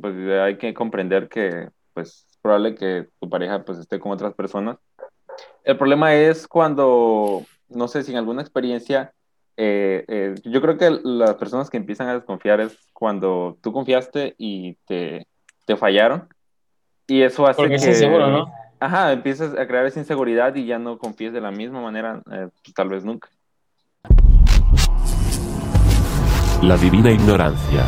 [0.00, 4.34] pues hay que comprender que pues es probable que tu pareja pues esté con otras
[4.34, 4.78] personas.
[5.64, 9.12] El problema es cuando, no sé si en alguna experiencia,
[9.56, 14.34] eh, eh, yo creo que las personas que empiezan a desconfiar es cuando tú confiaste
[14.38, 15.26] y te,
[15.66, 16.28] te fallaron.
[17.06, 17.76] Y eso hace Porque que...
[17.76, 18.46] es inseguro, ¿no?
[18.80, 22.48] Ajá, empiezas a crear esa inseguridad y ya no confíes de la misma manera, eh,
[22.76, 23.28] tal vez nunca.
[26.62, 27.84] La divina ignorancia.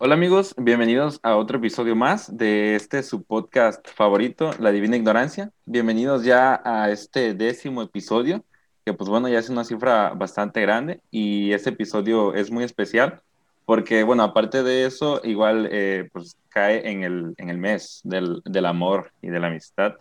[0.00, 5.50] Hola amigos, bienvenidos a otro episodio más de este su podcast favorito, La Divina Ignorancia.
[5.66, 8.44] Bienvenidos ya a este décimo episodio,
[8.84, 13.22] que pues bueno, ya es una cifra bastante grande y este episodio es muy especial
[13.64, 18.40] porque bueno, aparte de eso, igual eh, pues cae en el, en el mes del,
[18.44, 19.96] del amor y de la amistad,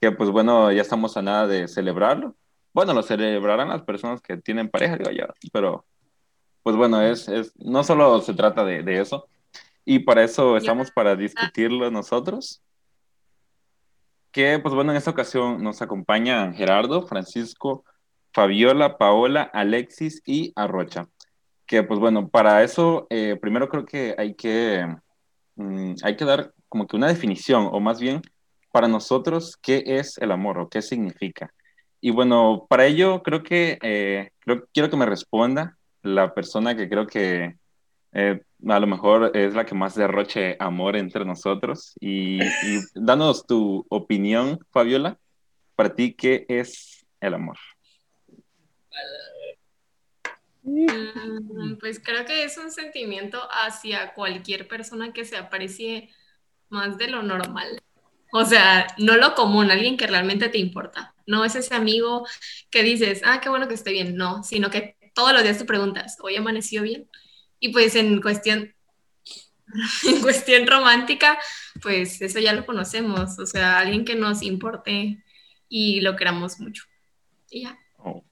[0.00, 2.34] que pues bueno, ya estamos a nada de celebrarlo.
[2.74, 5.84] Bueno, lo celebrarán las personas que tienen pareja, digo yo, pero
[6.68, 9.26] pues bueno, es, es, no solo se trata de, de eso,
[9.88, 12.62] y para eso estamos para discutirlo nosotros.
[14.30, 17.86] Que pues bueno, en esta ocasión nos acompañan Gerardo, Francisco,
[18.34, 21.08] Fabiola, Paola, Alexis y Arrocha.
[21.64, 24.86] Que pues bueno, para eso eh, primero creo que hay que,
[25.54, 28.20] mm, hay que dar como que una definición, o más bien
[28.70, 31.50] para nosotros, qué es el amor o qué significa.
[32.02, 36.90] Y bueno, para ello creo que eh, creo, quiero que me responda la persona que
[36.90, 37.56] creo que
[38.12, 41.94] eh, a lo mejor es la que más derroche amor entre nosotros.
[42.00, 45.18] Y, y danos tu opinión, Fabiola,
[45.76, 47.56] para ti, ¿qué es el amor?
[50.62, 56.10] Mm, Pues creo que es un sentimiento hacia cualquier persona que se aprecie
[56.68, 57.80] más de lo normal.
[58.32, 61.14] O sea, no lo común, alguien que realmente te importa.
[61.26, 62.26] No es ese amigo
[62.70, 64.16] que dices, ah, qué bueno que esté bien.
[64.16, 67.08] No, sino que todos los días te preguntas, ¿hoy amaneció bien?
[67.60, 68.74] Y pues en cuestión,
[70.06, 71.38] en cuestión romántica,
[71.82, 73.38] pues eso ya lo conocemos.
[73.38, 75.22] O sea, alguien que nos importe
[75.68, 76.84] y lo queramos mucho.
[77.50, 77.78] Y ya.
[77.98, 78.24] Oh.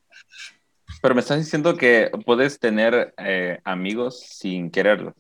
[1.03, 5.15] Pero me estás diciendo que puedes tener eh, amigos sin quererlo.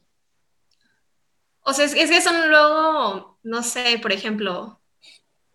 [1.60, 4.80] O sea, es, es, que son luego, no sé, por ejemplo,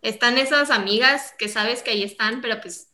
[0.02, 2.91] están esas amigas que sabes que ahí están, pero pues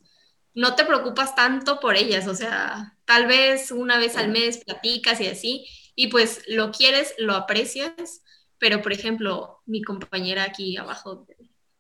[0.54, 5.20] no te preocupas tanto por ellas, o sea, tal vez una vez al mes platicas
[5.20, 8.22] y así, y pues lo quieres, lo aprecias,
[8.58, 11.26] pero por ejemplo, mi compañera aquí abajo,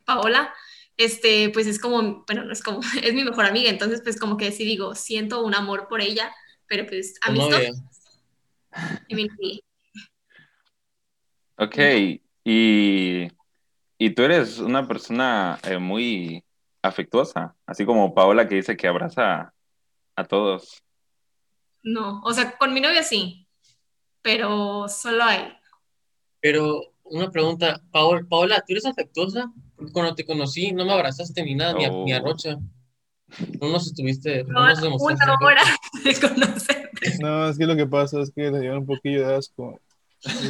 [0.04, 0.54] Paola,
[0.96, 4.36] este, pues es como, bueno, no es como, es mi mejor amiga, entonces pues como
[4.36, 6.32] que sí digo, siento un amor por ella,
[6.66, 7.72] pero pues amistoso.
[9.08, 9.62] Sí.
[11.56, 11.78] Ok,
[12.44, 13.28] y,
[13.98, 16.44] y tú eres una persona eh, muy
[16.82, 19.52] afectuosa, así como Paola que dice que abraza
[20.16, 20.82] a todos.
[21.82, 23.46] No, o sea, con mi novia sí,
[24.22, 25.56] pero solo a él.
[26.40, 29.52] Pero una pregunta, Paola, Paola, ¿tú eres afectuosa?
[29.76, 31.78] Porque cuando te conocí no me abrazaste ni nada, oh.
[31.78, 32.56] ni, a, ni a Rocha.
[33.60, 35.24] No nos estuviste, no, no nos demostraste.
[35.24, 35.62] Una hora
[36.04, 37.18] de conocerte.
[37.20, 39.78] No, es que lo que pasa es que te llevan un poquillo de asco.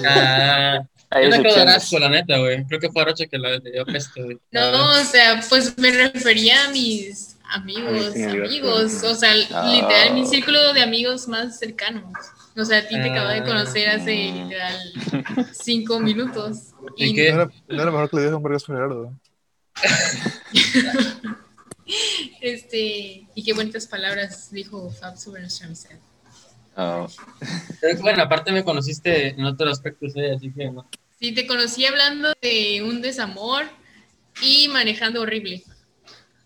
[0.06, 0.80] Ah,
[1.10, 2.64] yo no creo asco, la neta, güey.
[2.66, 4.38] Creo que fue Rocha que la dio peste, güey.
[4.50, 9.02] No, o sea, pues me refería a mis amigos, Ay, amigos.
[9.02, 9.72] O sea, oh.
[9.72, 12.04] literal, mi círculo de amigos más cercanos.
[12.56, 14.76] O sea, a ti te acabo de conocer hace literal
[15.52, 16.74] cinco minutos.
[16.96, 17.32] ¿Y, y qué?
[17.32, 19.12] No era, no era mejor que le dieras un vergas Gerardo.
[22.40, 25.96] este, y qué bonitas palabras dijo Fab sobre nuestra amistad.
[26.80, 27.08] Oh.
[28.00, 30.32] Bueno, aparte me conociste en otros aspectos, ¿eh?
[30.36, 30.88] así que no.
[31.18, 33.64] Sí, te conocí hablando de un desamor
[34.40, 35.64] y manejando horrible.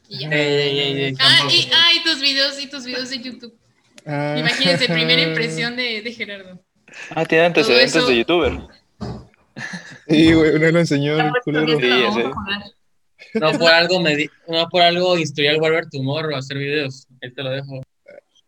[0.08, 0.28] Y ya.
[0.30, 3.54] Ey, ey, ey, ah, y, ah, y tus videos, y tus videos de YouTube.
[4.06, 4.36] Ah.
[4.38, 6.58] Imagínense, primera impresión de, de Gerardo.
[7.10, 8.06] Ah, tiene antecedentes eso...
[8.06, 8.58] de youtuber.
[10.08, 11.78] Sí, güey, uno lo enseñó el culero.
[11.78, 13.38] Sí, sí.
[13.38, 14.30] No por algo me di...
[14.48, 17.06] no por algo instruí al Wolver Tomorrow a hacer videos.
[17.20, 17.82] Él te lo dejo.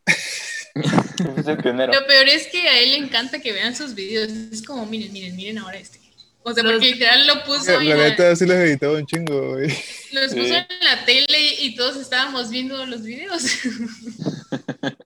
[1.37, 1.93] es el pionero.
[1.93, 4.31] Lo peor es que a él le encanta que vean sus videos.
[4.31, 6.05] Es como, miren, miren, miren ahora este.
[6.47, 7.81] O sea, porque literal lo puso.
[7.81, 9.69] La neta sí los editaba un chingo, güey.
[10.13, 10.41] Los sí.
[10.41, 13.45] puso en la tele y todos estábamos viendo los videos.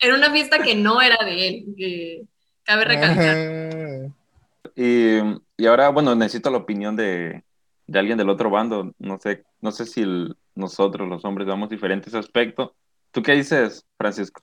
[0.00, 2.22] era una fiesta que no era de él, que
[2.62, 4.12] cabe recalcar.
[4.76, 5.18] Y,
[5.56, 7.42] y, ahora, bueno, necesito la opinión de,
[7.88, 8.94] de, alguien del otro bando.
[9.00, 12.70] No sé, no sé si el, nosotros, los hombres, damos diferentes aspectos.
[13.10, 14.42] ¿Tú qué dices, Francisco?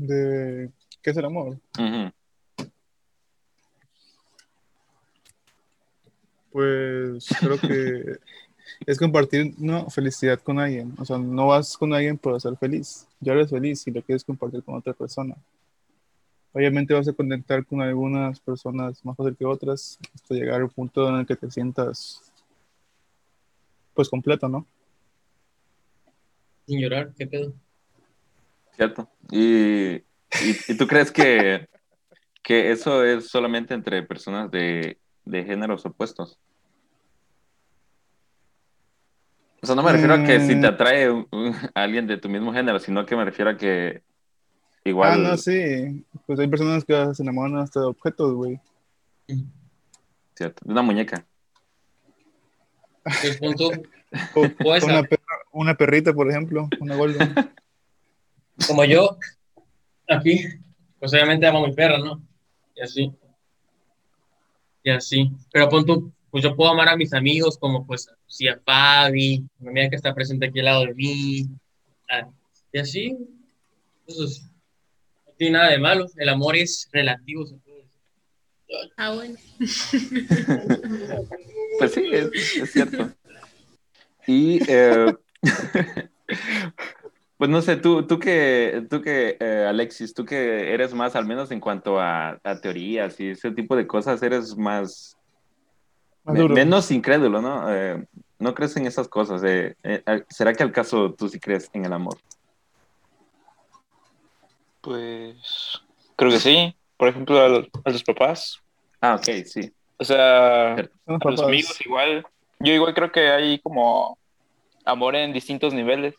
[0.00, 0.70] De
[1.02, 1.60] qué es el amor.
[1.78, 2.12] Uh -huh.
[6.50, 8.18] Pues creo que
[8.86, 10.94] es compartir una felicidad con alguien.
[10.98, 13.06] O sea, no vas con alguien por ser feliz.
[13.20, 15.36] Ya eres feliz y lo quieres compartir con otra persona.
[16.52, 21.08] obviamente vas a conectar con algunas personas más fácil que otras hasta llegar al punto
[21.08, 22.22] en el que te sientas
[23.94, 24.66] pues completo, ¿no?
[26.66, 27.52] Sin llorar, ¿qué pedo?
[28.80, 29.10] Cierto.
[29.30, 30.02] ¿Y, y,
[30.68, 31.68] y tú crees que,
[32.42, 36.38] que eso es solamente entre personas de, de géneros opuestos?
[39.60, 40.72] O sea, no me refiero a que si te Mm.
[40.72, 44.00] atrae un- un- a alguien de tu mismo género, sino que me refiero a que
[44.02, 45.22] Ah, igual...
[45.24, 46.02] no, sí.
[46.26, 48.58] Pues hay personas que se enamoran hasta de objetos, güey.
[50.36, 51.26] Cierto, de una muñeca.
[53.04, 53.72] Pues pon tú,
[54.34, 57.34] O Puede una, perra- una perrita, por ejemplo, una golden.
[58.66, 59.18] como yo,
[60.08, 60.44] aquí,
[60.98, 62.22] pues obviamente amo a mi perra, ¿no?
[62.74, 63.12] Y así.
[64.82, 65.30] Y así.
[65.52, 69.44] Pero pon tú, pues yo puedo amar a mis amigos como pues sí a Fabi,
[69.60, 71.48] a mi amiga que está presente aquí al lado de mí.
[72.72, 73.16] Y así.
[74.06, 74.42] Entonces,
[75.26, 76.06] no tiene nada de malo.
[76.16, 78.00] El amor es relativo, se puede decir.
[78.96, 79.36] Ah, bueno.
[81.78, 83.10] Pues sí, es, es cierto.
[84.26, 85.14] Y eh,
[87.40, 91.24] pues no sé, tú, tú que, tú que eh, Alexis, tú que eres más, al
[91.24, 95.16] menos en cuanto a, a teorías y ese tipo de cosas, eres más,
[96.24, 97.74] menos incrédulo, ¿no?
[97.74, 98.04] Eh,
[98.38, 99.42] no crees en esas cosas.
[99.42, 102.18] eh, eh, ¿Será que al caso tú sí crees en el amor?
[104.82, 105.80] Pues
[106.16, 106.76] creo que sí.
[106.98, 108.60] Por ejemplo, a los, a los papás.
[109.00, 109.72] Ah, ok, sí.
[109.96, 111.40] O sea, a los papás.
[111.40, 112.26] amigos igual.
[112.58, 114.18] Yo igual creo que hay como
[114.84, 116.14] amor en distintos niveles,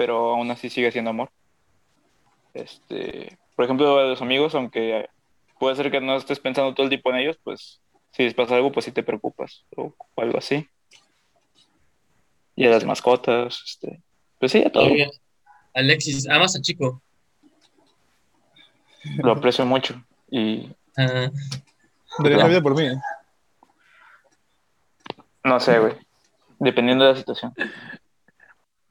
[0.00, 1.30] pero aún así sigue siendo amor.
[2.54, 5.10] Este, por ejemplo, a los amigos, aunque
[5.58, 8.56] puede ser que no estés pensando todo el tiempo en ellos, pues si les pasa
[8.56, 10.66] algo, pues sí te preocupas o, o algo así.
[12.56, 14.00] Y a las mascotas, este,
[14.38, 14.84] pues sí, a todo.
[14.84, 15.10] Oye,
[15.74, 17.02] Alexis, amas a Chico.
[19.18, 20.02] Lo aprecio mucho.
[20.30, 22.88] Y Daría la vida por mí.
[25.44, 25.92] no sé, güey.
[26.58, 27.52] Dependiendo de la situación.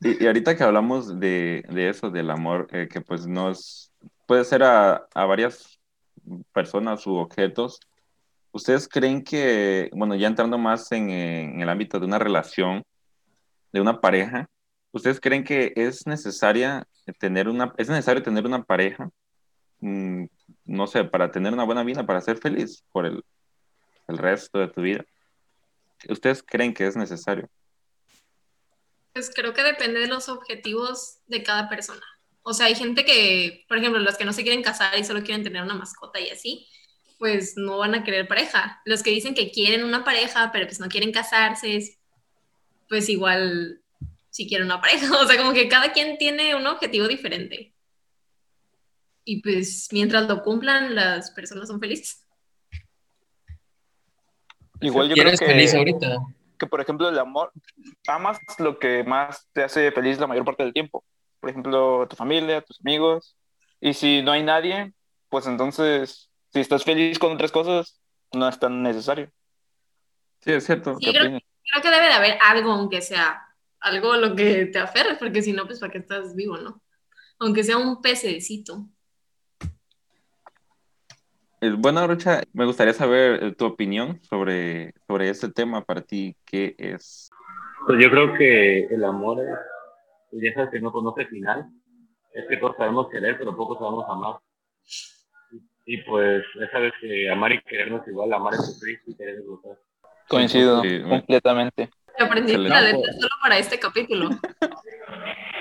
[0.01, 3.91] Y, ahorita que hablamos de, de eso, del amor, eh, que pues nos
[4.25, 5.79] puede ser a, a varias
[6.53, 7.79] personas u objetos,
[8.51, 12.83] ¿ustedes creen que, bueno, ya entrando más en, en el ámbito de una relación,
[13.71, 14.47] de una pareja,
[14.91, 16.87] ¿ustedes creen que es necesaria
[17.19, 19.09] tener una, es necesario tener una pareja,
[19.79, 20.25] mm,
[20.65, 23.23] no sé, para tener una buena vida, para ser feliz por el,
[24.07, 25.05] el resto de tu vida?
[26.07, 27.49] ¿Ustedes creen que es necesario?
[29.13, 32.05] Pues creo que depende de los objetivos de cada persona.
[32.41, 35.23] O sea, hay gente que, por ejemplo, los que no se quieren casar y solo
[35.23, 36.67] quieren tener una mascota y así,
[37.17, 38.81] pues no van a querer pareja.
[38.85, 41.97] Los que dicen que quieren una pareja, pero pues no quieren casarse,
[42.87, 43.81] pues igual
[44.29, 45.07] si quieren una pareja.
[45.21, 47.73] O sea, como que cada quien tiene un objetivo diferente.
[49.25, 52.25] Y pues mientras lo cumplan, las personas son felices.
[54.81, 55.45] Igual yo creo ¿Quieres que...
[55.45, 56.17] feliz ahorita?
[56.59, 57.51] Que, por ejemplo, el amor,
[58.07, 61.03] amas lo que más te hace feliz la mayor parte del tiempo.
[61.39, 63.35] Por ejemplo, tu familia, tus amigos.
[63.79, 64.93] Y si no hay nadie,
[65.29, 67.99] pues entonces, si estás feliz con otras cosas,
[68.33, 69.31] no es tan necesario.
[70.41, 70.95] Sí, es cierto.
[70.99, 73.41] Sí, ¿Qué creo, creo que debe de haber algo, aunque sea
[73.79, 76.81] algo a lo que te aferres, porque si no, pues para qué estás vivo, ¿no?
[77.39, 78.85] Aunque sea un pececito.
[81.61, 86.35] Eh, Bueno, Rocha, me gustaría saber eh, tu opinión sobre, sobre este tema para ti,
[86.45, 87.29] ¿qué es?
[87.85, 91.65] Pues yo creo que el amor es, ya sabes que no conoce final.
[92.33, 94.35] Es que todos sabemos querer, pero pocos sabemos amar.
[95.85, 99.15] Y pues ya sabes que amar y querer no es igual, amar es sufrir y
[99.15, 99.77] querer es gozar.
[100.27, 101.89] Coincido Sí, completamente.
[102.15, 102.69] Te Excelente.
[102.69, 104.29] la letra solo para este capítulo.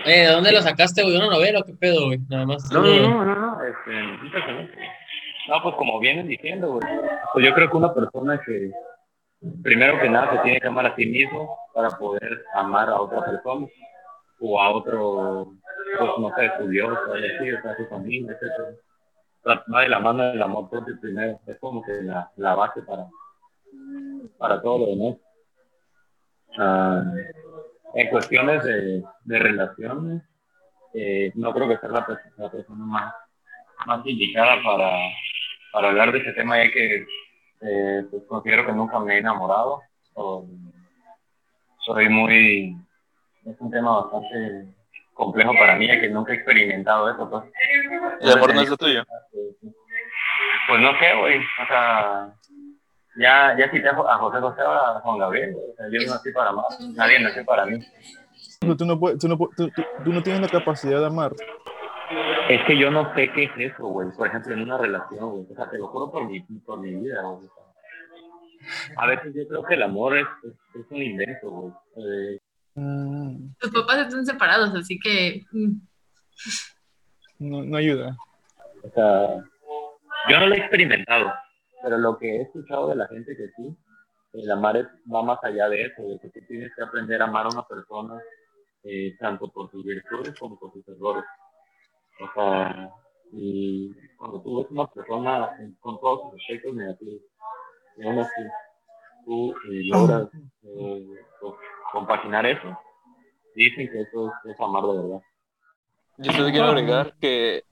[0.05, 1.17] Eh, ¿de dónde lo sacaste, güey?
[1.17, 2.19] ¿Una novela o qué pedo, güey?
[2.29, 2.71] Nada más.
[2.73, 3.91] No, no, no, no, no, este.
[5.49, 6.79] No, pues como vienen diciendo.
[7.33, 8.71] Pues yo creo que una persona que,
[9.63, 13.25] primero que nada, se tiene que amar a sí mismo para poder amar a otra
[13.25, 13.67] persona
[14.41, 15.55] o a otro,
[15.99, 18.77] pues no sé, su Dios, así, o su familia, etc.
[19.75, 21.41] Va de la mano del amor propio primero.
[21.47, 23.07] Es como que la, la base para,
[24.37, 25.17] para todo lo demás.
[26.59, 27.05] Ah,
[27.95, 30.23] en cuestiones de, de relaciones,
[30.93, 33.15] eh, no creo que sea la, la persona más,
[33.87, 34.91] más indicada para,
[35.73, 37.07] para hablar de ese tema, ya que
[37.61, 39.81] eh, pues considero que nunca me he enamorado.
[40.15, 40.47] O,
[41.85, 42.77] soy muy.
[43.47, 44.75] Es un tema bastante
[45.15, 47.29] complejo para mí, ya que nunca he experimentado eso.
[47.31, 47.45] Pues,
[48.21, 49.03] El amor no es lo tuyo.
[50.69, 51.39] pues no sé, güey.
[51.39, 52.29] O sea,
[53.17, 55.53] ya, ya cité a Jo- a José José a Juan Gabriel.
[55.55, 55.67] güey.
[55.71, 56.81] O sea, yo no nací para más.
[56.95, 57.79] Nadie nació para mí.
[58.61, 61.33] Tú, tú no, puedes- tú, no, tú- tú- tú no tienes la capacidad de amar
[62.49, 64.09] Es que yo no sé qué es eso, güey.
[64.17, 65.47] Por ejemplo, en una relación, güey.
[65.51, 67.49] O sea, te lo juro por mi, por mi vida, güey.
[68.97, 71.73] A veces yo creo que el amor es, es, es un invento, güey.
[71.97, 72.41] Eh,
[72.81, 75.73] Mm, Tus papás están separados, así que mm,
[77.41, 78.17] no, no ayuda.
[78.85, 79.45] o sea,
[80.31, 81.33] yo no lo he experimentado,
[81.83, 83.77] pero lo que he escuchado de la gente que sí,
[84.35, 87.25] el amar es, va más allá de eso, de que tú tienes que aprender a
[87.25, 88.15] amar a una persona
[88.85, 91.25] eh, tanto por sus virtudes como por sus errores.
[92.21, 92.91] O sea,
[93.33, 97.23] y cuando tú ves una persona con todos sus aspectos negativos,
[97.97, 98.43] y aún así
[99.25, 100.29] tú eh, logras
[100.63, 101.07] eh,
[101.41, 101.55] pues,
[101.93, 102.79] compaginar eso,
[103.55, 105.23] dicen que eso es, es amar de verdad.
[106.21, 107.63] Yo solo quiero agregar que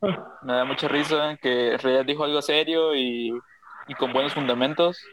[0.42, 3.32] me da mucha risa que realidad dijo algo serio y,
[3.88, 5.04] y con buenos fundamentos,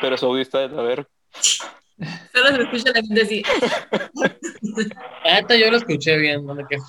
[0.00, 1.08] pero su audio está de saber.
[2.46, 3.42] Solo se escucha la gente así.
[5.60, 6.86] Yo lo escuché bien, no me quejo.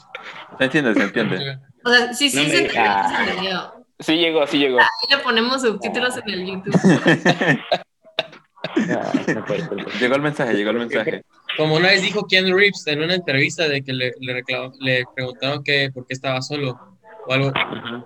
[0.57, 0.93] ¿Se entiende?
[0.93, 1.59] ¿Se entiende?
[1.83, 4.79] O sea, sí, sí, No se entendió, sí llegó, sí llegó.
[4.79, 6.73] Ahí le ponemos subtítulos en el YouTube.
[8.89, 9.11] Ah,
[9.99, 11.23] llegó el mensaje, llegó el mensaje.
[11.55, 15.89] Como una vez dijo Keanu Reeves en una entrevista de que le, le, preguntaron que
[15.93, 16.77] por qué estaba solo
[17.27, 17.51] o algo.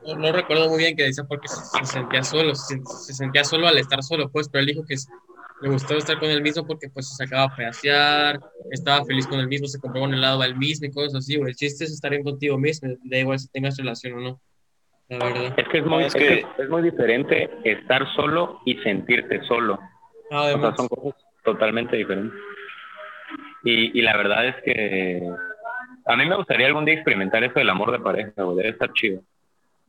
[0.06, 3.44] No, no recuerdo muy bien que decía porque se, se sentía solo, se, se sentía
[3.44, 4.96] solo al estar solo, pues, pero él dijo que
[5.62, 8.40] le gustaba estar con él mismo porque pues se sacaba a pasear,
[8.72, 11.50] estaba feliz con él mismo, se compraba un helado al mismo y cosas así, güey.
[11.52, 14.42] El chiste es estar bien contigo mismo, da igual si tengas relación o no,
[15.10, 15.54] la verdad.
[15.58, 19.76] Es que es muy, Es que- muy diferente estar solo y sentirte solo.
[19.76, 22.40] O sea, Además, son cosas totalmente diferentes.
[23.64, 25.22] Y, y la verdad es que
[26.06, 28.92] a mí me gustaría algún día experimentar eso del amor de pareja, güey, debe estar
[28.94, 29.22] chido.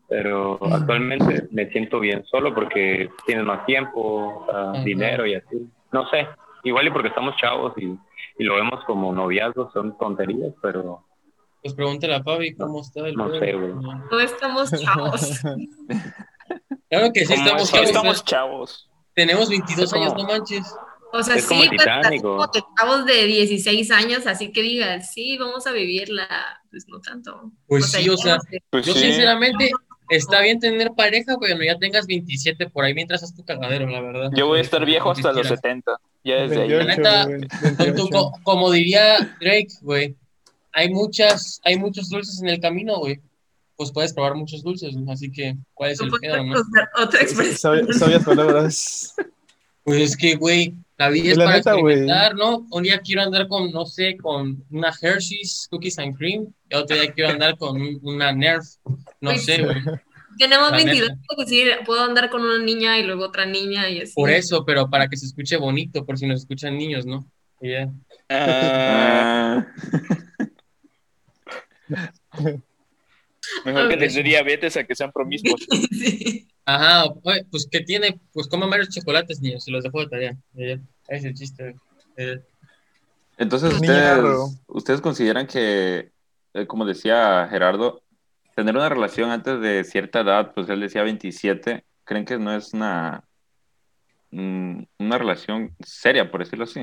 [0.09, 4.85] Pero actualmente me siento bien solo porque tienes más tiempo, ah, Ajá.
[4.85, 5.67] dinero y así.
[5.91, 6.29] No sé,
[6.65, 7.85] igual y porque estamos chavos y,
[8.39, 11.05] y lo vemos como noviazgos, son tonterías, pero
[11.63, 13.73] pues pregúntale a Pavi cómo está el no sé, güey.
[13.75, 14.21] No.
[14.21, 15.41] Estamos chavos.
[16.91, 18.91] Claro que sí, estamos chavos, estamos chavos.
[19.15, 20.75] Tenemos 22 Es como- años, no manches.
[21.15, 25.03] O sea, Es sí, pues, como o- que chavos de 16 años, así que digan,
[25.03, 26.27] sí, vamos a vivirla,
[26.71, 27.51] pues no tanto.
[27.67, 28.59] Pues sí, o sea, no sé.
[28.71, 29.01] Pues Yo sí.
[29.01, 29.71] sinceramente,
[30.17, 33.87] está bien tener pareja, pero no ya tengas 27 por ahí mientras haz tu cagadero,
[33.89, 34.31] la verdad.
[34.35, 35.61] Yo voy a estar viejo hasta los quieras.
[35.61, 35.97] 70.
[36.25, 36.69] Ya desde ahí.
[36.69, 38.09] 28, neta, güey, Pon tú, 28.
[38.13, 40.17] co- como diría Drake, güey,
[40.73, 43.21] hay muchas, hay muchos dulces en el camino, güey.
[43.77, 45.11] Pues puedes probar muchos dulces, ¿no?
[45.11, 46.55] así que, ¿cuál es el pedo, no?
[47.03, 47.57] otra expresión.
[47.87, 49.15] Sabi- Sabias palabras.
[49.85, 51.95] Pues es que, güey, la vida es La para neta, güey.
[51.95, 52.65] experimentar, ¿no?
[52.71, 56.95] Un día quiero andar con, no sé, con una Hershey's Cookies and Cream, y otro
[56.97, 58.65] día quiero andar con un- una Nerf,
[59.23, 59.77] no Pues sé, güey.
[60.39, 61.21] Tenemos La 22, neta.
[61.31, 64.13] es decir, puedo andar con una niña y luego otra niña y así.
[64.15, 67.27] Por eso, pero para que se escuche bonito, por si nos escuchan niños, ¿no?
[67.61, 67.91] Y ya.
[68.29, 69.67] Ah,
[71.95, 72.53] Ah,
[73.65, 75.67] mejor que les dé diabetes a que sean promiscuos.
[75.91, 76.49] Sí.
[76.65, 78.21] Ajá, oye, pues ¿qué tiene?
[78.33, 80.37] Pues coman varios chocolates, niños, se los dejo de tarea.
[80.55, 80.75] Y ya.
[81.09, 81.75] Ese es el chiste.
[82.17, 82.41] güey.
[83.37, 86.13] Entonces, Niño ustedes, ustedes consideran que,
[86.55, 88.02] eh, como decía Gerardo,
[88.55, 92.73] tener una relación antes de cierta edad, pues él decía 27, ¿creen que no es
[92.73, 93.25] una,
[94.31, 96.81] mm, una relación seria, por decirlo así?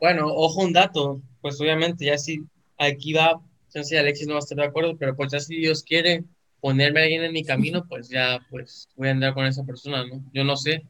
[0.00, 2.44] Bueno, ojo un dato, pues obviamente ya si
[2.78, 5.40] aquí va, no sé si Alexis no va a estar de acuerdo, pero pues ya
[5.40, 6.24] si Dios quiere
[6.60, 10.04] ponerme a alguien en mi camino, pues ya pues voy a andar con esa persona,
[10.06, 10.22] ¿no?
[10.32, 10.84] Yo no sé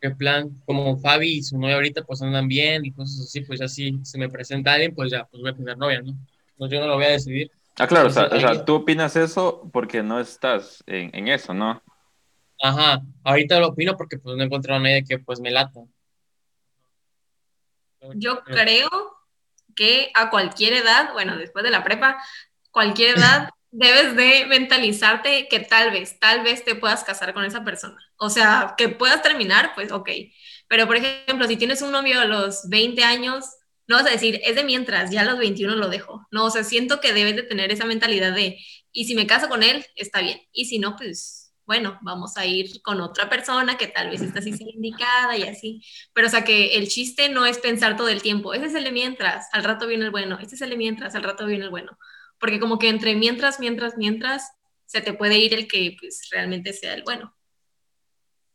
[0.00, 3.60] qué plan, como Fabi y su novia ahorita pues andan bien y cosas así, pues
[3.60, 6.14] ya si se me presenta alguien, pues ya pues voy a tener novia, ¿no?
[6.56, 7.50] Pues yo no lo voy a decidir.
[7.80, 11.82] Ah, claro, o sea, o tú opinas eso porque no estás en, en eso, ¿no?
[12.62, 15.80] Ajá, ahorita lo opino porque pues no he encontrado a nadie que pues me lata.
[18.16, 18.90] Yo creo
[19.74, 22.22] que a cualquier edad, bueno, después de la prepa,
[22.70, 27.64] cualquier edad debes de mentalizarte que tal vez, tal vez te puedas casar con esa
[27.64, 27.98] persona.
[28.16, 30.10] O sea, que puedas terminar, pues ok.
[30.68, 33.46] Pero, por ejemplo, si tienes un novio a los 20 años,
[33.90, 36.24] no vas a decir, es de mientras, ya a los 21 lo dejo.
[36.30, 38.56] No, o sea, siento que debes de tener esa mentalidad de,
[38.92, 40.40] y si me caso con él, está bien.
[40.52, 44.42] Y si no, pues, bueno, vamos a ir con otra persona que tal vez esta
[44.42, 45.82] sí sea indicada y así.
[46.12, 48.84] Pero, o sea, que el chiste no es pensar todo el tiempo, ese es el
[48.84, 51.64] de mientras, al rato viene el bueno, este es el de mientras, al rato viene
[51.64, 51.98] el bueno.
[52.38, 54.52] Porque como que entre mientras, mientras, mientras,
[54.86, 57.34] se te puede ir el que pues realmente sea el bueno.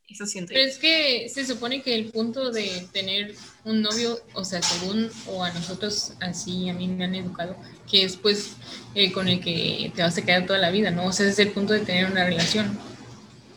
[0.07, 0.59] Eso siento yo.
[0.59, 3.33] Pero es que se supone que el punto de tener
[3.63, 7.55] un novio, o sea, según o a nosotros así a mí me han educado,
[7.89, 8.55] que es pues
[8.93, 11.05] eh, con el que te vas a quedar toda la vida, ¿no?
[11.07, 12.77] O sea, ese es el punto de tener una relación.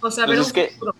[0.00, 0.94] O sea, Pues ver es un que- futuro.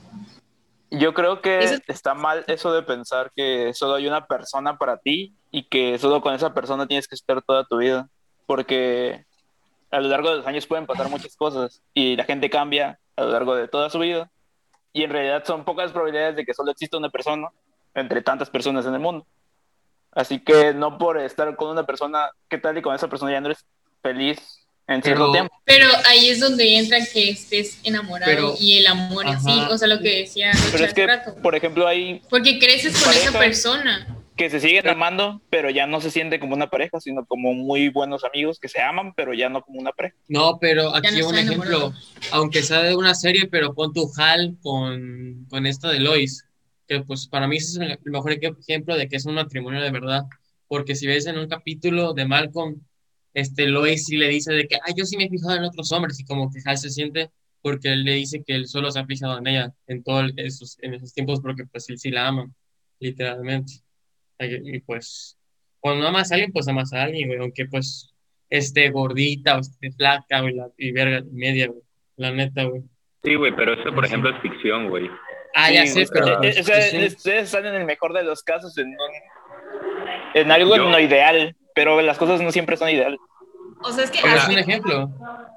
[0.91, 4.97] Yo creo que Eso- está mal eso de pensar que solo hay una persona para
[4.99, 8.09] ti y que solo con esa persona tienes que estar toda tu vida.
[8.47, 9.27] Porque
[9.91, 13.23] a lo largo de los años pueden pasar muchas cosas y la gente cambia a
[13.23, 14.31] lo largo de toda su vida.
[14.93, 17.49] Y en realidad son pocas probabilidades de que solo exista una persona
[17.95, 19.27] entre tantas personas en el mundo.
[20.13, 23.41] Así que no por estar con una persona, ¿qué tal y con esa persona ya
[23.41, 23.65] no eres
[24.03, 24.39] feliz
[24.87, 25.55] en cierto Pero- tiempo?
[25.65, 29.71] Pero ahí es donde entra que estés enamorado Pero- y el amor en sí, Ajá.
[29.71, 31.35] o sea, lo que decía Pero es que, rato.
[31.43, 34.17] por ejemplo, hay Porque creces con esa persona.
[34.39, 37.89] Que se siguen amando, pero ya no se siente como una pareja, sino como muy
[37.89, 40.17] buenos amigos que se aman, pero ya no como una pareja.
[40.29, 41.93] No, pero aquí no un ejemplo, enamorado.
[42.31, 46.45] aunque sea de una serie, pero pon tu Hal con, con esta de Lois,
[46.87, 49.83] que pues para mí ese es el mejor ej- ejemplo de que es un matrimonio
[49.83, 50.23] de verdad,
[50.69, 52.81] porque si ves en un capítulo de Malcolm,
[53.35, 55.91] este Lois sí le dice de que, ay, yo sí me he fijado en otros
[55.93, 57.31] hombres, y como que Hal se siente
[57.61, 60.79] porque él le dice que él solo se ha fijado en ella en todos esos,
[60.81, 62.49] en esos tiempos, porque pues él sí la ama,
[63.01, 63.73] literalmente.
[64.41, 65.37] Y y, pues,
[65.81, 68.13] cuando amas a alguien, pues amas a alguien, güey, aunque pues
[68.51, 71.81] esté gordita o esté flaca, güey, la- y verga y media, güey,
[72.17, 72.83] la neta, güey.
[73.25, 75.09] Sí, güey, pero eso, por ejemplo, es ficción, güey.
[75.55, 77.05] Ah, ya Sí, sé, o sea, pero eh, o sea, sí.
[77.07, 78.97] ustedes están en el mejor de los casos en, un-
[80.35, 83.19] en algo Yo- no ideal, pero las cosas no siempre son ideales.
[83.81, 85.09] O sea, es que, es un ejemplo.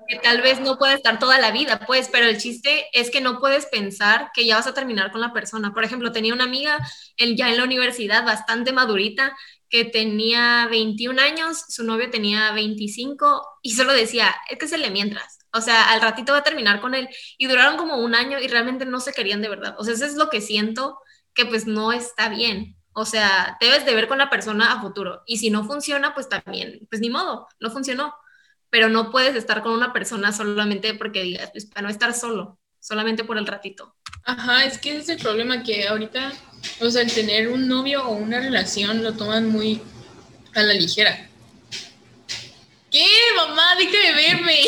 [0.07, 3.21] que tal vez no puede estar toda la vida, pues, pero el chiste es que
[3.21, 5.73] no puedes pensar que ya vas a terminar con la persona.
[5.73, 6.79] Por ejemplo, tenía una amiga
[7.17, 9.35] en- ya en la universidad bastante madurita
[9.69, 14.91] que tenía 21 años, su novio tenía 25 y solo decía, es que se le
[14.91, 15.39] mientras.
[15.53, 17.07] O sea, al ratito va a terminar con él.
[17.37, 19.75] Y duraron como un año y realmente no se querían de verdad.
[19.79, 20.99] O sea, eso es lo que siento
[21.33, 22.75] que pues no está bien.
[22.93, 25.23] O sea, debes de ver con la persona a futuro.
[25.25, 28.13] Y si no funciona, pues también, pues ni modo, no funcionó
[28.71, 32.57] pero no puedes estar con una persona solamente porque digas, pues para no estar solo,
[32.79, 33.93] solamente por el ratito.
[34.23, 36.31] Ajá, es que ese es el problema que ahorita,
[36.79, 39.81] o sea, el tener un novio o una relación lo toman muy
[40.55, 41.27] a la ligera.
[42.89, 43.05] ¿Qué,
[43.35, 43.75] mamá?
[43.77, 44.59] Deja de verme.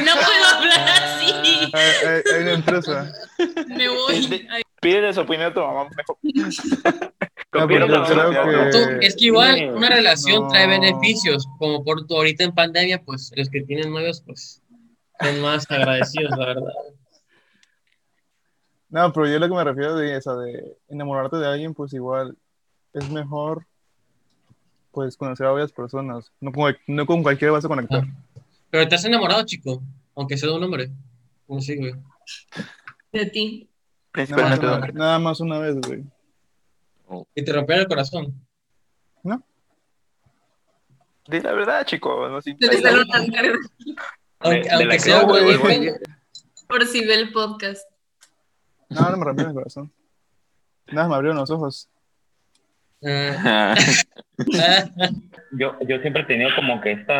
[0.04, 1.32] no puedo hablar así.
[1.72, 3.12] Hay, hay- hay una empresa.
[3.68, 4.48] Me voy.
[4.80, 6.16] Pídele su opinión a tu mamá mejor.
[7.52, 10.48] No, pero la creo verdad, Tú, que es que igual una relación No.
[10.48, 14.62] trae beneficios, como por tu ahorita en pandemia, pues los que tienen novios, pues
[15.20, 16.72] son más agradecidos, la verdad.
[18.90, 22.36] No, pero yo lo que me refiero de esa de enamorarte de alguien, pues igual
[22.94, 23.66] es mejor
[24.92, 26.30] pues conocer a varias personas.
[26.40, 28.04] No con, no con cualquiera vas a conectar.
[28.70, 29.82] Pero te has enamorado, chico,
[30.14, 30.90] aunque sea de un hombre.
[31.46, 31.94] ¿Cómo sí, güey?
[33.12, 33.68] De ti.
[34.14, 34.94] Nada más, una, hombres.
[34.94, 36.04] nada más una vez, güey.
[37.34, 38.48] Y te rompieron el corazón.
[41.28, 42.26] Di la verdad, chico.
[42.28, 45.90] No, Aunque, de la aunque que sea no, güey, güey,
[46.66, 47.86] por si ve el podcast.
[48.88, 49.92] No, no me rompieron el corazón.
[50.86, 51.90] Nada, me abrieron los ojos.
[53.04, 53.74] Ah,
[55.52, 57.14] Yo, yo siempre he tenido como que este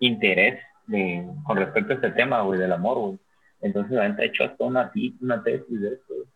[0.00, 3.18] interés de, con respecto a este tema, güey, del amor, güey.
[3.64, 6.14] Entonces, la gente ha hecho hasta una, una tesis de esto.
[6.14, 6.26] güey.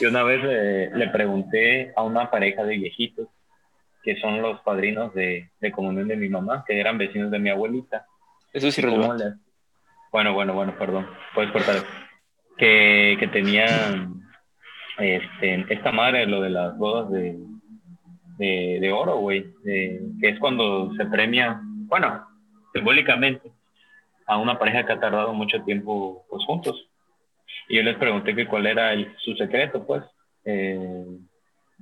[0.00, 3.28] Y una vez eh, le pregunté a una pareja de viejitos,
[4.02, 7.50] que son los padrinos de, de comunión de mi mamá, que eran vecinos de mi
[7.50, 8.06] abuelita.
[8.52, 9.24] Eso es ¿Cómo irrelevante.
[9.24, 9.34] le-
[10.12, 11.06] Bueno, bueno, bueno, perdón.
[11.34, 11.76] Puedes cortar.
[12.56, 14.22] Que, que tenían
[14.98, 17.36] este, esta madre, lo de las bodas de,
[18.38, 19.52] de, de oro, güey.
[19.64, 22.26] que es cuando se premia, bueno,
[22.72, 23.50] simbólicamente,
[24.30, 26.88] a una pareja que ha tardado mucho tiempo pues, juntos.
[27.68, 30.02] Y yo les pregunté que cuál era el- su secreto, pues.
[30.44, 31.04] Eh,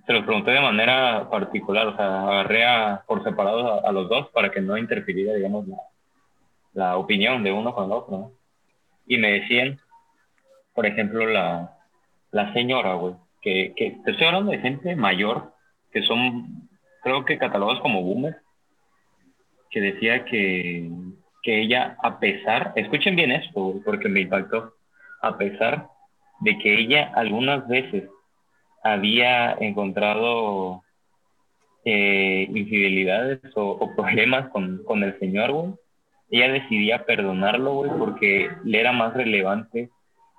[0.06, 4.08] se los pregunté de manera particular, o sea, agarré a- por separado a, a los
[4.08, 5.76] dos para que no interfiriera, digamos, la,
[6.72, 8.32] la opinión de uno con el otro, ¿no?
[9.06, 9.78] Y me decían,
[10.74, 11.76] por ejemplo, la,
[12.30, 15.52] la señora, güey, que, que te estoy hablando de gente mayor,
[15.92, 16.68] que son,
[17.02, 18.36] creo que catalogados como boomers,
[19.70, 20.90] que decía que,
[21.42, 24.74] que ella, a pesar, escuchen bien esto, porque me impactó,
[25.22, 25.88] a pesar
[26.40, 28.04] de que ella algunas veces
[28.82, 30.82] había encontrado
[31.84, 35.74] eh, infidelidades o, problemas con, con el señor, güey,
[36.30, 39.90] ella decidía perdonarlo, güey, porque le era más relevante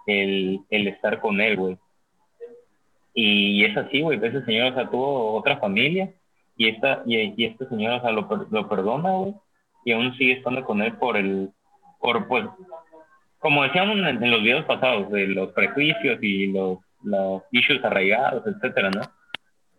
[0.05, 1.77] el, el estar con él, güey.
[3.13, 6.13] Y es así, güey, ese señor, o sea, tuvo otra familia
[6.55, 9.33] y esta, y, este señor, o sea, lo, lo perdona, güey,
[9.85, 11.49] y aún sigue estando con él por el,
[11.99, 12.45] por, pues,
[13.39, 18.89] como decíamos en, los videos pasados, de los prejuicios y los, los issues arraigados, etcétera,
[18.89, 19.01] ¿no?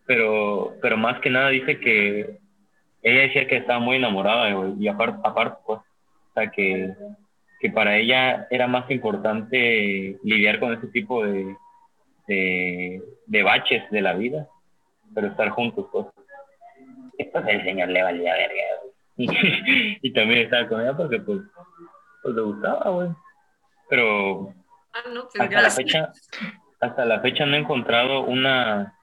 [0.07, 2.39] Pero, pero más que nada dice que
[3.03, 6.95] ella decía que estaba muy enamorada, y aparte, aparte, pues, o sea, que,
[7.61, 11.57] que para ella era más importante lidiar con ese tipo de,
[12.27, 14.49] de, de baches de la vida,
[15.15, 16.07] pero estar juntos, pues.
[17.19, 18.90] Y pues el señor le valía verga, güey.
[20.03, 21.41] y también estaba con ella porque, pues,
[22.23, 23.09] pues le gustaba, güey.
[23.89, 24.55] Pero
[24.93, 26.13] Ah, no, pues hasta la fecha,
[26.81, 28.95] hasta la fecha no he encontrado una.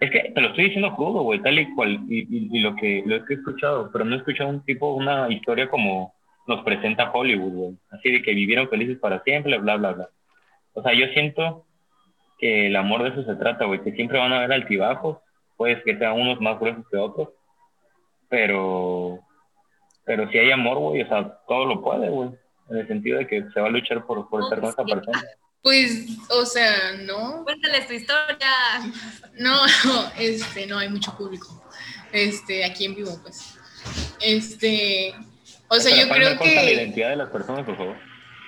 [0.00, 2.74] Es que te lo estoy diciendo crudo, güey, tal y cual, y, y- y lo
[2.74, 6.12] que lo que he escuchado, pero no he escuchado un tipo, una historia como
[6.46, 7.78] nos presenta Hollywood, güey.
[7.90, 10.08] Así de que vivieron felices para siempre, bla, bla, bla.
[10.74, 11.64] O sea, yo siento
[12.38, 15.18] que el amor de eso se trata, güey, que siempre van a haber altibajos,
[15.56, 17.28] pues que sean unos más gruesos que otros,
[18.28, 19.20] pero,
[20.04, 22.30] pero si hay amor, güey, o sea, todo lo puede, güey,
[22.70, 25.22] en el sentido de que se va a luchar por, por estar con esa persona.
[25.62, 28.48] Pues, o sea, no, Cuéntales tu historia.
[29.38, 31.62] no, no, este, no hay mucho público,
[32.12, 33.58] este, aquí en vivo, pues,
[34.20, 35.14] este,
[35.68, 37.96] o sea, Pero, yo creo corta la que, identidad de las personas, por favor.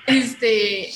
[0.07, 0.91] este,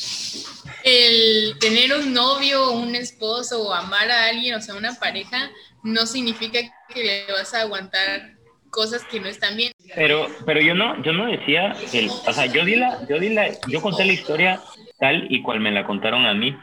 [0.85, 5.51] el tener un novio, un esposo o amar a alguien, o sea, una pareja,
[5.83, 6.59] no significa
[6.93, 8.37] que le vas a aguantar
[8.71, 9.73] cosas que no están bien.
[9.95, 13.31] Pero, pero yo no, yo no decía, el, o sea, yo di la, yo di
[13.31, 14.61] la, yo conté la historia
[14.99, 16.57] tal y cual me la contaron a mí,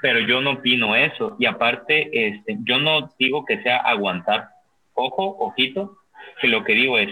[0.00, 1.36] pero yo no opino eso.
[1.38, 4.48] Y aparte, este, yo no digo que sea aguantar.
[4.94, 5.98] Ojo, ojito,
[6.40, 7.10] que lo que digo es,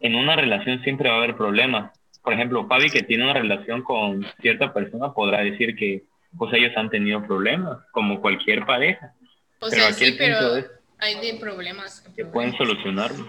[0.00, 1.92] en una relación siempre va a haber problemas.
[2.22, 6.04] Por ejemplo, Fabi que tiene una relación con cierta persona podrá decir que
[6.38, 9.12] pues ellos han tenido problemas, como cualquier pareja.
[9.60, 12.00] O Pero sea, aquí sí, el punto pero es hay de problemas.
[12.16, 13.26] que pueden solucionarlo.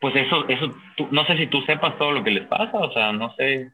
[0.00, 2.92] Pues eso, eso, tú- no sé si tú sepas todo lo que les pasa, o
[2.92, 3.70] sea, no sé.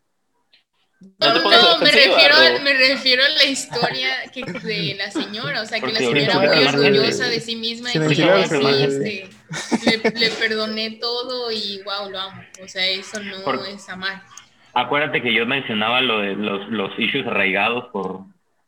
[1.21, 2.57] No No, me refiero, Ro.
[2.57, 6.35] a, me refiero a la historia que, de la señora, o sea, que la señora
[6.35, 9.29] ahorita muy orgullosa de sí misma y que así, este,
[9.85, 12.43] le, le perdoné todo y wow, lo amo.
[12.65, 14.23] O sea, eso no Por- es amar.
[14.73, 18.23] Acuérdate que yo mencionaba lo de los, los issues arraigados por,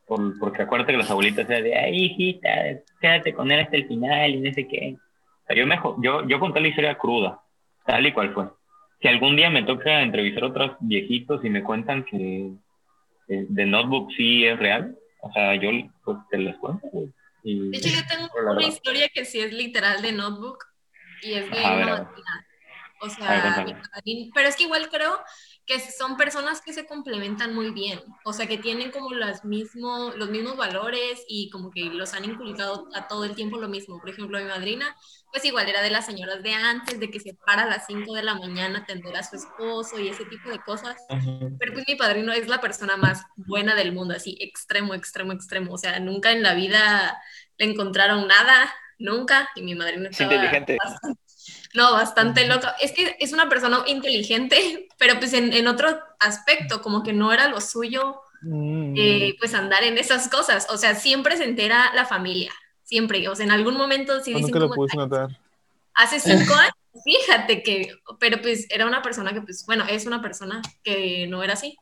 [0.07, 2.49] por, porque acuérdate que las abuelitas eran de, ay, hijita,
[3.01, 4.97] quédate con él hasta el final y no sé qué.
[4.97, 7.41] O sea, yo, me, yo, yo conté la historia cruda,
[7.89, 8.45] tal y cual fue.
[9.01, 12.53] Si algún día me toca entrevistar a otros viejitos y me cuentan que
[13.29, 15.71] eh, The Notebook sí es real, o sea, yo
[16.05, 17.09] pues te las cuento, güey.
[17.45, 18.69] Y- De hecho, yo tengo una verdad.
[18.69, 20.59] historia que sí es literal de Notebook
[21.23, 22.07] y es de A ver, a ver.
[23.01, 25.21] O ver, sea, padrino- pero es que igual creo
[25.65, 30.11] que son personas que se complementan muy bien, o sea, que tienen como las mismo,
[30.17, 34.01] los mismos valores y como que los han inculcado a todo el tiempo lo mismo.
[34.01, 34.97] Por ejemplo, mi madrina,
[35.33, 38.15] pues igual era de las señoras de antes, de que se para a las 5
[38.15, 40.97] de la mañana atender a su esposo y ese tipo de cosas.
[41.59, 45.73] Pero pues mi padrino es la persona más buena del mundo, así extremo, extremo, extremo.
[45.75, 47.21] O sea, nunca en la vida
[47.57, 49.49] le encontraron nada, nunca.
[49.55, 50.77] Y mi madrino Es estaba inteligente.
[50.83, 51.21] bastante-
[51.75, 52.75] no, bastante loca.
[52.81, 57.33] Es que es una persona inteligente, pero pues en, en otro aspecto, como que no
[57.33, 58.95] era lo suyo, Mm.
[58.97, 60.69] eh, pues andar en esas cosas.
[60.71, 62.53] O sea, siempre se entera la familia,
[62.89, 63.29] siempre.
[63.29, 65.31] O sea, en algún momento sí Ah, dicen como, notar.
[65.95, 66.75] hace cinco años,
[67.05, 71.43] fíjate que, pero pues era una persona que, pues, bueno, es una persona que no
[71.43, 71.77] era así.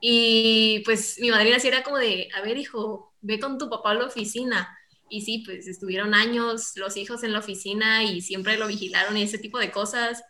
[0.00, 3.92] Y pues mi madrina sí era como de, a ver, hijo, ve con tu papá
[3.92, 4.76] a la oficina.
[5.10, 9.22] Y sí, pues estuvieron años los hijos en la oficina y siempre lo vigilaron y
[9.22, 10.22] ese tipo de cosas.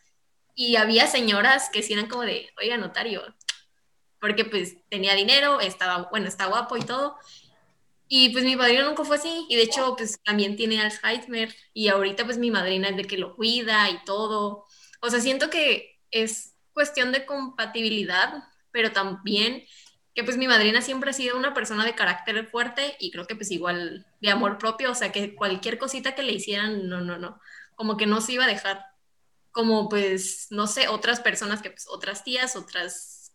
[0.55, 3.23] Y había señoras que sí eran como de, oiga, notario,
[4.21, 7.17] porque pues tenía dinero, estaba, bueno, está guapo y todo.
[8.09, 11.89] Y pues mi padrino nunca fue así, y de hecho pues también tiene Alzheimer, y
[11.89, 14.65] ahorita pues mi madrina es de que lo cuida y todo.
[15.03, 19.65] O sea, siento que es cuestión de compatibilidad, pero también
[20.15, 23.37] que pues mi madrina siempre ha sido una persona de carácter fuerte y creo que
[23.37, 27.19] pues igual de amor propio, o sea, que cualquier cosita que le hicieran, no, no,
[27.19, 27.41] no,
[27.77, 28.85] como que no se iba a dejar.
[29.53, 33.33] Como pues, no sé, otras personas que pues otras tías, otras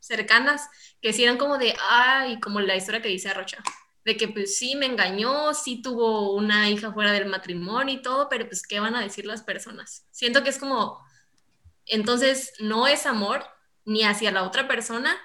[0.00, 0.68] cercanas,
[1.00, 3.62] que sí como de, ay, como la historia que dice Arrocha,
[4.04, 8.28] de que pues sí me engañó, sí tuvo una hija fuera del matrimonio y todo,
[8.28, 10.06] pero pues qué van a decir las personas.
[10.10, 10.98] Siento que es como,
[11.86, 13.44] entonces no es amor
[13.84, 15.16] ni hacia la otra persona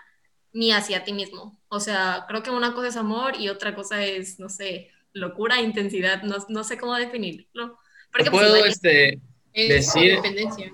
[0.53, 1.59] ni hacia ti mismo.
[1.67, 5.61] O sea, creo que una cosa es amor y otra cosa es, no sé, locura,
[5.61, 7.77] intensidad, no, no sé cómo definirlo.
[8.11, 9.19] Porque pues, puedo este,
[9.53, 10.71] Es Decir- dependencia.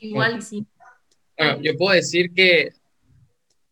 [0.00, 0.66] igual sí.
[1.36, 2.72] Bueno, yo puedo decir que,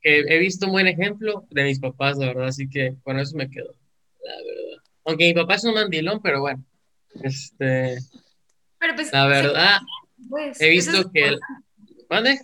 [0.02, 3.36] que he visto un buen ejemplo de mis papás, la verdad, así que con eso
[3.36, 3.74] me quedo,
[4.24, 4.82] la verdad.
[5.04, 6.64] Aunque mi papá es un mandilón, pero bueno,
[7.22, 7.98] este,
[8.78, 9.78] Pero pues, la verdad,
[10.28, 11.28] pues, he es visto que...
[11.28, 11.40] el-
[12.08, 12.40] ¿Mande?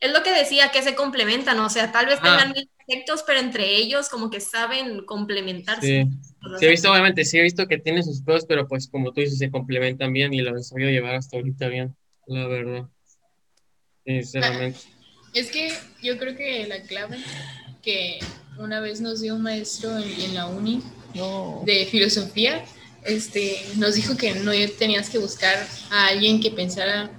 [0.00, 2.38] Es lo que decía, que se complementan, o sea, tal vez Ah.
[2.38, 6.06] tengan mil defectos, pero entre ellos como que saben complementarse.
[6.08, 6.10] Sí.
[6.58, 9.20] Sí, he visto, obviamente, sí he visto que tiene sus pros, pero pues como tú
[9.20, 11.94] dices, se complementan bien y lo han sabido llevar hasta ahorita bien,
[12.26, 12.88] la verdad.
[14.06, 14.78] Sinceramente.
[15.34, 17.18] Es que yo creo que la clave
[17.82, 18.18] que
[18.58, 20.82] una vez nos dio un maestro en, en la uni
[21.14, 21.62] No.
[21.64, 22.64] de filosofía,
[23.04, 27.10] este, nos dijo que no tenías que buscar a alguien que pensara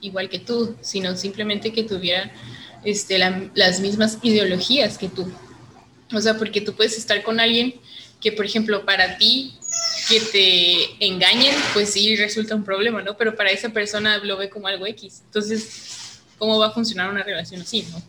[0.00, 2.30] igual que tú, sino simplemente que tuviera
[2.84, 5.30] este, la- las mismas ideologías que tú.
[6.14, 7.74] O sea, porque tú puedes estar con alguien
[8.20, 9.54] que, por ejemplo, para ti
[10.08, 13.16] que te engañen, pues sí resulta un problema, ¿no?
[13.16, 15.22] Pero para esa persona lo ve como algo X.
[15.24, 15.95] Entonces,
[16.38, 18.02] ¿cómo va a funcionar una relación así, no?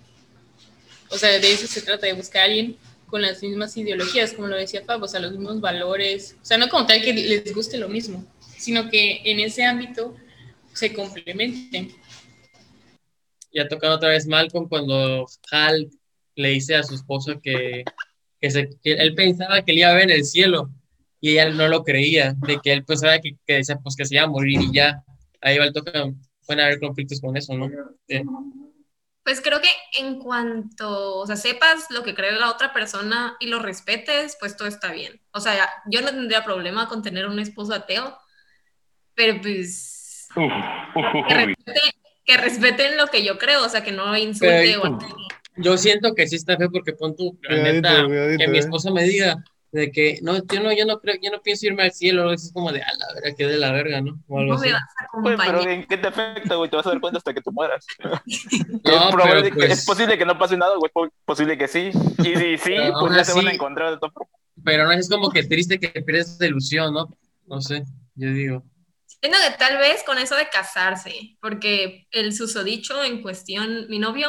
[1.10, 4.48] O sea, de eso se trata, de buscar a alguien con las mismas ideologías, como
[4.48, 6.36] lo decía Fab, o sea, los mismos valores.
[6.42, 8.26] O sea, no como tal que les guste lo mismo,
[8.58, 10.16] sino que en ese ámbito
[10.74, 11.92] se complementen.
[13.52, 15.90] Y ha tocado otra vez Malcolm cuando Hal
[16.36, 17.84] le dice a su esposo que,
[18.42, 20.70] que, se- que él pensaba que él iba a ver en el cielo
[21.20, 24.26] y ella no lo creía, de que él pensaba que, que pues que se iba
[24.26, 25.04] a morir y ya.
[25.42, 25.92] Ahí va el toque,
[26.48, 27.70] pueden haber conflictos con eso, ¿no?
[28.08, 28.22] Sí.
[29.24, 29.68] Pues creo que
[30.00, 34.56] en cuanto, o sea, sepas lo que cree la otra persona y lo respetes, pues
[34.56, 35.22] todo está bien.
[35.32, 38.18] O sea, yo no tendría problema con tener un esposo ateo,
[39.14, 40.44] pero pues Uf,
[40.96, 44.78] uf, uf, que, respete- que respeten lo que yo creo, o sea, que no insulte
[44.82, 45.00] Pero- o
[45.58, 48.06] Yo siento que sí está feo porque pon tu, la neta,
[48.38, 48.60] que mi eh.
[48.60, 51.84] esposa me diga de que no, yo no, yo no creo, yo no pienso irme
[51.84, 54.20] al cielo, es como de a la verga, que de la verga, ¿no?
[54.28, 54.74] O algo no me así.
[54.74, 55.70] vas a pero.
[55.70, 56.70] ¿en qué te afecta, güey?
[56.70, 57.86] Te vas a dar cuenta hasta que tú mueras.
[58.84, 60.92] No, es, probable pues- es posible que no pase nada, güey.
[60.92, 61.92] po- Posible que sí.
[62.20, 64.14] Y si sí, Pero pues ya se van a así- encontrar de todo.
[64.64, 67.10] Pero no es como que triste que pierdes ilusión, ¿no?
[67.46, 67.84] No sé,
[68.16, 68.64] yo digo.
[69.06, 74.28] Siento que tal vez con eso de casarse, porque el susodicho en cuestión, mi novio,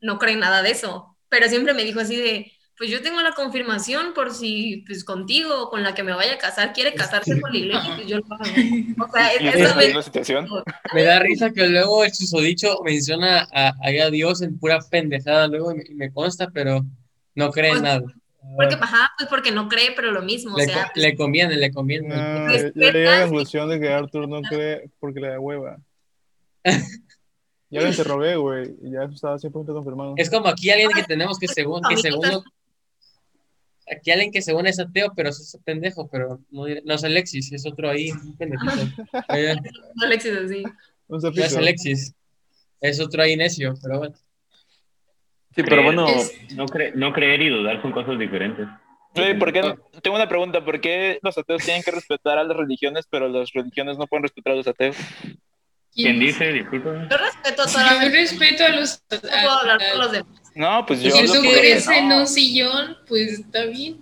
[0.00, 3.32] no cree nada de eso, pero siempre me dijo así de, pues yo tengo la
[3.32, 7.40] confirmación por si pues contigo o con la que me vaya a casar quiere casarse
[7.40, 8.44] con la iglesia, pues yo lo hago.
[9.08, 10.48] O sea, es- es eso la misma situación.
[10.94, 13.72] Me da risa que luego el susodicho menciona a,
[14.10, 16.84] Dios en pura pendejada luego y me, y me consta, pero
[17.34, 18.02] no cree en Pues, nada.
[18.56, 21.16] porque, ajá, pues porque no cree, pero lo mismo, o Le, sea, co- pues, le
[21.16, 22.08] conviene, le conviene.
[22.08, 25.40] No, Pues, yo llegué a la conclusión de que Arthur no cree porque le da
[25.40, 25.78] hueva.
[27.68, 30.14] Ya lo interrogué, güey, y ya eso estaba 100% confirmado.
[30.16, 32.44] Es como aquí alguien que tenemos que según, que según
[33.90, 37.52] aquí alguien que según es ateo, pero es ese pendejo, pero no, no es Alexis,
[37.52, 38.72] es otro ahí, un pendejito.
[39.30, 39.54] Eh,
[39.94, 40.62] no Alexis así.
[41.08, 41.56] Un no es.
[41.56, 42.14] Alexis,
[42.80, 44.16] es otro ahí necio, pero bueno.
[45.54, 48.66] Sí, pero bueno, Es- No, cre- no creer y dudar son cosas diferentes.
[49.14, 49.62] Güey, ¿por qué?
[50.02, 50.62] Tengo una pregunta.
[50.62, 54.24] ¿Por qué los ateos tienen que respetar a las religiones, pero las religiones no pueden
[54.24, 54.94] respetar a los ateos?
[55.94, 56.52] ¿Quién dice?
[56.52, 57.08] Disculpa.
[57.10, 59.02] Yo respeto Yo todas respeto a los...
[59.10, 60.45] no puedo hablar por los demás.
[60.56, 63.98] No, pues yo Si tú crees en un sillón, pues está bien.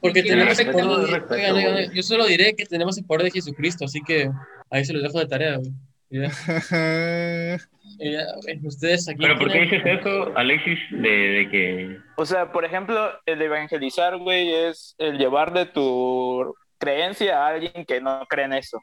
[0.00, 3.84] Porque Sí, tenemos el poder de- yo solo diré que tenemos el poder de Jesucristo,
[3.86, 4.28] así que
[4.68, 5.72] ahí se los dejo de tarea, güey.
[7.98, 9.18] Ya, güey, ustedes aquí.
[9.20, 10.78] ¿Pero por qué dices eso, Alexis?
[10.90, 11.98] De, de que.
[12.16, 17.84] O sea, por ejemplo, el evangelizar, güey, es el llevar de tu creencia a alguien
[17.86, 18.80] que no cree en eso.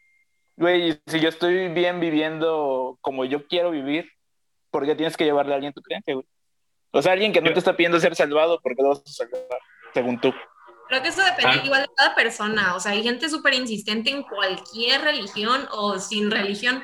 [0.56, 4.08] Güey, si yo estoy bien viviendo como yo quiero vivir,
[4.70, 6.26] ¿por qué tienes que llevarle a alguien tu creencia, güey?
[6.92, 9.10] O sea, alguien que no te está pidiendo ser salvado, ¿por qué lo vas a
[9.12, 9.42] salvar?
[9.94, 10.34] Según tú.
[10.90, 11.66] Creo que eso depende Ah.
[11.66, 12.76] igual de cada persona.
[12.76, 16.84] O sea, hay gente súper insistente en cualquier religión o sin religión.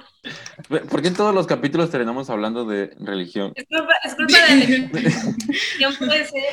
[0.90, 3.52] ¿por qué en todos los capítulos terminamos hablando de religión?
[3.56, 4.90] Es culpa, es culpa de
[6.00, 6.44] puede ser.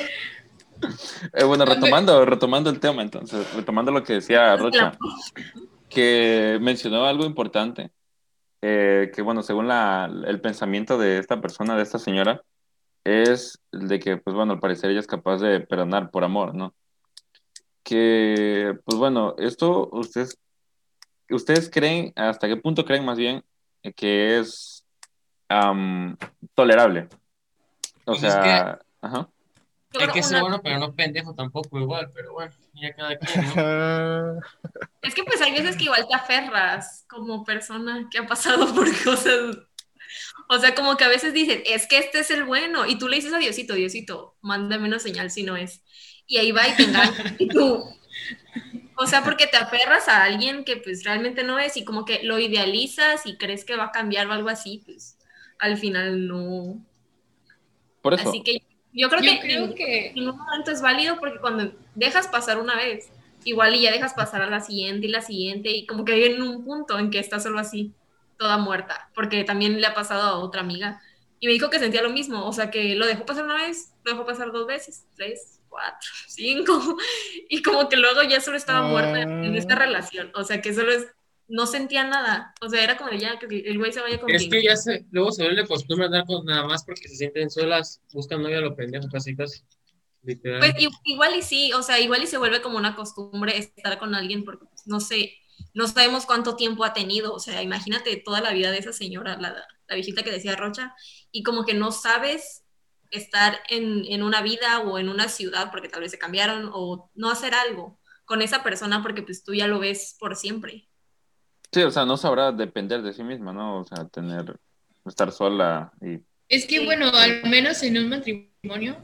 [1.33, 4.97] Eh, bueno, retomando, retomando el tema, entonces, retomando lo que decía Rocha,
[5.89, 7.91] que mencionó algo importante,
[8.63, 12.43] eh, que bueno, según la, el pensamiento de esta persona, de esta señora,
[13.05, 16.55] es el de que, pues bueno, al parecer ella es capaz de perdonar por amor,
[16.55, 16.75] ¿no?
[17.83, 20.39] Que, pues bueno, esto ustedes,
[21.31, 23.45] ustedes creen, hasta qué punto creen más bien
[23.97, 24.87] que es
[25.49, 26.17] am,
[26.55, 27.09] tolerable.
[28.07, 29.29] O Pues es sea, ajá.
[30.01, 33.45] Hay que ser una- bueno, pero no pendejo tampoco, igual, pero bueno, ya cada quien,
[33.55, 34.41] ¿no?
[35.03, 38.87] Es que pues hay veces que igual te aferras como persona que ha pasado por
[39.05, 39.59] cosas.
[40.49, 42.87] O sea, como que a veces dicen, es que este es el bueno.
[42.87, 45.83] Y tú le dices a Diosito, Diosito, mándame una señal si no es.
[46.27, 47.37] Y ahí va y te engaña.
[47.39, 47.85] Y tú.
[48.97, 52.23] O sea, porque te aferras a alguien que pues realmente no es y como que
[52.23, 55.19] lo idealizas y crees que va a cambiar o algo así, pues
[55.59, 56.85] al final no.
[58.03, 58.29] Por eso.
[58.29, 60.09] Así que yo creo Yo que creo que...
[60.11, 63.11] en un momento es válido porque cuando dejas pasar una vez,
[63.45, 66.25] igual y ya dejas pasar a la siguiente y la siguiente, y como que hay
[66.25, 67.93] en un punto en que está solo así,
[68.39, 71.01] toda muerta, porque también le ha pasado a otra amiga,
[71.41, 73.93] y me dijo que sentía lo mismo, o sea, que lo dejó pasar una vez,
[74.05, 76.97] lo dejó pasar dos veces, tres, cuatro, cinco,
[77.49, 80.73] y como que luego ya solo estaba muerta en, en esta relación, o sea, que
[80.75, 81.07] solo es,
[81.47, 84.31] no sentía nada, o sea, era como de ya, que el güey se vaya con
[84.31, 87.51] Es que ya se, luego se vuelve costumbre andar con nada más porque se sienten
[87.51, 89.61] solas, buscan novia lo pendejo, casi casi.
[90.23, 90.59] Literal.
[90.59, 93.99] Pues i- igual y sí, o sea, igual y se vuelve como una costumbre estar
[93.99, 95.35] con alguien porque, pues, no sé,
[95.75, 99.37] no sabemos cuánto tiempo ha tenido, o sea, imagínate toda la vida de esa señora,
[99.37, 99.55] la,
[99.89, 100.95] la viejita que decía Rocha,
[101.31, 102.65] y como que no sabes
[103.11, 107.11] estar en, en, una vida o en una ciudad porque tal vez se cambiaron o
[107.15, 110.89] no hacer algo con esa persona porque pues tú ya lo ves por siempre.
[111.73, 113.81] Sí, o sea, no sabrá depender de sí misma, ¿no?
[113.81, 114.57] O sea, tener,
[115.05, 116.21] estar sola y...
[116.49, 118.97] Es que, bueno, al menos en un matrimonio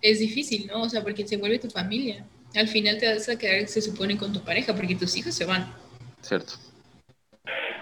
[0.00, 0.82] es difícil, ¿no?
[0.82, 2.26] O sea, porque se vuelve tu familia.
[2.54, 5.44] Al final te vas a quedar, se supone, con tu pareja porque tus hijos se
[5.44, 5.74] van.
[6.24, 6.54] Cierto.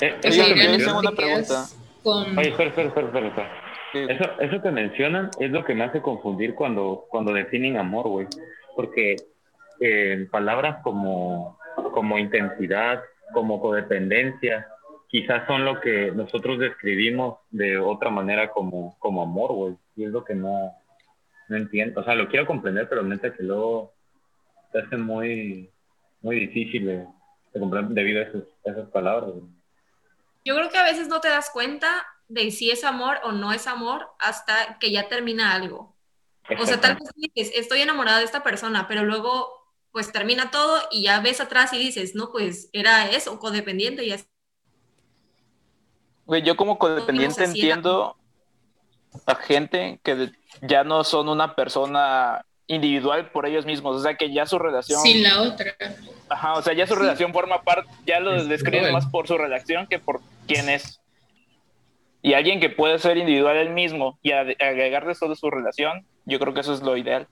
[0.00, 1.64] Eh, eso, que una quedas pregunta.
[2.02, 2.36] Con...
[2.36, 3.62] Oye, espera, espera, espera, espera.
[3.92, 3.98] Sí.
[4.08, 8.26] Eso, eso que mencionan es lo que me hace confundir cuando, cuando definen amor, güey.
[8.74, 9.14] Porque
[9.80, 11.56] eh, palabras como,
[11.92, 14.66] como intensidad, como codependencia,
[15.06, 19.74] quizás son lo que nosotros describimos de otra manera como, como amor, güey.
[19.94, 20.72] Y es lo que no,
[21.48, 22.00] no entiendo.
[22.00, 23.92] O sea, lo quiero comprender, pero neta que luego
[24.72, 25.70] se hace muy,
[26.22, 27.06] muy difícil de,
[27.52, 29.32] de comprender debido a, esas palabras.
[30.44, 33.52] Yo creo que a veces no te das cuenta de si es amor o no
[33.52, 35.94] es amor hasta que ya termina algo.
[36.60, 39.62] O sea, tal vez dices, estoy enamorada de esta persona, pero luego
[39.92, 44.12] pues termina todo y ya ves atrás y dices, no, pues era eso, codependiente y
[44.12, 44.24] así.
[46.24, 48.16] Güey, yo como codependiente entiendo
[49.26, 54.32] a gente que ya no son una persona individual por ellos mismos, o sea que
[54.32, 55.74] ya su relación, Sin la otra.
[56.28, 58.92] ajá, o sea, ya su relación forma parte, ya lo Es describen cruel.
[58.92, 61.00] más por su relación que por quién es.
[62.22, 66.54] Y alguien que puede ser individual él mismo y agregarle solo su relación, yo creo
[66.54, 67.26] que eso es lo ideal.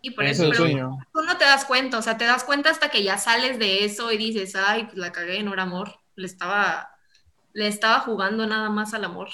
[0.00, 2.88] Y por eso, pero tú no te das cuenta, o sea, te das cuenta hasta
[2.90, 6.26] que ya sales de eso y dices, ay, pues la cagué, no era amor, le
[6.26, 6.90] estaba,
[7.52, 9.28] le estaba jugando nada más al amor.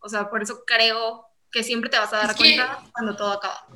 [0.00, 3.16] O sea, por eso creo que siempre te vas a dar Es que- cuenta cuando
[3.16, 3.66] todo acaba.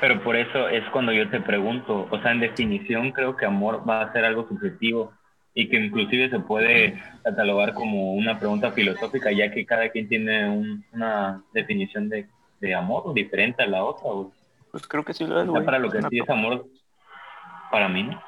[0.00, 3.88] Pero por eso es cuando yo te pregunto, o sea, en definición creo que amor
[3.88, 5.12] va a ser algo subjetivo
[5.54, 10.48] y que inclusive se puede catalogar como una pregunta filosófica, ya que cada quien tiene
[10.50, 12.28] un- una definición de,
[12.60, 14.10] de amor diferente a la otra.
[14.10, 14.28] güey.
[14.70, 15.64] Pues creo que sí lo es, O sea, güey.
[15.64, 16.66] para lo que sí es amor,
[17.70, 18.22] para mí, ¿no?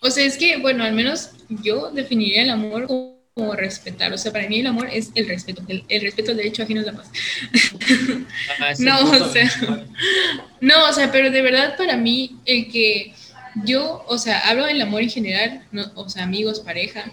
[0.00, 4.12] O sea, es que, bueno, al menos yo definiría el amor como, como respetar.
[4.12, 5.62] O sea, para mí el amor es el respeto.
[5.68, 7.10] El, el respeto al derecho ajeno es la paz.
[8.60, 9.50] Ah, No, o sea,
[10.60, 13.14] no, o sea, pero de verdad para mí el que
[13.64, 17.04] yo, o sea, hablo del amor en general, no, o sea, amigos, pareja,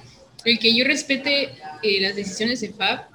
[0.46, 1.52] el que yo respete
[1.84, 3.08] eh, las decisiones de Fab,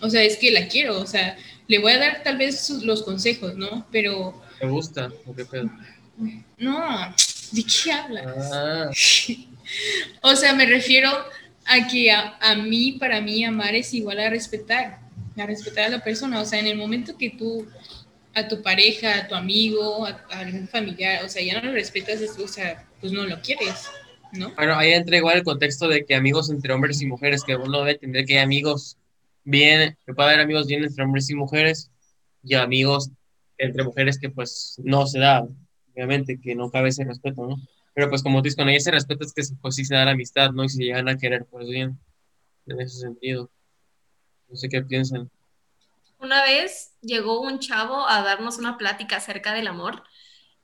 [0.00, 1.36] o sea, es que la quiero, o sea,
[1.68, 3.86] le voy a dar tal vez sus- los consejos, ¿no?
[3.92, 5.10] Pero ¿Te gusta?
[5.26, 5.70] ¿O qué pedo?
[6.58, 7.14] no,
[7.52, 8.50] ¿de qué hablas?
[8.52, 8.90] Ah,
[10.22, 11.10] O sea, me refiero
[11.68, 15.00] a que a, a mí, para mí, amar es igual a respetar,
[15.36, 16.40] a respetar a la persona.
[16.40, 17.66] O sea, en el momento que tú
[18.34, 22.20] a tu pareja, a tu amigo, a, algún familiar, o sea, ya no lo respetas,
[22.20, 23.88] es- o sea, pues no lo quieres,
[24.32, 24.54] ¿no?
[24.54, 27.78] Bueno, ahí entra igual el contexto de que amigos entre hombres y mujeres, que uno
[27.80, 28.96] debe entender que hay amigos
[29.44, 31.90] bien, que puede haber amigos bien entre hombres y mujeres,
[32.42, 33.10] y amigos
[33.56, 35.46] entre mujeres que pues no se da,
[35.92, 37.56] obviamente, que no cabe ese respeto, ¿no?
[37.98, 40.12] Pero pues como tú dices, con ese respeto es que pues sí se da la
[40.12, 40.62] amistad, ¿no?
[40.62, 41.98] Y se llegan a querer, pues bien,
[42.66, 43.50] en ese sentido.
[44.48, 45.28] No sé qué piensan.
[46.20, 50.04] Una vez llegó un chavo a darnos una plática acerca del amor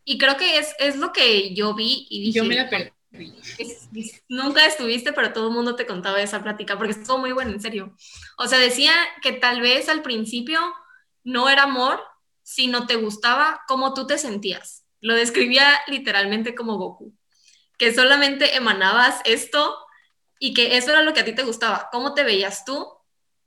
[0.05, 3.35] y creo que es, es lo que yo vi y dije, Yo me la perdí.
[3.59, 7.33] es- es- nunca estuviste, pero todo el mundo te contaba esa plática porque estuvo muy
[7.33, 7.97] bueno, en serio.
[8.39, 8.93] O sea, decía
[9.23, 10.61] que tal vez al principio
[11.25, 12.01] no era amor,
[12.45, 14.85] sino te gustaba cómo tú te sentías.
[15.01, 17.13] Lo describía literalmente como Goku,
[17.79, 19.77] que solamente emanabas esto
[20.39, 22.89] y que eso era lo que a ti te gustaba, cómo te veías tú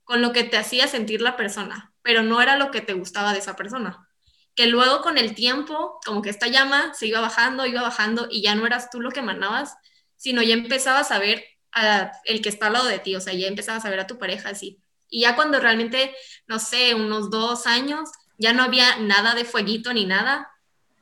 [0.04, 3.34] con lo que te hacía sentir la persona, pero no era lo que te gustaba
[3.34, 4.08] de esa persona.
[4.56, 8.42] Que luego con el tiempo, como que esta llama se iba bajando, iba bajando y
[8.42, 9.76] ya no eras tú lo que emanabas,
[10.16, 13.34] sino ya empezabas a ver a el que está al lado de ti, o sea,
[13.34, 14.82] ya empezabas a ver a tu pareja así.
[15.10, 16.16] Y ya cuando realmente,
[16.48, 20.50] no sé, unos dos años, ya no había nada de fueguito ni nada,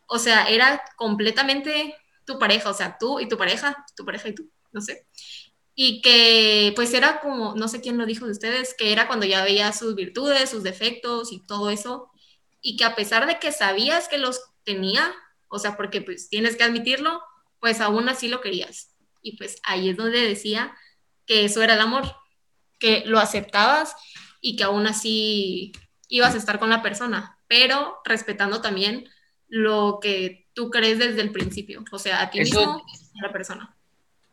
[0.08, 4.36] o sea, era completamente tu pareja, o sea, tú y tu pareja, tu pareja y
[4.36, 5.08] tú, no sé.
[5.76, 9.26] Y que pues era como, no sé quién lo dijo de ustedes, que era cuando
[9.26, 12.10] ya veías sus virtudes, sus defectos y todo eso,
[12.62, 15.14] y que a pesar de que sabías que los tenía,
[15.48, 17.22] o sea, porque pues tienes que admitirlo,
[17.60, 18.96] pues aún así lo querías.
[19.22, 20.76] Y pues ahí es donde decía
[21.26, 22.16] que eso era el amor,
[22.80, 23.96] que lo aceptabas
[24.42, 25.74] y que aún así
[26.08, 29.10] ibas a estar con la persona, pero respetando también
[29.48, 32.84] lo que tú crees desde el principio, o sea, a ti Eso- mismo
[33.14, 33.76] y a la persona.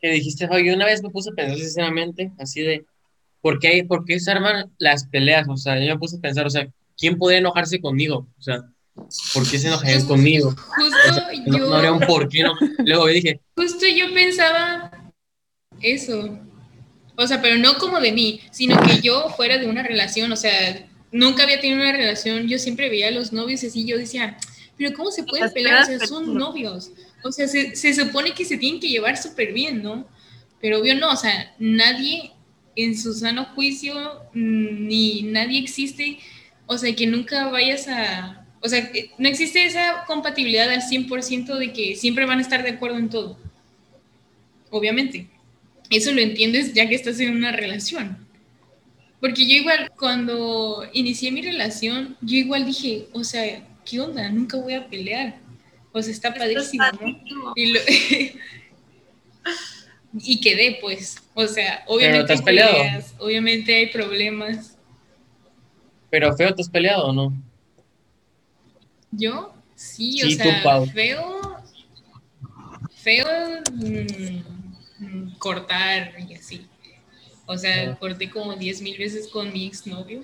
[0.01, 2.85] que dijiste, yo una vez me puse a pensar sinceramente, así de,
[3.41, 5.47] ¿por qué, ¿por qué se arman las peleas?
[5.49, 8.27] O sea, yo me puse a pensar, o sea, ¿quién podría enojarse conmigo?
[8.39, 8.63] O sea,
[8.95, 10.51] ¿por qué se enojarían conmigo?
[10.51, 12.55] Justo No, yo, no habría un por qué, no.
[12.79, 14.91] Luego yo dije, justo yo pensaba
[15.81, 16.39] eso.
[17.17, 20.37] O sea, pero no como de mí, sino que yo fuera de una relación, o
[20.37, 23.99] sea, nunca había tenido una relación, yo siempre veía a los novios y así, yo
[23.99, 24.37] decía,
[24.83, 25.83] pero ¿cómo se pueden pelear?
[25.83, 26.91] O sea, son novios.
[27.23, 30.09] O sea, se, se supone que se tienen que llevar súper bien, ¿no?
[30.61, 32.33] Pero obvio no, o sea, nadie
[32.75, 33.95] en su sano juicio,
[34.35, 36.19] mm, ni nadie existe,
[36.67, 38.45] o sea, que nunca vayas a...
[38.61, 42.71] O sea, no existe esa compatibilidad al 100% de que siempre van a estar de
[42.71, 43.39] acuerdo en todo.
[44.71, 45.29] Obviamente.
[45.91, 48.17] Eso lo entiendes ya que estás en una relación.
[49.21, 54.29] Porque yo igual, cuando inicié mi relación, yo igual dije, o sea, ¿qué onda?
[54.31, 55.37] Nunca voy a pelear.
[55.93, 57.53] O sea, está padrísimo, ¿no?
[57.55, 57.81] Y, lo-
[60.15, 61.17] y quedé, pues.
[61.35, 62.73] O sea, obviamente te has hay peleado.
[62.73, 64.77] peleas, obviamente hay problemas.
[66.11, 67.33] pero feo, ¿te has peleado o no?
[69.11, 70.87] Yo, sí, Sí, o tú, sea, Pau.
[70.87, 71.57] feo,
[72.97, 73.27] feo
[73.73, 76.67] mm, mm, cortar y así.
[77.47, 80.23] O sea, corté como 10 mil veces con mi exnovio.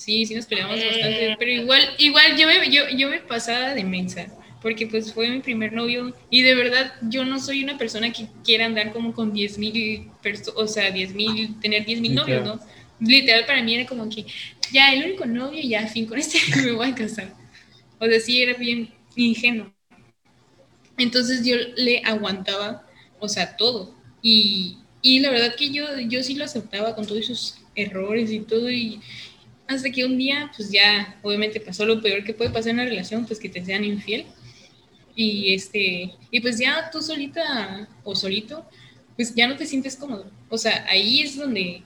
[0.00, 0.86] Sí, sí nos peleamos Eh.
[0.88, 4.28] bastante, pero igual, igual yo me, yo, yo me pasaba de mensa,
[4.62, 8.26] porque pues fue mi primer novio y de verdad yo no soy una persona que
[8.42, 10.10] quiera andar como con 10 mil,
[10.56, 12.42] o sea, 10 mil, tener 10 mil novios.
[12.42, 12.58] ¿no?
[12.98, 14.24] Literal para mí era como que
[14.72, 17.34] ya el único novio, ya fin, con este me voy a casar.
[17.98, 19.70] O sea, sí era bien ingenuo.
[20.98, 22.86] Entonces yo le aguantaba,
[23.18, 23.94] o sea, todo.
[24.22, 28.40] Y, y la verdad que yo, yo sí lo aceptaba con todos sus errores y
[28.40, 28.70] todo.
[28.70, 29.00] Y
[29.74, 32.84] hasta que un día, pues ya, obviamente pasó lo peor que puede pasar en una
[32.86, 34.26] relación, pues que te sean infiel.
[35.14, 38.64] Y este, y pues ya tú solita o solito,
[39.16, 40.30] pues ya no te sientes cómodo.
[40.48, 41.82] O sea, ahí es donde,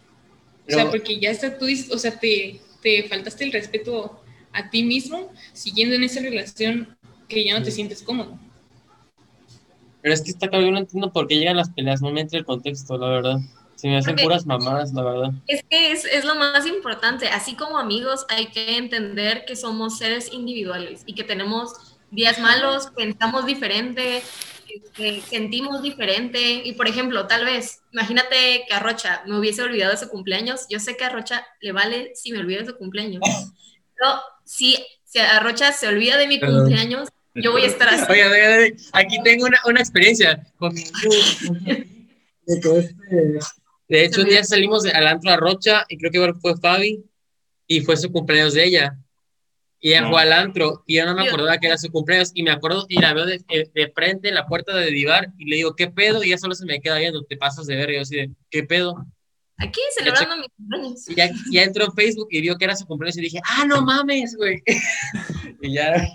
[0.66, 4.20] o sea, porque ya está, tú dices, o sea, te, te faltaste el respeto
[4.52, 6.96] a ti mismo siguiendo en esa relación
[7.28, 8.38] que ya no te sientes cómodo.
[10.00, 12.20] Pero es que está cabrón, yo no entiendo por qué llegan las peleas, no me
[12.22, 13.38] entra el contexto, la verdad.
[13.76, 15.30] Se me hacen Porque- puras mamadas, la verdad.
[15.46, 17.28] Es que es, es lo más importante.
[17.28, 22.88] Así como amigos, hay que entender que somos seres individuales y que tenemos días malos,
[22.96, 24.22] pensamos diferente,
[24.72, 26.40] este, sentimos diferente.
[26.64, 30.66] Y por ejemplo, tal vez, imagínate que a Rocha me hubiese olvidado de su cumpleaños.
[30.70, 33.20] Yo sé que a Rocha le vale si me olvido de su cumpleaños.
[33.96, 34.12] Pero
[34.44, 36.60] si, si a Rocha se olvida de mi Perdón.
[36.60, 38.04] cumpleaños, yo voy a estar así.
[38.08, 40.84] Oye, oye, oye, aquí tengo una, una experiencia con mi
[42.46, 43.38] de todo este-
[43.88, 47.04] De hecho, un día salimos de- al antro a Rocha y creo que fue Fabi
[47.66, 48.98] y fue su cumpleaños de ella.
[49.80, 50.10] Y ella No.
[50.10, 52.86] fue al antro y yo no me acordaba que era su cumpleaños y me acuerdo
[52.88, 55.76] y la veo de, de- de frente en la puerta de Divar y le digo,
[55.76, 56.22] ¿qué pedo?
[56.24, 58.30] Y ella solo se me queda viendo, te pasas de ver y yo así de,
[58.50, 59.04] ¿qué pedo?
[59.58, 61.08] Aquí celebrando mi cumpleaños.
[61.10, 63.64] Y ya, ya entró en Facebook y vio que era su cumpleaños y dije, ah,
[63.66, 64.62] no mames, güey.
[65.62, 66.08] y ya,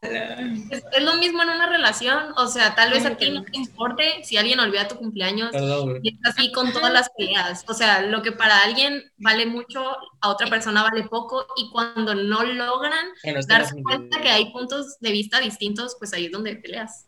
[0.00, 2.32] Es, es lo mismo en una relación.
[2.36, 5.50] O sea, tal vez a ti no te importe si alguien olvida tu cumpleaños.
[5.50, 6.00] perdón.
[6.02, 7.64] Y es así con todas las peleas.
[7.68, 11.46] O sea, lo que para alguien vale mucho, a otra persona vale poco.
[11.56, 16.26] Y cuando no logran Bueno, darse cuenta que hay puntos de vista distintos, pues ahí
[16.26, 17.06] es donde peleas.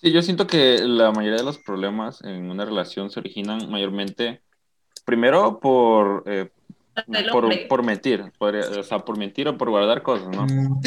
[0.00, 4.40] Sí, yo siento que la mayoría de los problemas en una relación se originan mayormente,
[5.04, 6.48] primero por, eh,
[7.32, 7.66] Por, hombre.
[7.68, 10.46] por mentir, podría- o sea, por mentir o por guardar cosas, ¿no?
[10.46, 10.80] Mm,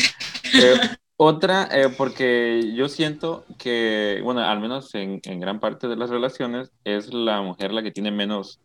[0.56, 0.76] Eh,
[1.18, 6.10] otra, eh, porque yo siento que, bueno, al menos en, en gran parte de las
[6.10, 8.60] relaciones, es la mujer la que tiene menos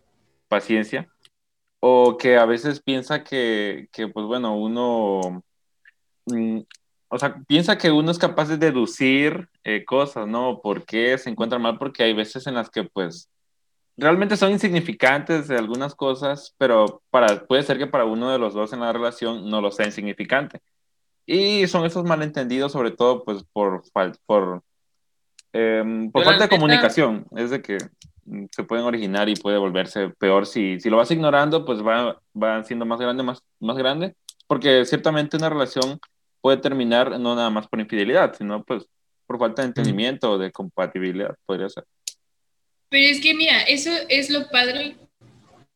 [0.48, 1.08] paciencia
[1.80, 5.42] o que a veces piensa que, que pues bueno, uno,
[6.26, 6.58] mm,
[7.08, 10.60] o sea, piensa que uno es capaz de deducir eh, cosas, ¿no?
[10.60, 11.78] ¿Por qué se encuentran mal?
[11.78, 13.30] Porque hay veces en las que pues
[13.98, 18.54] realmente son insignificantes de algunas cosas, pero para, puede ser que para uno de los
[18.54, 20.60] dos en la relación no lo sea insignificante.
[21.26, 23.82] Y son esos malentendidos, sobre todo, pues, por,
[25.52, 27.26] em, por falta de comunicación.
[27.36, 27.76] Es de que
[28.24, 30.46] mm, se pueden originar y puede volverse peor.
[30.46, 34.14] Si, si lo vas ignorando, pues va, va siendo más grande, más, más grande.
[34.46, 35.98] Porque ciertamente una relación
[36.40, 38.86] puede terminar no nada más por infidelidad, sino pues
[39.26, 41.84] por falta de entendimiento o de compatibilidad, podría ser.
[42.90, 44.96] Pero es que, mira, eso es lo padre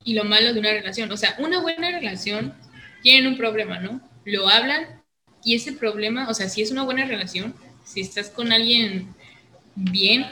[0.04, 1.10] y lo malo de una relación.
[1.12, 2.54] O sea, una buena relación
[3.02, 4.00] tienen un problema, ¿no?
[4.24, 5.02] Lo hablan
[5.44, 7.54] y ese problema, o sea, si es una buena relación,
[7.84, 9.08] si estás con alguien
[9.74, 10.24] bien,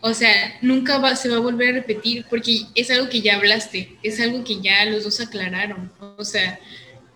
[0.00, 3.36] o sea, nunca va, se va a volver a repetir porque es algo que ya
[3.36, 5.92] hablaste, es algo que ya los dos aclararon.
[6.16, 6.58] O sea,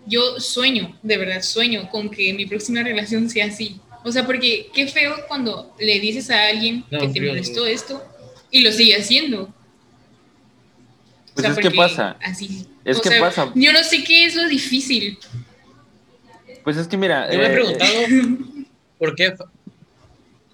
[0.07, 3.81] yo sueño, de verdad sueño con que mi próxima relación sea así.
[4.05, 8.05] O sea, porque qué feo cuando le dices a alguien No, que te molestó esto
[8.57, 9.43] y lo sigue haciendo.
[9.43, 9.53] O
[11.35, 12.17] Pues sea, es que pasa.
[12.23, 12.67] Así.
[12.85, 13.53] Es o que sea, pasa.
[13.55, 15.19] Yo no sé qué es lo difícil.
[16.65, 17.93] Pues es que mira, Yo me he eh, preguntado
[18.99, 19.35] por qué,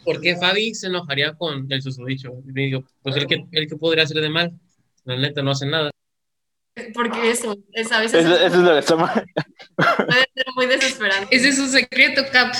[0.04, 2.32] por qué Fabi se enojaría con el susodicho.
[2.48, 4.52] Y digo, pues el que, el que podría hacer de mal.
[5.04, 5.90] La neta no hace nada.
[6.94, 9.24] Porque eso, es, a veces Eso, eso es lo que está mal.
[9.76, 11.28] puede ser muy desesperante.
[11.36, 12.52] Ese es su secreto, Cap.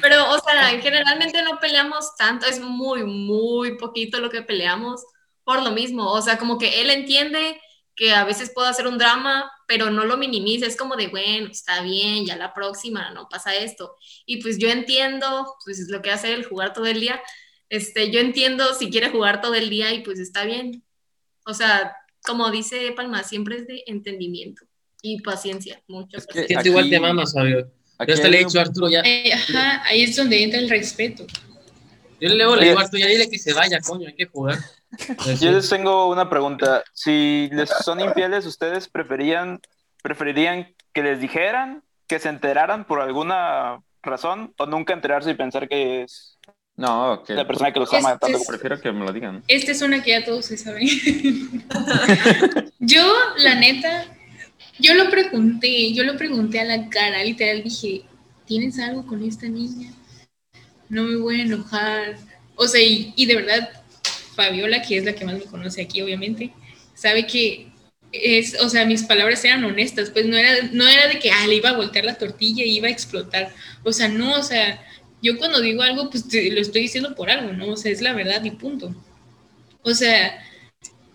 [0.00, 5.02] Pero, o sea, generalmente no peleamos tanto, es muy, muy poquito lo que peleamos
[5.44, 6.10] por lo mismo.
[6.12, 7.60] O sea, como que él entiende
[7.96, 11.48] que a veces puedo hacer un drama, pero no lo minimiza, es como de, bueno,
[11.50, 13.96] está bien, ya la próxima no pasa esto.
[14.26, 17.20] Y pues yo entiendo, pues es lo que hace él, jugar todo el día.
[17.68, 20.82] Este, yo entiendo si quiere jugar todo el día y pues está bien.
[21.46, 24.64] O sea, como dice Palma, siempre es de entendimiento
[25.02, 26.70] y paciencia, mucha Es que- paciencia.
[26.70, 27.70] Igual te mamas, Fabio.
[28.00, 29.00] Aquí Yo hasta le he dicho a Arturo ya.
[29.04, 31.26] Eh, ajá, ahí es donde entra el respeto.
[32.20, 34.58] Yo luego le digo a Arturo, ya dile que se vaya, coño, hay que jugar.
[35.40, 36.82] Yo les tengo una pregunta.
[36.92, 39.60] Si les son infieles, ¿ustedes preferían,
[40.02, 45.68] preferirían que les dijeran, que se enteraran por alguna razón o nunca enterarse y pensar
[45.68, 46.36] que es
[46.76, 48.36] No, que la persona que los ama tanto?
[48.38, 49.42] es- prefiero que me lo digan.
[49.46, 50.88] Esta es una que ya todos se saben.
[52.80, 54.06] yo, la neta,
[54.80, 58.02] yo lo pregunté, yo lo pregunté a la cara, literal dije,
[58.46, 59.92] ¿tienes algo con esta niña?
[60.88, 62.16] No me voy a enojar.
[62.56, 63.70] O sea, y, de verdad,
[64.34, 66.52] Fabiola, que es la que más me conoce aquí, obviamente,
[66.94, 67.68] sabe que
[68.12, 71.46] es, o sea, mis palabras eran honestas, pues no era, no era de que, ah,
[71.46, 73.54] le iba a voltear la tortilla y iba a explotar.
[73.84, 74.82] O sea, no, o sea,
[75.22, 77.68] yo cuando digo algo, pues te- lo estoy diciendo por algo, ¿no?
[77.72, 78.94] O sea, es la verdad y punto.
[79.82, 80.42] O sea,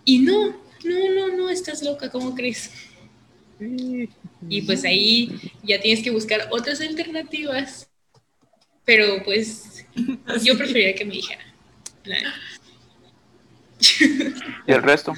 [0.04, 0.48] y no,
[0.84, 2.70] no, no, no, estás loca, ¿cómo crees?
[3.58, 7.88] Y pues ahí ya tienes que buscar otras alternativas.
[8.84, 9.84] Pero pues
[10.42, 11.44] yo preferiría que me dijera.
[14.66, 15.14] ¿Y el resto?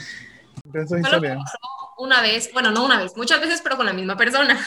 [0.65, 1.39] Historia.
[1.99, 4.59] una vez, bueno, no una vez, muchas veces, pero con la misma persona.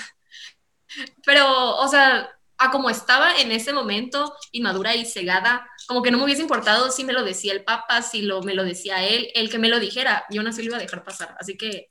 [1.26, 6.18] Pero, o sea, a como estaba en ese momento, inmadura y cegada, como que no
[6.18, 9.30] me hubiese importado si me lo decía el Papa, si lo, me lo decía él,
[9.34, 11.36] el que me lo dijera, yo no se lo iba a dejar pasar.
[11.40, 11.91] Así que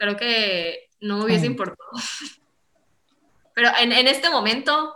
[0.00, 1.90] creo que no me hubiese importado.
[3.54, 4.94] Pero en, en este momento,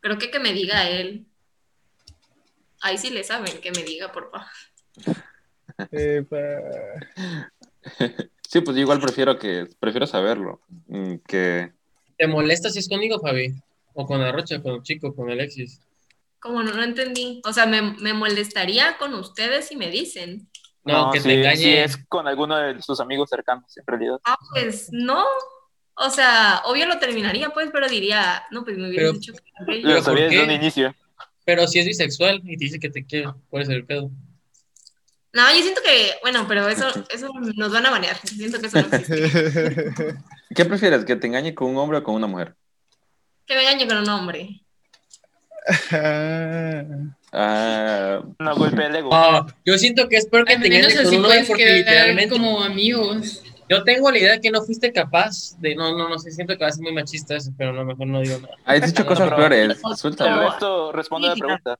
[0.00, 1.26] creo que que me diga él.
[2.80, 4.46] Ahí sí le saben, que me diga, por favor.
[8.48, 10.62] Sí, pues yo igual prefiero que prefiero saberlo.
[10.86, 11.72] mm, Que
[12.16, 13.52] ¿Te molesta si es conmigo, Fabi?
[13.92, 15.80] ¿O con Arrocha, con el chico, con Alexis?
[16.40, 17.42] Como no, no entendí.
[17.44, 20.48] O sea, me, me molestaría con ustedes si me dicen.
[20.92, 21.56] No, que te engañe.
[21.56, 24.18] si es con alguno de sus amigos cercanos, en realidad.
[24.24, 25.24] Ah, pues no.
[25.94, 29.80] O sea, obvio lo terminaría, pues, pero diría, no, pues me hubieras Pero- dicho que
[29.82, 30.94] Lo sabía ¿por desde un inicio.
[31.44, 34.10] Pero si es bisexual y te dice que te quiere, puede ser el pedo.
[35.32, 38.16] No, yo siento que, bueno, pero eso, eso nos van a banear.
[38.26, 40.16] Siento que eso no existe.
[40.54, 41.04] ¿Qué prefieres?
[41.04, 42.54] ¿Que te engañe con un hombre o con una mujer?
[43.46, 44.60] Que me engañe con un hombre.
[47.38, 49.10] Ah, No el ego.
[49.12, 51.30] Ah, yo siento que es peor que Al te menos engañes con así un hombre
[51.38, 53.42] puedes porque quedar literalmente como amigos.
[53.68, 56.64] yo tengo la idea que no fuiste capaz de no no no sé siento que
[56.64, 59.08] va a ser muy machista eso pero no mejor no digo nada has dicho No,
[59.08, 59.80] cosas pero- peores.
[59.96, 60.48] Suéltalo.
[60.50, 61.76] resto responde a la pregunta.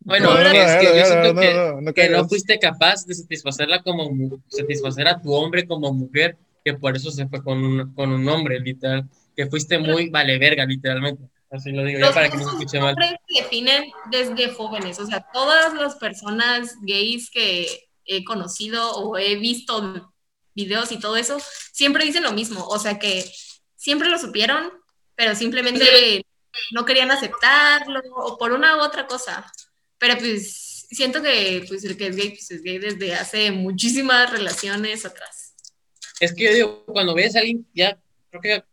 [0.00, 2.28] bueno No, no, es que no, yo no, siento no, que, no, no que no
[2.28, 4.10] fuiste capaz de satisfacerla como
[4.48, 8.28] satisfacer a tu hombre como mujer que por eso se fue con un, con un
[8.28, 9.04] hombre literal
[9.36, 12.80] que fuiste muy vale verga literalmente así lo digo ya Los para que no escuche
[12.80, 14.98] mal se definen desde jóvenes.
[14.98, 20.12] O sea, todas las personas gays que he conocido o he visto
[20.54, 21.38] videos y todo eso,
[21.72, 22.66] siempre dicen lo mismo.
[22.66, 23.24] O sea, que
[23.76, 24.70] siempre lo supieron,
[25.14, 26.24] pero simplemente
[26.72, 29.50] no querían aceptarlo o por una u otra cosa.
[29.98, 34.30] Pero pues siento que pues, el que es gay, pues es gay desde hace muchísimas
[34.30, 35.54] relaciones atrás.
[36.18, 37.98] Es que yo digo, cuando ves a alguien, ya,
[38.30, 38.64] creo que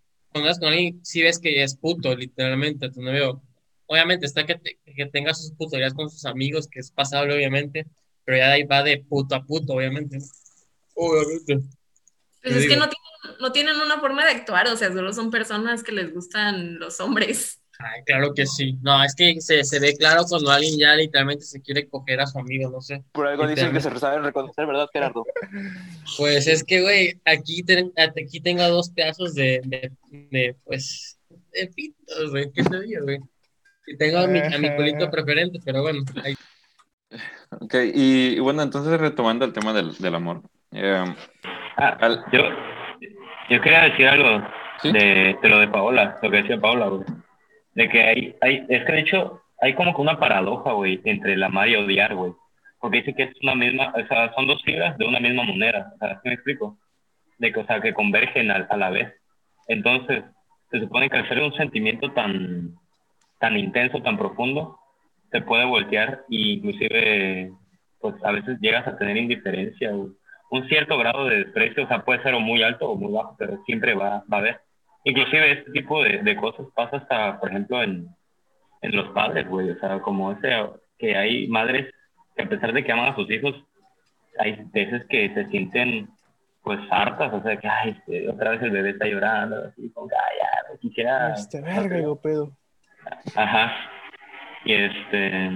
[0.44, 3.42] vas con alguien, sí ves que es puto, literalmente, tu novio.
[3.86, 7.86] Obviamente está que, te- que tenga sus puterías con sus amigos, que es pasable, obviamente,
[8.26, 10.20] pero ya de ahí va de puto a puto, obviamente.
[10.96, 11.60] Obviamente.
[12.42, 15.32] Pues es que no tienen, no tienen una forma de actuar, o sea, solo son
[15.32, 17.62] personas que les gustan los hombres.
[17.80, 18.78] Ay, claro que sí.
[18.82, 22.26] No, es que se, se ve claro cuando alguien ya literalmente se quiere coger a
[22.28, 23.04] su amigo, no sé.
[23.12, 25.26] Por algo dicen que se saben reconocer, ¿verdad, Gerardo?
[26.18, 29.92] Pues es que, güey, aquí, ten- aquí tengo dos pedazos de, de,
[30.32, 31.20] de, pues,
[31.54, 32.52] de pitos, güey.
[32.52, 33.20] ¿Qué te digo, güey?
[33.86, 36.36] Y tengo a mi, a mi culito preferente, pero bueno, ahí
[37.62, 40.42] Ok, y, y bueno, entonces retomando el tema del, del amor.
[40.72, 41.06] eh,
[41.78, 42.42] Ah, al- yo,
[43.50, 44.46] yo quería decir algo
[44.82, 44.92] ¿Sí?
[44.92, 47.04] de, de lo de Paola, lo que decía Paola, güey.
[47.78, 51.34] De que hay, hay, es que de hecho hay como que una paradoja, güey, entre
[51.34, 52.34] el amar y odiar, güey.
[52.80, 55.94] Porque dice que es una misma, o sea, son dos fibras de una misma moneda,
[55.94, 56.76] o sea, ¿sí me explico?
[57.38, 59.14] De que, o sea, que convergen a, a la vez.
[59.68, 60.24] Entonces,
[60.72, 62.74] se supone que al ser un sentimiento tan,
[63.40, 64.80] tan intenso, tan profundo,
[65.30, 67.52] te puede voltear e inclusive
[68.00, 70.10] pues a veces llegas a tener indiferencia o
[70.50, 73.62] un cierto grado de desprecio, o sea, puede ser muy alto o muy bajo, pero
[73.68, 74.62] siempre va, va a haber.
[75.08, 78.10] Inclusive este tipo de, de cosas pasa hasta, por ejemplo, en,
[78.82, 80.50] en los padres, güey, o sea, como ese,
[81.00, 81.94] que hay madres
[82.36, 83.56] que a pesar de que aman a sus hijos,
[84.38, 86.10] hay veces que se sienten
[86.62, 90.10] pues hartas, o sea, que ay, este, otra vez el bebé está llorando, así como,
[90.12, 91.34] ay, ya, quisiera...
[91.34, 92.52] Este verga, pedo.
[93.34, 93.72] Ajá.
[94.66, 95.50] Y este,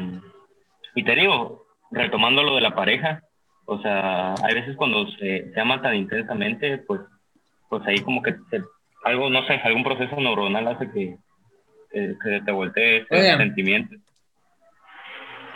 [0.95, 3.21] y te digo, retomando lo de la pareja,
[3.65, 7.01] o sea, hay veces cuando se, se ama tan intensamente, pues,
[7.67, 8.63] pues ahí como que se-
[9.03, 11.17] algo, no sé, algún proceso neuronal hace que,
[11.91, 13.37] que, que te voltee ese Oigan.
[13.39, 13.95] sentimiento.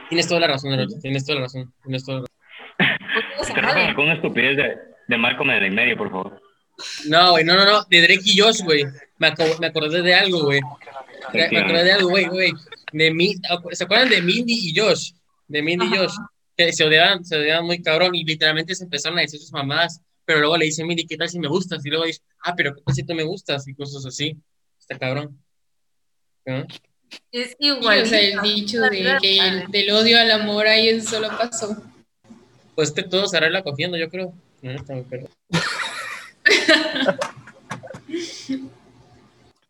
[0.09, 1.73] Tienes toda la razón, Erocho, tienes toda la razón.
[1.83, 3.55] Tienes toda la razón.
[3.55, 4.77] Pero no, con una estupidez de,
[5.07, 6.41] de Malcolm en el medio, por favor.
[7.07, 8.83] No, güey, no, no, no, de Drake y Josh, güey.
[9.17, 10.59] Me, aco- me acordé de algo, güey.
[11.33, 12.51] Me me acordé de algo, güey, güey.
[12.91, 13.35] De Mi-
[13.71, 15.11] ¿Se acuerdan de Mindy y Josh?
[15.47, 16.13] De Mindy y Josh.
[16.57, 20.01] Que se odiaban, se odiaban muy cabrón y literalmente se empezaron a decir sus mamás.
[20.25, 21.85] Pero luego le dice Mindy, ¿qué tal si me gustas?
[21.85, 23.67] Y luego dice, ah, pero ¿qué tal si tú me gustas?
[23.67, 24.37] Y cosas así.
[24.79, 25.37] Está cabrón.
[26.45, 26.65] ¿No?
[27.31, 28.03] Es igual.
[28.03, 31.81] o sea, el dicho de que el- del odio al amor hay un solo paso.
[32.75, 34.33] Pues que todo se arregla cogiendo, yo creo.
[34.61, 35.29] No, está muy perro.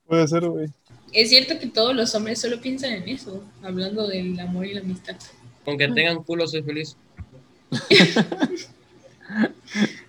[0.08, 0.68] Puede ser, güey.
[1.12, 4.82] Es cierto que todos los hombres solo piensan en eso, hablando del amor y la
[4.82, 5.16] amistad.
[5.64, 6.96] Con que tengan culo soy feliz.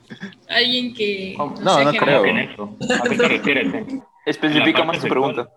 [0.48, 1.34] Alguien que...
[1.36, 2.24] No, sea no que- creo.
[2.24, 2.76] En eso.
[3.04, 3.74] ¿A qué te refieres?
[3.74, 3.86] eh?
[4.26, 5.48] Especifica La más tu pregunta.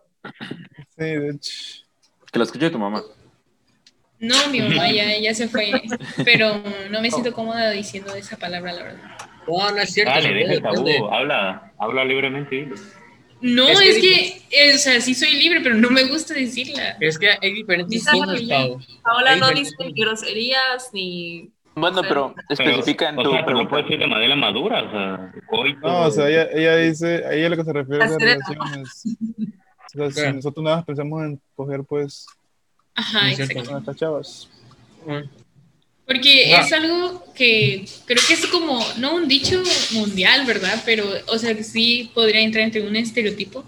[0.97, 1.51] Sí, de hecho.
[2.31, 3.01] Que lo escuche tu mamá.
[4.19, 5.71] No, mi mamá ya, ya se fue,
[6.25, 9.17] pero no me siento cómoda diciendo esa palabra, la verdad.
[9.47, 10.11] No, no es cierto.
[10.11, 12.69] Dale, deja el tabú, habla, habla libremente.
[13.41, 14.01] No, Es es que-
[14.49, 16.97] que, eh, o sea, sí soy libre, pero no me gusta decirla.
[16.99, 18.45] Es que hay diferentes Dice cosas, Hay
[19.39, 19.73] no cosas.
[19.95, 21.49] groserías ni.
[21.79, 23.69] Bueno, pero especifica en o tu sea, pero lo pregunta.
[23.69, 25.79] puedes decir de manera madura, o sea, coito.
[25.87, 29.03] No, o sea, ella, ella dice, a ella lo que se refiere es a relaciones.
[29.95, 32.25] O sea, si nosotros nada más pensamos en coger, pues,
[32.95, 33.63] Ajá, exacto.
[33.65, 34.49] con estas chavas.
[36.05, 36.61] Porque Ah.
[36.61, 39.61] es algo que creo que es como, no un dicho
[39.93, 40.81] mundial, ¿verdad?
[40.85, 43.63] Pero, o sea, que sí podría entrar entre un estereotipo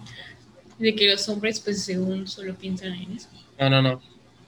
[0.80, 3.30] de que los hombres, pues, según solo piensan en eso.
[3.60, 4.02] No, no, no.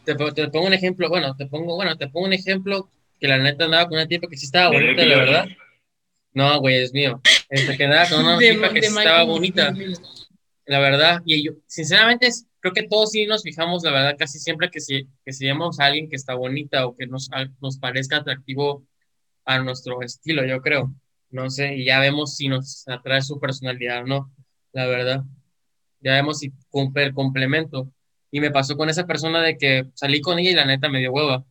[0.06, 2.90] Te, te pongo un ejemplo, bueno, te pongo, bueno, te pongo un ejemplo
[3.24, 5.46] que la neta andaba con una tipa que sí estaba bonita, la verdad.
[6.34, 7.22] No, güey, es mío.
[7.48, 9.74] Este, que andaba con una De- tipa que de sí estaba bonita,
[10.66, 11.22] la verdad.
[11.26, 14.82] Y yo, sinceramente, es- creo que todos sí nos fijamos, la verdad, casi siempre que
[14.82, 18.18] si, que si vemos a alguien que está bonita o que nos, a- nos parezca
[18.18, 18.86] atractivo
[19.46, 20.94] a nuestro estilo, yo creo.
[21.30, 24.32] No sé, y ya vemos si nos atrae su personalidad o no,
[24.74, 25.24] la verdad.
[26.02, 27.90] Ya vemos si cumple el complemento.
[28.32, 31.00] Y me pasó con esa persona de que salí con ella y la neta me
[31.00, 31.46] dio hueva.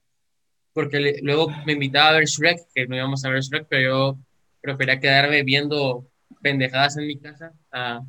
[0.72, 3.82] Porque le- luego me invitaba a ver Shrek, que no íbamos a ver Shrek, pero
[3.82, 4.18] yo
[4.60, 6.08] prefería quedarme viendo
[6.42, 8.02] pendejadas en mi casa a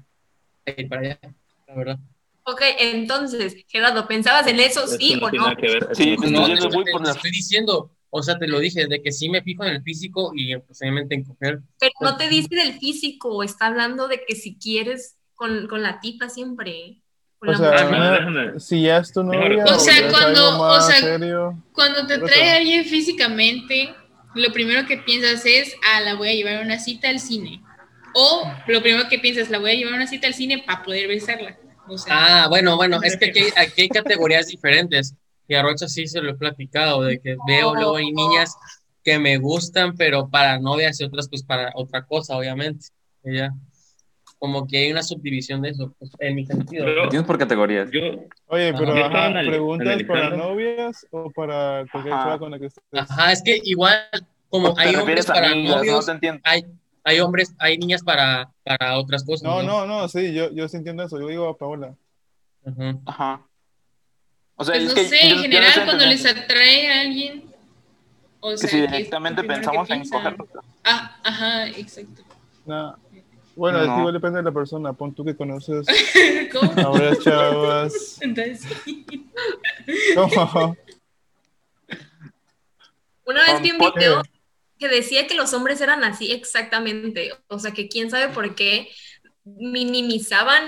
[0.67, 1.19] a ir para allá,
[1.67, 1.99] la verdad.
[2.45, 5.55] Ok, entonces, Gerardo, ¿pensabas en eso, Eso sí no o no?
[5.55, 5.95] que ver.
[5.95, 8.59] Sí, Eso no yendo nada muy te, por te estoy diciendo, o sea, te lo
[8.59, 11.59] dije, de que sí me fijo en el físico y pues, obviamente en coger.
[11.79, 15.99] Pero no te dice del físico, está hablando de que si quieres con, con la
[16.01, 17.02] tipa siempre.
[17.45, 18.59] O sea, una- déjame.
[18.59, 21.61] si ya es tu novia, O sea, cuando- o sea, serio.
[21.73, 23.93] Cuando te trae eso- alguien físicamente,
[24.35, 27.61] lo primero que piensas es, ah, la voy a llevar a una cita al cine.
[28.15, 30.83] O lo primero que piensas, la voy a llevar a una cita al cine para
[30.83, 31.57] poder besarla.
[31.87, 35.15] O sea, Ah, bueno, bueno, es que aquí, hay- aquí hay categorías diferentes.
[35.47, 38.55] Y a Rocha sí se lo he platicado, de que veo luego hay niñas
[39.03, 42.85] que me gustan, pero para novias y otras pues para otra cosa, obviamente.
[43.23, 43.51] Ya.
[44.43, 46.83] Como que hay una subdivisión de eso, pues, en mi sentido.
[46.83, 47.89] Pero Tienes por categorías.
[47.91, 48.01] yo,
[48.47, 52.23] Oye, pero Yo ajá, ¿preguntas para novias o para cualquier Ajá.
[52.25, 52.83] chava con la que estés?
[52.91, 54.01] Ajá, es que igual,
[54.49, 55.69] como ¿O te hay hombres para amigas?
[55.71, 56.41] No novios, te entiendo.
[56.43, 56.65] hay,
[57.05, 59.43] hay hombres, hay niñas para, para otras cosas.
[59.43, 61.17] No, no, no, sí, yo, yo sí entiendo eso.
[61.21, 61.95] Yo digo a Paola.
[62.65, 62.97] Ajá.
[63.05, 63.41] Ajá.
[64.57, 66.91] O sea, pues es no que sé, yo- yo en no general cuando les atrae
[66.91, 67.45] a alguien,
[68.41, 70.35] o sea, lo directamente primero que pensamos en coger.
[70.83, 72.23] Ah, ajá, exacto.
[72.65, 72.95] Nah.
[73.55, 73.99] Bueno, es que No.
[73.99, 74.93] igual depende de la persona.
[74.93, 75.85] Pon tú que conoces
[76.51, 76.71] ¿Cómo?
[76.71, 78.17] a varias chavas.
[78.21, 78.61] Entonces,
[80.15, 80.75] ¿Cómo?
[83.25, 84.21] Una vez vi un video
[84.79, 87.31] que decía que los hombres eran así exactamente.
[87.47, 88.89] O sea, que quién sabe por qué
[89.45, 90.63] minimizaban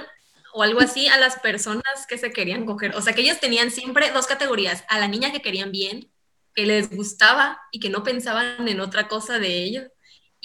[0.53, 2.95] o algo así a las personas que se querían coger.
[2.95, 4.85] O sea, que ellos tenían siempre dos categorías.
[4.87, 6.09] A la niña que querían bien,
[6.53, 9.85] que les gustaba y que no pensaban en otra cosa de ellos.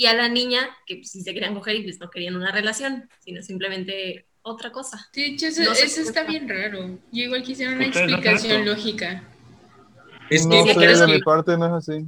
[0.00, 2.50] Y a la niña que pues, sí se querían coger y pues no querían una
[2.50, 4.98] relación, sino simplemente otra cosa.
[5.12, 6.98] De hecho, eso, No eso está bien raro.
[7.12, 8.70] Yo igual quisiera una ¿Ustedes no explicación eso?
[8.70, 9.22] lógica.
[10.30, 12.06] Es que no hay sé, mujeres de que- mi parte no es así.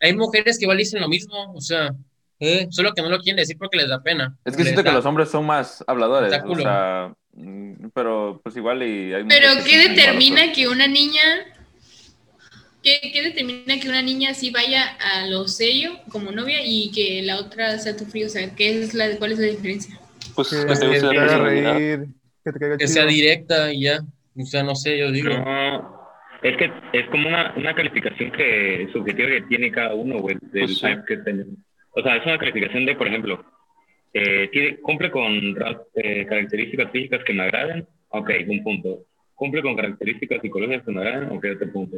[0.00, 1.94] hay mujeres que igual dicen lo mismo, o sea,
[2.40, 4.38] eh, solo que no lo quieren decir porque les da pena.
[4.46, 8.82] Es que siento que los hombres son más habladores, o sea, mm, pero pues igual
[8.84, 11.22] y hay Pero, que ¿qué determina que una niña...
[12.84, 17.22] ¿Qué, qué determina que una niña sí vaya a lo serio como novia y que
[17.22, 18.26] la otra sea tu frío?
[18.26, 19.98] O sea, ¿qué es la, ¿cuál es la diferencia?
[20.34, 21.74] Pues Que que Pues, te guste te la que haga personalidad.
[21.74, 22.06] reír,
[22.44, 24.00] que te caiga Que sea directa y ya.
[24.36, 25.38] O sea, no sé, yo digo.
[25.38, 26.00] No,
[26.42, 30.66] es que es como una, una calificación que subjetiva que tiene cada uno, güey, del
[30.66, 30.86] Pues sí.
[31.06, 31.56] que tenemos.
[31.92, 33.44] O sea, es una calificación de, por ejemplo,
[34.12, 35.56] eh, tiene, cumple con
[35.94, 39.06] eh, características físicas que me agradan, ok, un punto.
[39.34, 41.96] Cumple con características psicológicas que me agradan, ok, otro punto.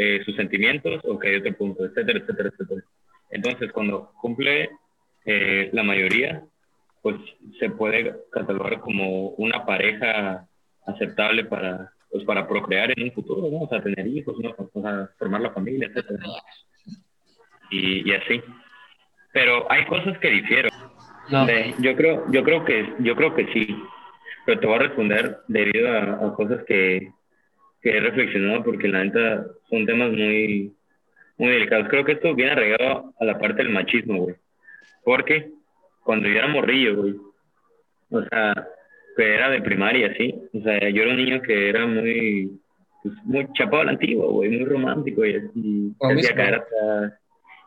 [0.00, 2.82] Eh, sus sentimientos, ok, otro punto, etcétera, etcétera, etcétera.
[3.30, 4.70] Entonces, cuando cumple
[5.24, 6.44] eh, la mayoría,
[7.02, 7.16] pues
[7.58, 10.46] se puede catalogar como una pareja
[10.86, 13.64] aceptable para pues para procrear en un futuro, ¿no?
[13.64, 14.54] O sea, tener hijos, ¿no?
[14.72, 16.20] O sea, formar la familia, etcétera.
[17.70, 18.40] Y, y así.
[19.32, 20.70] Pero hay cosas que difieren.
[21.28, 21.44] No.
[21.44, 23.76] De- yo creo, yo creo que, yo creo que sí.
[24.46, 27.12] Pero te voy a responder debido a, a cosas que,
[27.90, 30.72] que he reflexionado porque la neta son temas muy,
[31.38, 31.88] muy delicados.
[31.88, 34.36] Creo que esto viene arraigado a la parte del machismo, güey.
[35.04, 35.50] Porque
[36.04, 37.14] cuando yo era morrillo, güey,
[38.10, 38.52] o sea,
[39.16, 40.34] que era de primaria, sí.
[40.52, 42.60] O sea, yo era un niño que era muy,
[43.02, 45.36] pues, muy chapado a la antigua, güey, muy romántico y,
[46.56, 47.18] hasta-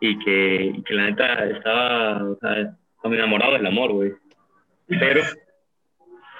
[0.02, 4.14] y que, y que la neta estaba, o sea, estaba enamorado del amor, güey.
[4.88, 5.22] Pero,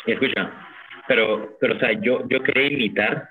[0.06, 0.52] escucha,
[1.08, 3.30] pero, pero, o sea, yo, yo quería imitar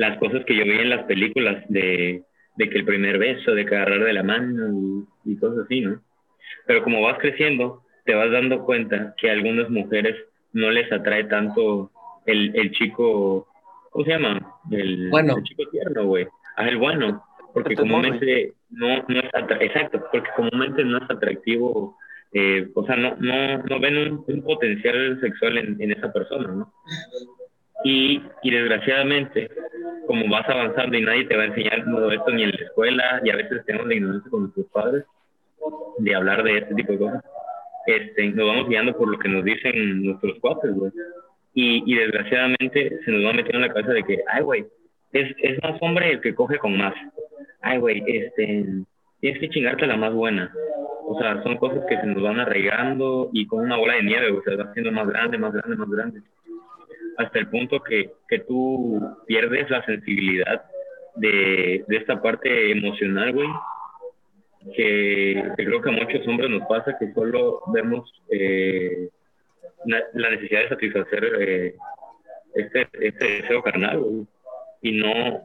[0.00, 2.22] las cosas que yo veía en las películas de,
[2.56, 5.82] de que el primer beso, de que agarrar de la mano y, y cosas así,
[5.82, 6.00] ¿no?
[6.66, 10.16] Pero como vas creciendo, te vas dando cuenta que a algunas mujeres
[10.54, 11.90] no les atrae tanto
[12.24, 13.46] el, el chico,
[13.90, 14.40] ¿cómo se llama?
[14.70, 15.36] El, Bueno.
[15.36, 16.26] el chico tierno, güey.
[16.56, 17.22] Ah, el bueno.
[17.52, 19.30] Porque comúnmente no, no es
[19.60, 21.96] exacto, porque comúnmente no es atractivo,
[22.32, 26.48] eh, o sea, no, no, no ven un, un potencial sexual en, en esa persona,
[26.52, 26.72] ¿no?
[27.84, 29.50] Y, y desgraciadamente,
[30.06, 33.20] como vas avanzando y nadie te va a enseñar todo esto ni en la escuela,
[33.24, 35.04] y a veces tenemos la ignorancia con nuestros padres
[35.98, 37.24] de hablar de este tipo de cosas,
[37.86, 40.92] este, nos vamos guiando por lo que nos dicen nuestros cuates, güey.
[41.54, 44.66] Y, y desgraciadamente se nos va metiendo en la cabeza de que, ay, güey,
[45.12, 46.94] es, es más hombre el que coge con más.
[47.60, 48.66] Ay, güey, este,
[49.20, 50.52] tienes que chingarte la más buena.
[51.06, 54.30] O sea, son cosas que se nos van arraigando y con una bola de nieve,
[54.30, 56.20] güey, se va haciendo más grande, más grande, más grande.
[57.18, 60.64] Hasta el punto que, que tú pierdes la sensibilidad
[61.16, 63.48] de, de esta parte emocional, güey,
[64.74, 69.08] que, que creo que a muchos hombres nos pasa que solo vemos eh,
[69.86, 71.74] la, la necesidad de satisfacer eh,
[72.54, 74.26] este, este deseo carnal, güey,
[74.82, 75.42] y no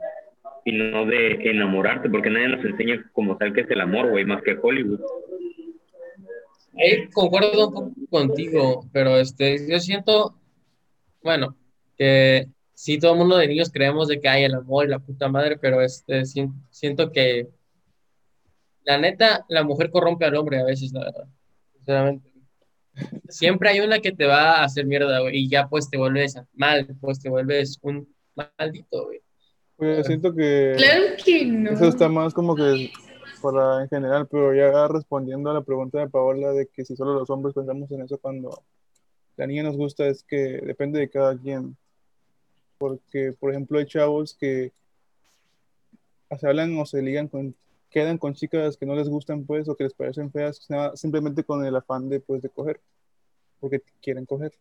[0.68, 4.26] y no de enamorarte, porque nadie nos enseña como tal que es el amor, güey,
[4.26, 4.99] más que Hollywood.
[6.76, 10.34] Ahí concuerdo un poco contigo, pero este, yo siento,
[11.26, 11.58] bueno,
[11.98, 15.00] que sí, todo el mundo de niños creemos de que hay el amor y la
[15.00, 17.50] puta madre, pero este, si- siento que
[18.84, 21.28] la neta, la mujer corrompe al hombre a veces, la verdad.
[21.74, 22.32] Sinceramente.
[23.28, 26.40] Siempre hay una que te va a hacer mierda, güey, y ya pues te vuelves
[26.54, 29.22] mal, pues te vuelves un maldito, güey.
[29.76, 31.72] Pues siento que Claro que no.
[31.72, 32.92] eso está más como que
[33.42, 37.16] para en general, pero ya respondiendo a la pregunta de Paola de que si solo
[37.16, 38.64] los hombres pensamos en eso cuando
[39.38, 41.76] la niña nos gusta, es que depende de cada quien.
[42.78, 44.72] Porque, por ejemplo, hay chavos que
[46.38, 47.56] se hablan o se ligan con,
[47.90, 51.66] quedan con chicas que no les gustan, pues, o que les parecen feas, simplemente con
[51.66, 52.82] el afán de, pues, de coger,
[53.60, 54.54] porque quieren coger.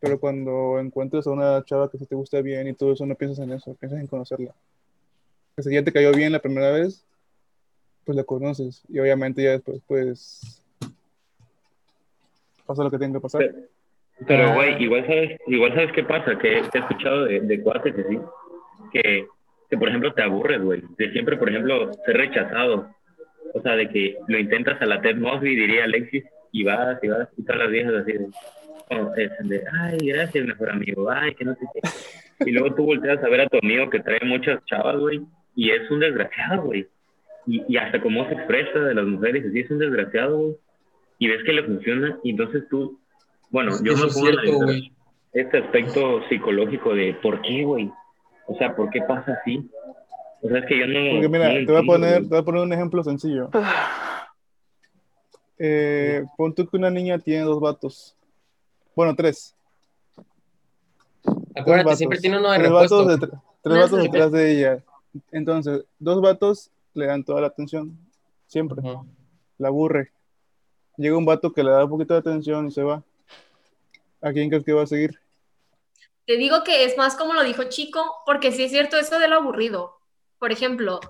[0.00, 3.14] Pero cuando encuentras a una chava que sí te gusta bien y todo eso, no
[3.14, 4.54] piensas en eso, piensas en conocerla.
[5.58, 7.04] Si ya te cayó bien la primera vez,
[8.04, 8.82] pues la conoces.
[8.88, 10.59] Y obviamente ya después, pues,
[12.70, 13.50] pasa lo que tenga que pasar.
[14.26, 18.04] Pero- güey, igual sabes, igual sabes qué pasa, que he escuchado de, de cuates que
[18.04, 18.18] sí,
[18.92, 19.26] que,
[19.68, 22.88] que, por ejemplo, te aburres, güey, de siempre, por ejemplo, ser rechazado.
[23.52, 27.08] O sea, de que lo intentas a la Ted Mosby, diría Alexis, y vas, y
[27.08, 28.28] vas, y todas las viejas así de,
[28.90, 31.80] oh, de, ay, gracias, mejor amigo, ay, que no sé qué.
[32.46, 35.20] Y luego tú volteas a ver a tu amigo que trae muchas chavas, güey,
[35.56, 36.86] y es un desgraciado, güey.
[37.46, 40.56] Y, y hasta cómo se expresa de las mujeres, así es un desgraciado, güey.
[41.20, 42.98] Y ves que le funciona, y entonces tú,
[43.50, 45.00] bueno, yo Eso me cierto, analizar
[45.32, 47.92] este aspecto psicológico de por qué, güey.
[48.46, 49.70] O sea, ¿por qué pasa así?
[50.42, 51.10] O sea, es que yo no.
[51.12, 53.50] Porque mira, no te voy a poner, te voy a poner un ejemplo sencillo.
[55.62, 58.16] Eh, pon tú que una niña tiene dos vatos.
[58.96, 59.54] Bueno, tres.
[61.54, 61.98] Acuérdate, vatos.
[61.98, 63.04] siempre tiene uno de tres repuesto.
[63.04, 63.28] vatos,
[63.60, 64.82] tres No, vatos detrás de ella.
[65.32, 67.94] Entonces, dos vatos le dan toda la atención.
[68.46, 68.80] Siempre.
[69.58, 70.12] La aburre.
[70.96, 73.02] Llega un vato que le da un poquito de atención y se va.
[74.22, 75.18] ¿A quién crees que va a seguir?
[76.26, 79.28] Te digo que es más como lo dijo Chico, porque sí es cierto eso de
[79.28, 79.98] lo aburrido.
[80.38, 81.00] Por ejemplo,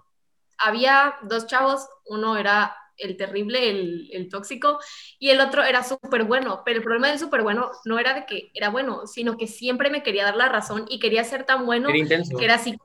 [0.58, 4.78] había dos chavos, uno era el terrible, el, el tóxico,
[5.18, 8.26] y el otro era súper bueno, pero el problema del súper bueno no era de
[8.26, 11.64] que era bueno, sino que siempre me quería dar la razón y quería ser tan
[11.64, 12.36] bueno Era intenso.
[12.36, 12.76] que era así,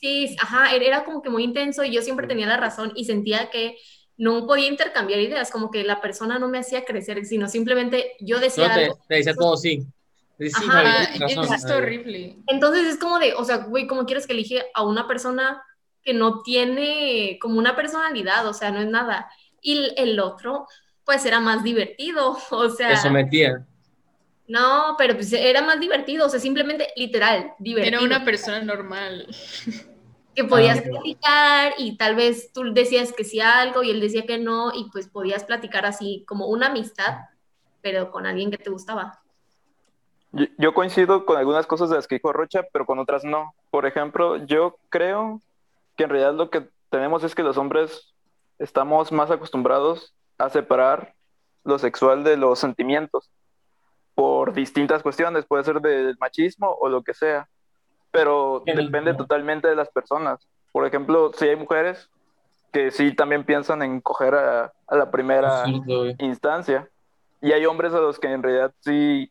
[0.00, 3.50] sí, ajá, era como que muy intenso y yo siempre tenía la razón y sentía
[3.50, 3.76] que
[4.18, 8.38] no podía intercambiar ideas, como que la persona no me hacía crecer, sino simplemente yo
[8.40, 9.86] decía No, te, algo te decía todo sí.
[10.54, 11.54] Ajá, razón.
[11.54, 12.36] está horrible.
[12.46, 15.62] Entonces es como de, o sea, güey, ¿cómo quieres que elige a una persona
[16.02, 18.46] que no tiene como una personalidad?
[18.46, 19.30] O sea, no es nada.
[19.62, 20.66] Y el, el otro,
[21.04, 23.66] pues era más divertido, o sea, Te sometía.
[24.46, 27.96] no, pero pues era más divertido, o sea, simplemente literal, divertido.
[27.96, 29.26] Era una persona normal.
[30.36, 34.00] que podías Ah, platicar y tal vez tú decías que sí a algo y él
[34.00, 37.20] decía que no y pues podías platicar así como una amistad,
[37.80, 39.22] pero con alguien que te gustaba.
[40.32, 43.54] Yo, yo coincido con algunas cosas de las que dijo Rocha, pero con otras no.
[43.70, 45.40] Por ejemplo, yo creo
[45.96, 48.14] que en realidad lo que tenemos es que los hombres
[48.58, 51.14] estamos más acostumbrados a separar
[51.64, 53.30] lo sexual de los sentimientos
[54.14, 57.48] por distintas cuestiones, puede ser del machismo o lo que sea,
[58.10, 60.46] pero depende totalmente de las personas.
[60.72, 62.10] Por ejemplo, si hay mujeres
[62.72, 66.88] que sí también piensan en coger a, a la primera Absurdo, instancia.
[67.40, 69.30] Y hay hombres a los que en realidad sí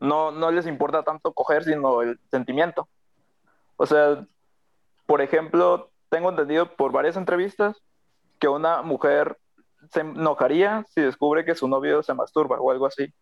[0.00, 2.88] no, no les importa tanto coger, sino el sentimiento.
[3.76, 4.24] O sea,
[5.06, 7.76] por ejemplo, tengo entendido por varias entrevistas
[8.38, 9.38] que una mujer
[9.90, 13.12] se enojaría si descubre que su novio se masturba o algo así.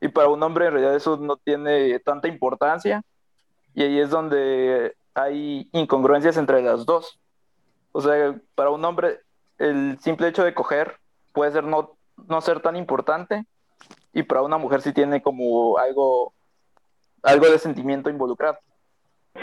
[0.00, 3.02] Y para un hombre en realidad eso no tiene tanta importancia.
[3.76, 7.20] Y ahí es donde hay incongruencias entre las dos.
[7.92, 9.20] O sea, para un hombre
[9.58, 10.96] el simple hecho de coger
[11.32, 11.92] puede ser no,
[12.28, 13.44] no ser tan importante
[14.12, 16.32] y para una mujer sí tiene como algo,
[17.22, 18.58] algo de sentimiento involucrado.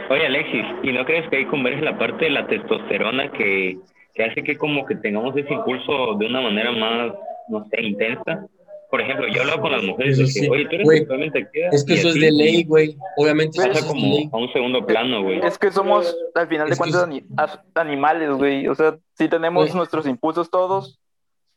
[0.10, 3.78] Oye, Alexis, ¿y no crees que ahí converge la parte de la testosterona que,
[4.16, 7.14] que hace que como que tengamos ese impulso de una manera más,
[7.50, 8.48] no sé, intensa?
[8.94, 10.48] Por ejemplo, yo hablo con las mujeres Eso de que, sí.
[10.50, 11.68] oye, tú eres sexualmente activa.
[11.72, 12.96] Es que eso es de ley, güey.
[13.18, 14.30] Obviamente eso Pasa es de como ley.
[14.32, 15.40] a un segundo plano, güey.
[15.44, 18.68] Es que somos, al final de Es cuentas, es- animales, güey.
[18.68, 19.76] O sea, sí tenemos Güey.
[19.76, 21.00] nuestros impulsos todos,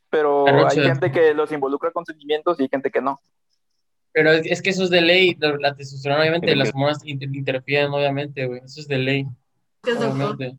[0.09, 0.81] pero Arrocha.
[0.81, 3.19] hay gente que los involucra con sentimientos y hay gente que no.
[4.13, 5.37] Pero es, es que eso es de ley.
[5.39, 8.61] La, la testosterona, obviamente, las hormonas inter- interfieren, obviamente, güey.
[8.65, 9.27] Eso es de ley.
[9.83, 10.33] ¿Qué es doctor?
[10.33, 10.57] Obviamente.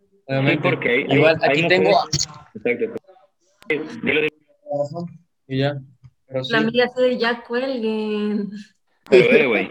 [0.00, 0.68] Sí, Obviamente.
[0.68, 1.90] porque hay- Igual, hay- aquí hay tengo.
[1.90, 3.00] mujeres- Exacto.
[5.48, 5.80] Y ya.
[6.28, 6.52] Pero sí.
[6.52, 8.50] La amiga así de ya cuelguen.
[9.10, 9.70] Pero, eh, güey.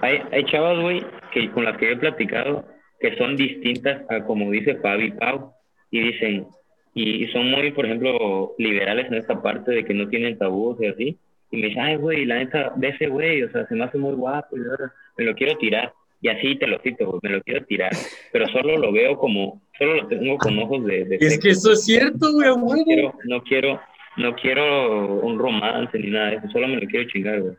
[0.00, 2.64] Hay, hay chavas, güey, que con las que he platicado
[3.00, 5.52] que son distintas a como dice Fabi y Pau.
[5.90, 6.46] Y dicen,
[6.94, 10.86] y, son muy, por ejemplo, liberales en esta parte de que no tienen tabús y
[10.86, 11.18] así.
[11.50, 13.98] Y me dicen, ay, güey, la neta, de ese güey, o sea, se me hace
[13.98, 15.92] muy guapo y ahora me lo quiero tirar.
[16.20, 17.92] Y así te lo cito, güey, me lo quiero tirar.
[18.32, 21.04] Pero solo lo veo como, solo lo tengo con ojos de...
[21.04, 21.70] de Es que sexo.
[21.70, 23.80] eso es cierto, güey, no quiero, no quiero,
[24.16, 27.54] no quiero un romance ni nada de eso, solo me lo quiero chingar, güey.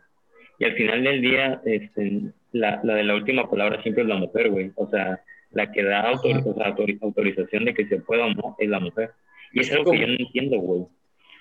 [0.60, 4.16] Y al final del día, este, la, la de la última palabra siempre es la
[4.16, 4.72] mujer, güey.
[4.76, 5.20] O sea,
[5.52, 8.68] la que da autor- o sea, autori- autorización de que se pueda o no es
[8.70, 9.12] la mujer.
[9.54, 10.82] Y es Es algo que yo no entiendo, güey.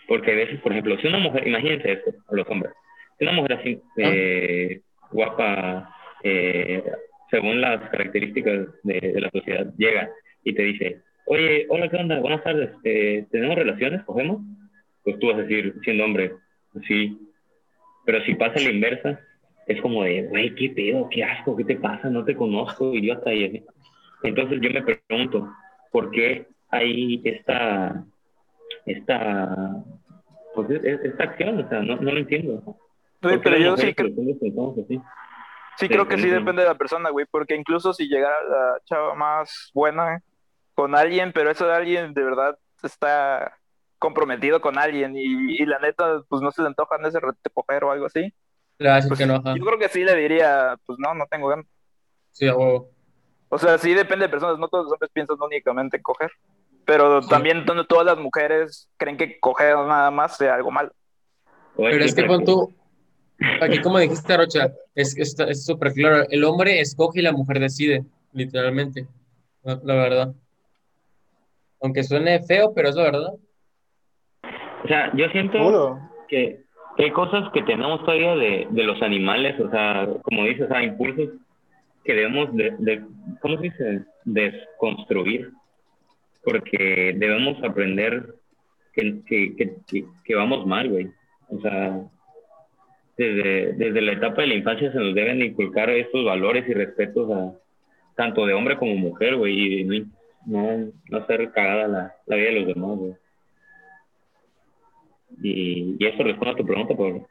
[0.06, 2.72] Porque a veces, por ejemplo, si una mujer, imagínense esto, a los hombres,
[3.18, 6.82] si una mujer así, eh, guapa, eh,
[7.30, 10.10] según las características de, de la sociedad, llega
[10.44, 12.20] y te dice, oye, hola, ¿qué onda?
[12.20, 14.02] Buenas tardes, eh, ¿tenemos relaciones?
[14.04, 14.42] ¿Cogemos?
[15.06, 16.32] Pues tú vas a decir, siendo hombre,
[16.86, 17.16] sí.
[18.04, 19.20] Pero si pasa la inversa,
[19.68, 23.32] es como de, güey, qué pedo, qué asco, qué te pasa, no te conozco, idiota.
[23.32, 23.64] Y así.
[24.24, 25.48] Entonces yo me pregunto,
[25.92, 28.04] ¿por qué hay esta,
[28.84, 29.76] esta,
[30.54, 31.60] pues, es- es- esta acción?
[31.64, 32.62] O sea, no, no lo entiendo.
[32.66, 32.76] Sí,
[33.20, 35.00] ¿Por qué pero yo sí, creo- así?
[35.78, 36.30] sí creo que sí sí.
[36.30, 40.20] depende de la persona, güey, porque incluso si llegara la chava más buena
[40.74, 43.56] con alguien, pero eso de alguien de verdad está
[43.98, 45.22] comprometido con alguien y,
[45.62, 48.32] y la neta, pues no se le antoja en ese rato coger o algo así.
[48.78, 51.66] Decir Pues, que no, yo creo que sí le diría, pues no, no tengo ganas.
[52.32, 52.90] Sí, a huevo.
[53.48, 56.30] O sea, sí depende de personas, no todos los hombres piensan únicamente en coger,
[56.84, 60.92] pero también no todas las mujeres creen que coger nada más sea algo malo.
[61.76, 62.74] Pero es que pon tú,
[63.60, 66.26] aquí como dijiste, Rocha, es es- es súper claro.
[66.28, 69.06] El hombre escoge y la mujer decide, literalmente.
[69.62, 70.34] La, la verdad.
[71.80, 73.32] Aunque suene feo, pero es la verdad.
[74.86, 75.98] O sea, yo siento Seguro.
[76.28, 76.60] que,
[76.96, 80.84] hay cosas que tenemos todavía de, de los animales, o sea, como dices, o sea,
[80.84, 81.30] impulsos
[82.04, 83.02] que debemos de, de,
[83.40, 84.04] ¿cómo se dice?
[84.24, 85.50] Desconstruir,
[86.44, 88.36] porque debemos aprender
[88.92, 91.10] que, que, que, que vamos mal, güey.
[91.48, 92.00] O sea,
[93.16, 97.28] desde, desde la etapa de la infancia se nos deben inculcar estos valores y respetos
[97.32, 97.54] a
[98.14, 100.06] tanto de hombre como mujer, güey, y no,
[100.46, 103.14] no, no hacer cagada la, la vida de los demás, güey.
[105.42, 107.26] Y, y eso responde a tu pregunta, Pablo.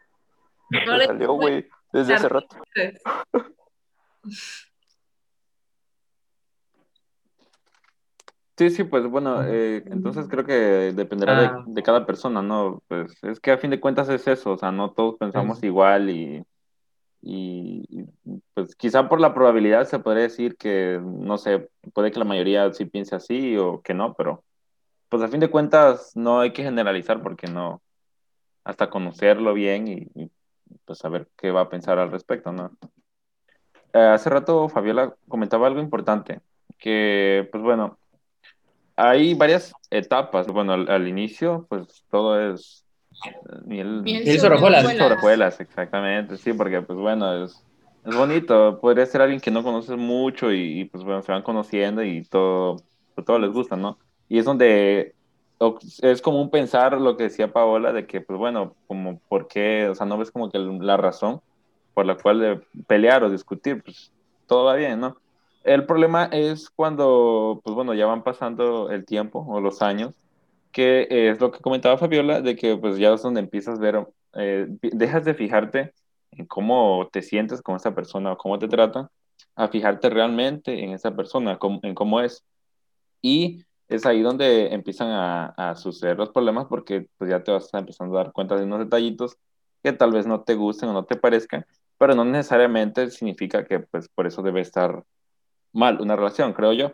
[0.70, 2.58] No le- Salió, güey, desde hace rato.
[8.58, 10.54] Sí, sí, pues bueno, eh, entonces creo que
[10.94, 11.64] dependerá Ah.
[11.68, 12.82] de, de cada persona, ¿no?
[12.88, 16.10] Pues es que a fin de cuentas es eso, o sea, no todos pensamos igual
[16.10, 16.42] y,
[17.22, 18.06] y y,
[18.54, 22.72] pues quizá por la probabilidad se podría decir que, no sé, puede que la mayoría
[22.72, 24.44] sí piense así o que no, pero
[25.10, 27.82] pues a fin de cuentas no hay que generalizar porque no,
[28.66, 30.30] hasta conocerlo bien y, y,
[30.84, 32.72] pues saber qué va a pensar al respecto, ¿no?
[33.94, 36.42] Eh, hace rato Fabiola comentaba algo importante,
[36.78, 37.98] que pues bueno,
[38.96, 40.48] hay varias etapas.
[40.48, 42.84] Bueno, al, al inicio, pues todo es
[43.26, 43.36] eh,
[43.66, 44.98] miel, Miel hojuelas.
[44.98, 47.64] sobre hojuelas, exactamente, sí, porque pues bueno, es,
[48.06, 48.80] es bonito.
[48.82, 52.24] Podría ser alguien que no conoces mucho y, y, pues bueno, se van conociendo y
[52.24, 52.78] todo,
[53.14, 54.00] pues, todo les gusta, ¿no?
[54.28, 55.14] Y es donde
[56.02, 59.96] es común pensar lo que decía Paola de que, pues bueno, como por qué, o
[59.96, 61.42] sea, no ves como que la razón
[61.94, 64.12] por la cual de pelear o discutir, pues
[64.48, 65.18] todo va bien, ¿no?
[65.64, 70.14] El problema es cuando, pues bueno, ya van pasando el tiempo o los años,
[70.72, 73.82] que eh, es lo que comentaba Fabiola, de que pues ya es donde empiezas a
[73.82, 75.94] ver, eh, dejas de fijarte
[76.32, 79.10] en cómo te sientes con esa persona o cómo te trata,
[79.56, 82.44] a fijarte realmente en esa persona, en cómo es.
[83.22, 87.70] Y es ahí donde empiezan a, a suceder los problemas porque pues ya te vas
[87.74, 89.38] empezando a dar cuenta de unos detallitos
[89.84, 91.66] que tal vez no te gusten o no te parezcan,
[91.98, 95.04] pero no necesariamente significa que pues por eso debe estar
[95.74, 96.94] mal una relación, creo yo.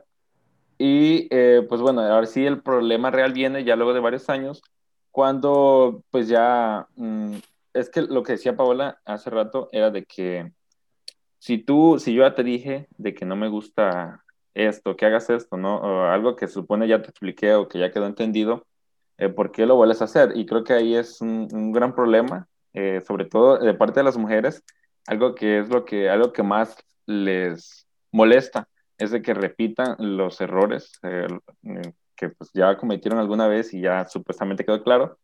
[0.78, 4.62] Y eh, pues bueno, ahora sí el problema real viene ya luego de varios años,
[5.12, 7.36] cuando pues ya, mm,
[7.74, 10.52] es que lo que decía Paola hace rato era de que
[11.38, 14.24] si tú, si yo ya te dije de que no me gusta
[14.54, 16.06] esto, que hagas esto, ¿no?
[16.10, 18.66] Algo que supone ya te expliqué o que ya quedó entendido,
[19.18, 20.32] eh, ¿por qué lo vuelves a hacer?
[20.36, 24.18] Y creo que ahí es un, gran problema, eh, sobre todo de parte de las
[24.18, 24.64] mujeres,
[25.06, 26.76] algo que es lo que, algo que más
[27.06, 31.28] les molesta, es de que repitan los errores eh,
[32.16, 35.20] que pues ya cometieron alguna vez y ya supuestamente quedó claro,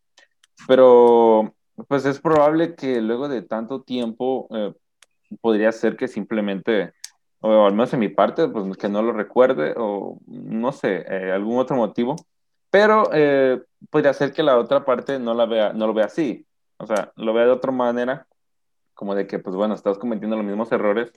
[0.68, 1.56] pero
[1.88, 4.48] pues es probable que luego de tanto tiempo
[5.42, 6.94] podría ser que simplemente,
[7.42, 11.32] o al menos en mi parte, pues que no lo recuerde o no sé, eh,
[11.32, 12.16] algún otro motivo,
[12.70, 16.46] pero eh, podría ser que la otra parte no, la vea, no lo vea así,
[16.78, 18.28] o sea, lo vea de otra manera,
[18.94, 21.12] como de que, pues bueno, estás cometiendo los mismos errores,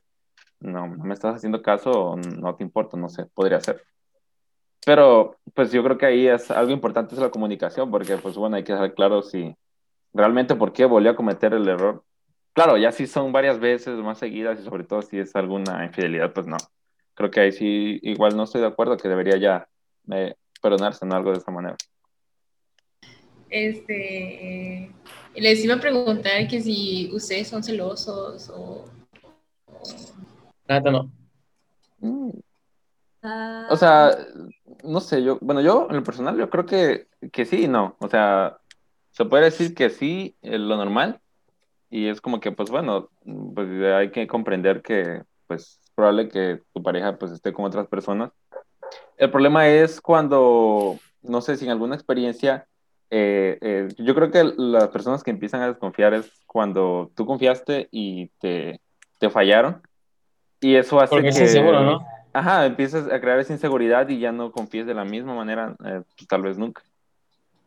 [0.60, 3.82] no, no me estás haciendo caso no te importa, no sé, podría ser.
[4.84, 8.56] Pero, pues yo creo que ahí es algo importante es la comunicación, porque, pues bueno,
[8.56, 9.54] hay que dejar claro si
[10.12, 12.02] realmente por qué volvió a cometer el error.
[12.62, 16.30] Claro, ya si son varias veces más seguidas y sobre todo si es alguna infidelidad,
[16.34, 16.58] pues no.
[17.14, 19.66] Creo que ahí sí, igual no estoy de acuerdo que debería ya
[20.12, 21.74] eh, perdonarse en algo de esa manera.
[23.48, 24.92] Este, eh,
[25.36, 28.84] les iba a preguntar que si ustedes son celosos o...
[30.68, 31.10] neta no.
[32.00, 32.30] Mm,
[33.22, 34.10] Ah, O sea,
[34.84, 37.96] no sé, yo, bueno, yo en lo personal, yo creo que, que sí y no.
[38.00, 38.58] O sea,
[39.12, 41.22] se puede decir que sí, es lo normal,
[41.90, 43.08] y es como que, pues bueno,
[43.54, 47.88] pues hay que comprender que, pues, es probable que tu pareja, pues, esté con otras
[47.88, 48.30] personas.
[49.16, 52.66] El problema es cuando, no sé si en alguna experiencia,
[53.10, 57.88] eh, eh, yo creo que las personas que empiezan a desconfiar es cuando tú confiaste
[57.90, 58.80] y te,
[59.18, 59.82] te fallaron,
[60.60, 61.42] y eso hace Porque es que...
[61.42, 62.06] inseguro, ¿no?
[62.32, 66.02] Ajá, empiezas a crear esa inseguridad y ya no confíes de la misma manera, eh,
[66.16, 66.82] pues, tal vez nunca.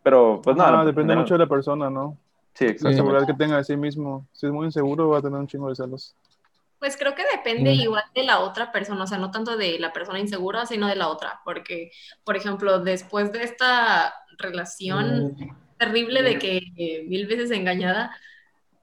[0.02, 2.18] Pero, pues no, Ajá, no, depende no- mucho de la persona, ¿no?
[2.54, 2.98] Sí, La exactamente.
[2.98, 4.28] seguridad que tenga de sí mismo.
[4.32, 6.16] Si es muy inseguro, va a tener un chingo de celos.
[6.80, 7.80] Pues creo que depende Mm.
[7.82, 10.96] igual de la otra persona, o sea, no tanto de la persona insegura, sino de
[10.96, 11.92] la otra, porque,
[12.24, 15.36] por ejemplo, después de esta relación
[15.80, 18.16] terrible de que eh, mil veces engañada,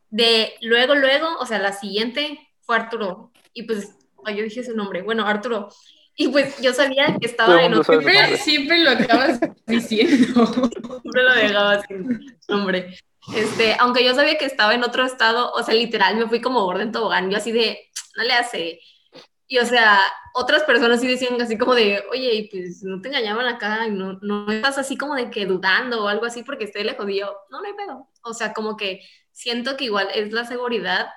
[0.08, 3.96] de luego, luego, o sea, la siguiente fue Arturo, y pues,
[4.26, 5.68] yo dije su nombre, bueno, Arturo,
[6.16, 10.46] y pues yo sabía que estaba en otro Siempre, siempre lo acabas diciendo.
[11.02, 12.98] siempre lo dejaba sin nombre.
[13.34, 16.64] Este, aunque yo sabía que estaba en otro estado, o sea, literal, me fui como
[16.64, 18.80] gorda en tobogán, yo así de, no le hace.
[19.46, 20.00] Y o sea,
[20.34, 23.90] otras personas sí decían así como de, oye, y pues no te engañaban acá, y
[23.90, 27.08] no, no estás así como de que dudando o algo así porque estoy lejos.
[27.08, 28.08] Y yo, no, no hay pedo.
[28.22, 29.00] O sea, como que
[29.32, 31.08] siento que igual es la seguridad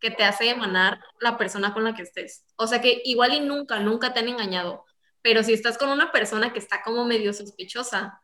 [0.00, 2.44] que te hace emanar la persona con la que estés.
[2.56, 4.84] O sea que igual y nunca, nunca te han engañado.
[5.22, 8.22] Pero si estás con una persona que está como medio sospechosa,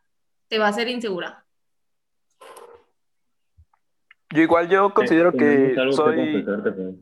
[0.49, 1.46] te va a hacer insegura.
[4.31, 6.93] Yo igual yo considero que Tenemos algo soy confesarte, pero-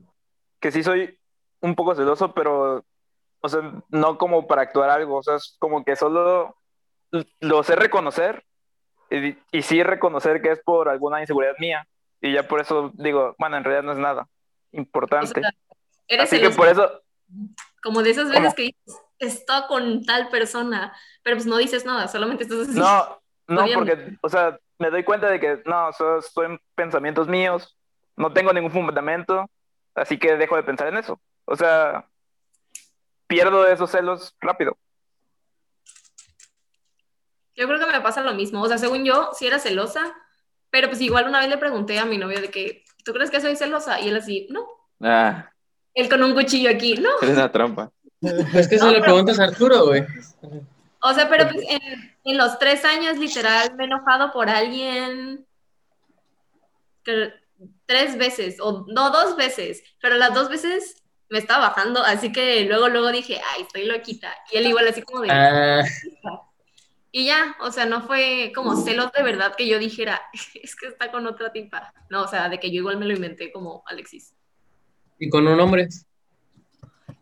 [0.61, 1.19] que sí soy
[1.61, 2.85] un poco celoso, pero
[3.41, 3.61] o sea,
[3.91, 6.57] no como para actuar algo, o sea, es como que solo
[7.41, 8.45] lo sé reconocer
[9.11, 11.87] y, y sí reconocer que es por alguna inseguridad mía
[12.21, 14.23] y ya por eso digo, bueno, en realidad no es nada
[14.73, 15.41] O importante.
[15.41, 15.51] sea,
[16.09, 17.03] eres Así que por eso
[17.83, 18.55] como de esas veces ¿Cómo?
[18.55, 22.79] que dices, estoy con tal persona, pero pues no dices nada, solamente estás así.
[22.79, 27.77] No, no, porque, o sea, me doy cuenta de que no, so- son pensamientos míos,
[28.17, 29.49] no tengo ningún fundamento,
[29.95, 31.21] así que dejo de pensar en eso.
[31.45, 32.09] O sea,
[33.27, 34.77] pierdo esos celos rápido.
[37.57, 38.63] Yo creo que me pasa lo mismo.
[38.63, 40.13] O sea, según yo, sí era celosa,
[40.71, 43.41] pero pues igual una vez le pregunté a mi novio de que, ¿tú crees que
[43.41, 44.01] soy celosa?
[44.01, 44.67] Y él así, no.
[45.01, 45.51] Ah,
[45.95, 47.11] Él con un cuchillo aquí, no.
[47.23, 47.91] es una trampa.
[48.21, 50.05] Es que se lo preguntas a Arturo, güey.
[51.07, 55.47] O sea, pero pues en, en los tres años, literal, me he enojado por alguien
[57.05, 57.33] que-
[57.87, 62.65] tres veces, o no, dos veces, pero las dos veces me estaba bajando, así que
[62.65, 64.35] luego, luego dije, ay, estoy loquita.
[64.51, 65.31] Y él igual así como de...
[65.31, 65.83] Ah,
[67.13, 70.21] Y ya, o sea, no fue como celos de verdad que yo dijera,
[70.63, 71.93] es que está con otra tipa.
[72.11, 74.35] No, o sea, de que yo igual me lo inventé como Alexis.
[75.19, 75.89] y con un hombre.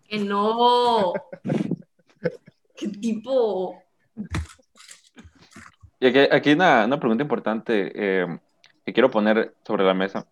[0.09, 1.13] Que no.
[2.83, 3.81] ¿Qué tipo?
[6.01, 8.27] Y aquí, aquí hay una, una pregunta importante eh,
[8.85, 10.27] que quiero poner sobre la mesa.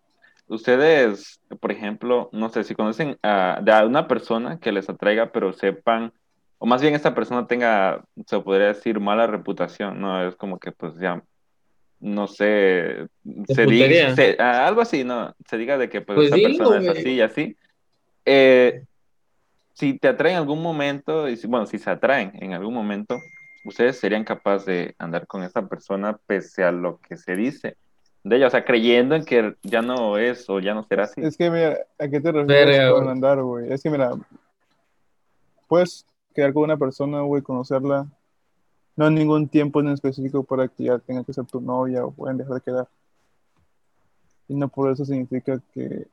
[0.47, 5.31] Ustedes, por ejemplo, no sé si conocen a, de a una persona que les atraiga,
[5.31, 6.11] pero sepan,
[6.57, 10.27] o más bien esta persona tenga, se podría decir, mala reputación, ¿no?
[10.27, 11.23] Es como que, pues ya,
[12.01, 13.07] no sé,
[13.47, 15.33] se diga, se- ah, algo así, ¿no?
[15.47, 17.55] Se diga de que, pues, Pues persona es así y así.
[18.25, 18.83] Eh,
[19.81, 23.19] si te atraen en algún momento, y si- bueno, si se atraen en algún momento,
[23.63, 27.77] ustedes serían capaces de andar con esa persona pese a lo que se dice
[28.23, 31.19] de ella, o sea, creyendo en que ya no es o ya no será así.
[31.23, 33.09] Es que, mira, ¿a qué te refieres con güey.
[33.09, 33.73] andar, güey?
[33.73, 34.11] Es que, mira,
[35.67, 36.05] puedes
[36.35, 38.05] quedar con una persona, güey, conocerla,
[38.95, 42.11] no en ningún tiempo en específico para que ya tenga que ser tu novia o
[42.11, 42.87] pueden dejar de quedar.
[44.47, 46.05] Y no por eso significa que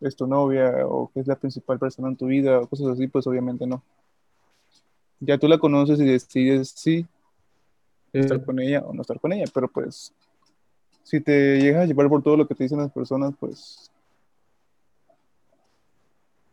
[0.00, 3.06] es tu novia o que es la principal persona en tu vida o cosas así,
[3.08, 3.82] pues obviamente no.
[5.20, 7.06] Ya tú la conoces y decides si
[8.12, 10.12] estar con ella o no estar con ella, pero pues
[11.02, 13.90] si te llegas a llevar por todo lo que te dicen las personas, pues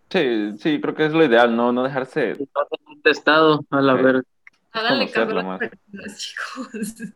[0.10, 2.36] Sí, sí, creo que es lo ideal, no, no dejarse.
[3.04, 4.04] Testado a la Sí.
[4.04, 4.24] verga.
[4.72, 6.88] Háganle caso a las personas, chicos.
[6.98, 7.14] Sí,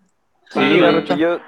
[0.52, 0.80] Sí,
[1.18, 1.40] yo,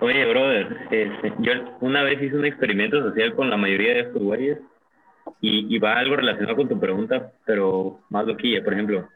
[0.00, 4.22] Oye, brother, este, yo una vez hice un experimento social con la mayoría de estos
[4.22, 4.58] güeyes
[5.40, 8.64] y, y va algo relacionado con tu pregunta, pero más loquilla.
[8.64, 9.08] Por ejemplo,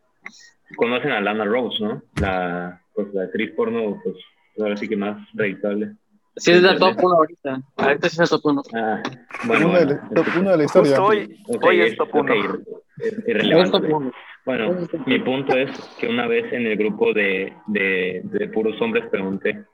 [0.76, 2.02] conocen a Lana Rose, ¿no?
[2.20, 4.16] La, pues, la actriz porno, pues
[4.60, 5.92] ahora sí que más reditable.
[6.36, 7.60] Sí, es la top 1 ahorita.
[7.76, 8.62] Ahorita sí es la top 1.
[8.74, 9.02] Ah,
[9.48, 10.90] uno, de la, top uno de la historia.
[10.90, 12.34] justo hoy, ok, hoy es top ok, uno.
[12.34, 12.42] es-
[12.98, 13.70] es Es irrelevante.
[13.80, 14.12] top 1.
[14.44, 19.04] Bueno, mi punto es que una vez en el grupo de, de, de puros hombres
[19.10, 19.64] pregunté,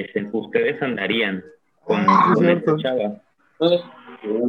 [0.00, 1.42] este, ¿ustedes andarían
[1.84, 2.82] con, Ah, sí, con esta cierto.
[2.82, 3.22] chava?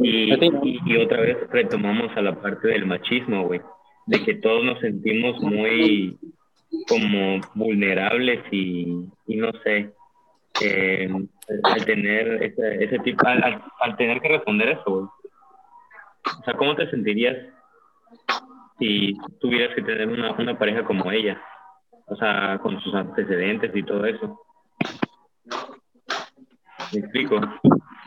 [0.02, 3.60] Y, y, y otra vez retomamos a la parte del machismo, güey,
[4.06, 6.18] de que todos nos sentimos muy
[6.88, 9.92] como vulnerables y, y no sé,
[10.60, 11.08] eh,
[11.64, 15.04] al tener ese, ese tipo, al, al- al tener que responder eso, güey.
[15.04, 17.36] O sea, ¿cómo te sentirías
[18.78, 21.40] si tuvieras que tener una, una pareja como ella?
[22.06, 24.40] O sea, con sus antecedentes y todo eso.
[26.92, 27.40] ¿Me explico?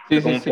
[0.09, 0.51] Sí, sí, ¿Cómo sí,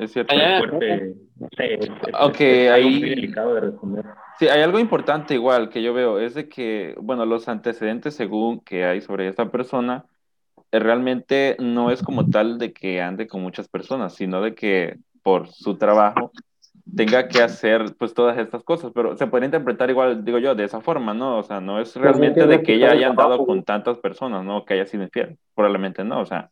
[0.00, 0.32] es cierto.
[0.32, 1.14] Allá- fuerte?
[1.58, 1.90] Es, es-
[2.20, 4.04] Ok, es ahí- muy delicado de responder.
[4.38, 8.60] Sí, hay algo importante igual que yo veo, es de que, bueno, los antecedentes según
[8.60, 10.04] que hay sobre esta persona,
[10.70, 14.98] eh, realmente no es como tal de que ande con muchas personas, sino de que
[15.22, 16.30] por su trabajo
[16.96, 20.64] tenga que hacer pues todas estas cosas, pero se puede interpretar igual, digo yo, de
[20.64, 21.38] esa forma, ¿no?
[21.38, 24.64] O sea, no es realmente de que ella haya andado con tantas personas, ¿no?
[24.64, 26.50] Que haya sido infiel, probablemente no, o sea,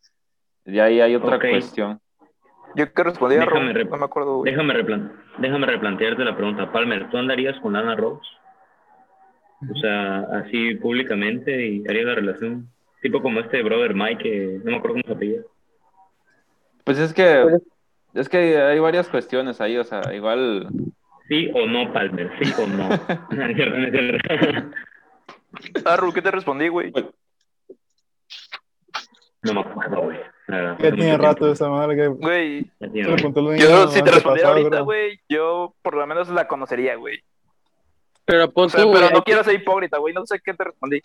[0.64, 1.46] ya ahí hay otra Ok.
[1.50, 2.00] cuestión.
[2.74, 4.52] yo que respondía, Déjame no me acuerdo, güey.
[4.52, 6.70] Déjame, replan- déjame replantearte la pregunta.
[6.70, 8.28] Palmer, ¿tú andarías con Ana Rose?
[9.70, 12.68] O sea, así públicamente y harías la relación.
[13.00, 15.42] Tipo como este brother Mike, que no me acuerdo cómo se apellida.
[16.84, 17.46] Pues es que,
[18.16, 20.68] es que hay varias cuestiones ahí, o sea, igual
[21.28, 22.30] ¿Sí o no, Palmer?
[22.40, 22.88] ¿Sí o no?
[25.84, 26.92] Arru, ¿qué te respondí, güey?
[29.42, 30.18] No me acuerdo, güey.
[30.48, 31.52] Ya tiene mucho rato tiempo.
[31.54, 32.70] esa madre que Güey,
[33.58, 37.20] yo si te respondiera ahorita, güey, yo por lo menos la conocería, güey.
[38.24, 40.64] Pero pon O sea, tú, pero no quiero ser hipócrita, güey, no sé qué te
[40.64, 41.00] respondí.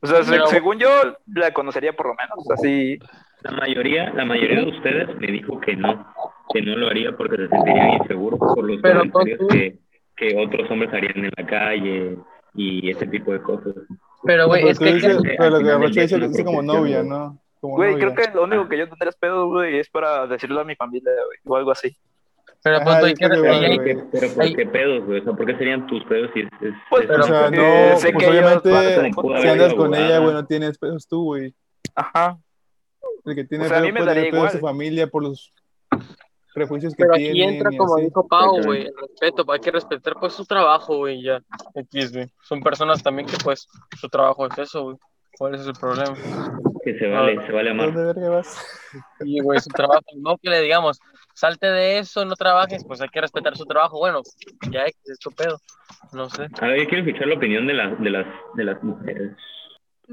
[0.00, 0.88] O sea, Pero- según yo,
[1.26, 2.98] la conocería por lo menos, así.
[3.42, 6.06] La mayoría, la mayoría de ustedes me dijo que no,
[6.52, 9.78] que no lo haría porque se sentirían inseguros por los Pero comentarios tú- que,
[10.16, 12.16] que otros hombres harían en la calle
[12.54, 13.74] y ese tipo de cosas.
[14.24, 14.94] Pero, güey, es que...
[14.94, 17.02] dices- que- pero lo que del dice, es como novia.
[17.04, 17.38] ¿no?
[17.60, 18.12] Como Güey, novia.
[18.14, 21.10] creo que lo único que yo tendría pedo, güey, es para decirle a mi familia,
[21.26, 21.96] güey, o algo así.
[22.64, 23.96] Pero Ajá, hay- ¿por qué, güey.
[24.10, 24.54] pero ¿por Ay.
[24.54, 25.20] qué pedos, güey?
[25.20, 27.56] O sea, ¿por qué serían tus pedos si es, es- Pues, es- O sea, porque
[27.56, 28.70] no, sé pues que obviamente,
[29.42, 31.54] si andas con ella, güey, no tienes pedos tú, güey.
[31.94, 32.36] Ajá.
[33.24, 35.52] El que tiene O sea, a mí me daría su familia por los
[36.54, 38.04] prejuicios que Pero aquí tienen entra, como así.
[38.06, 41.40] dijo Pau, güey, el respeto, hay que respetar pues su trabajo, güey, ya.
[41.74, 42.26] X, güey.
[42.42, 43.68] Son personas también que pues
[43.98, 44.96] su trabajo es eso, güey.
[45.38, 46.16] ¿Cuál es el problema?
[46.84, 47.92] que se vale, se vale amar.
[47.92, 48.56] ¿Dónde verga vas?
[49.20, 50.98] Y, güey, su trabajo, no que le digamos,
[51.34, 53.98] salte de eso, no trabajes, pues hay que respetar su trabajo.
[53.98, 54.22] Bueno,
[54.70, 55.58] ya X es tu pedo.
[56.12, 56.48] No sé.
[56.60, 59.36] A ver, yo quiero escuchar la opinión de, las de, las, de las mujeres.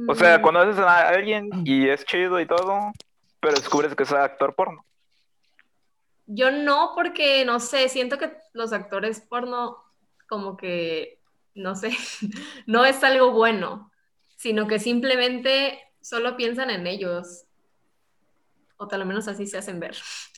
[0.08, 2.92] O sea, Mm, cuando haces a alguien y es chido y todo,
[3.40, 4.86] pero descubres que es actor porno.
[6.28, 9.78] Yo no, porque no sé, siento que los actores porno,
[10.28, 11.20] como que,
[11.54, 11.92] no sé,
[12.66, 13.92] no es algo bueno,
[14.36, 17.46] sino que simplemente solo piensan en ellos.
[18.78, 19.96] O tal menos así se hacen ver.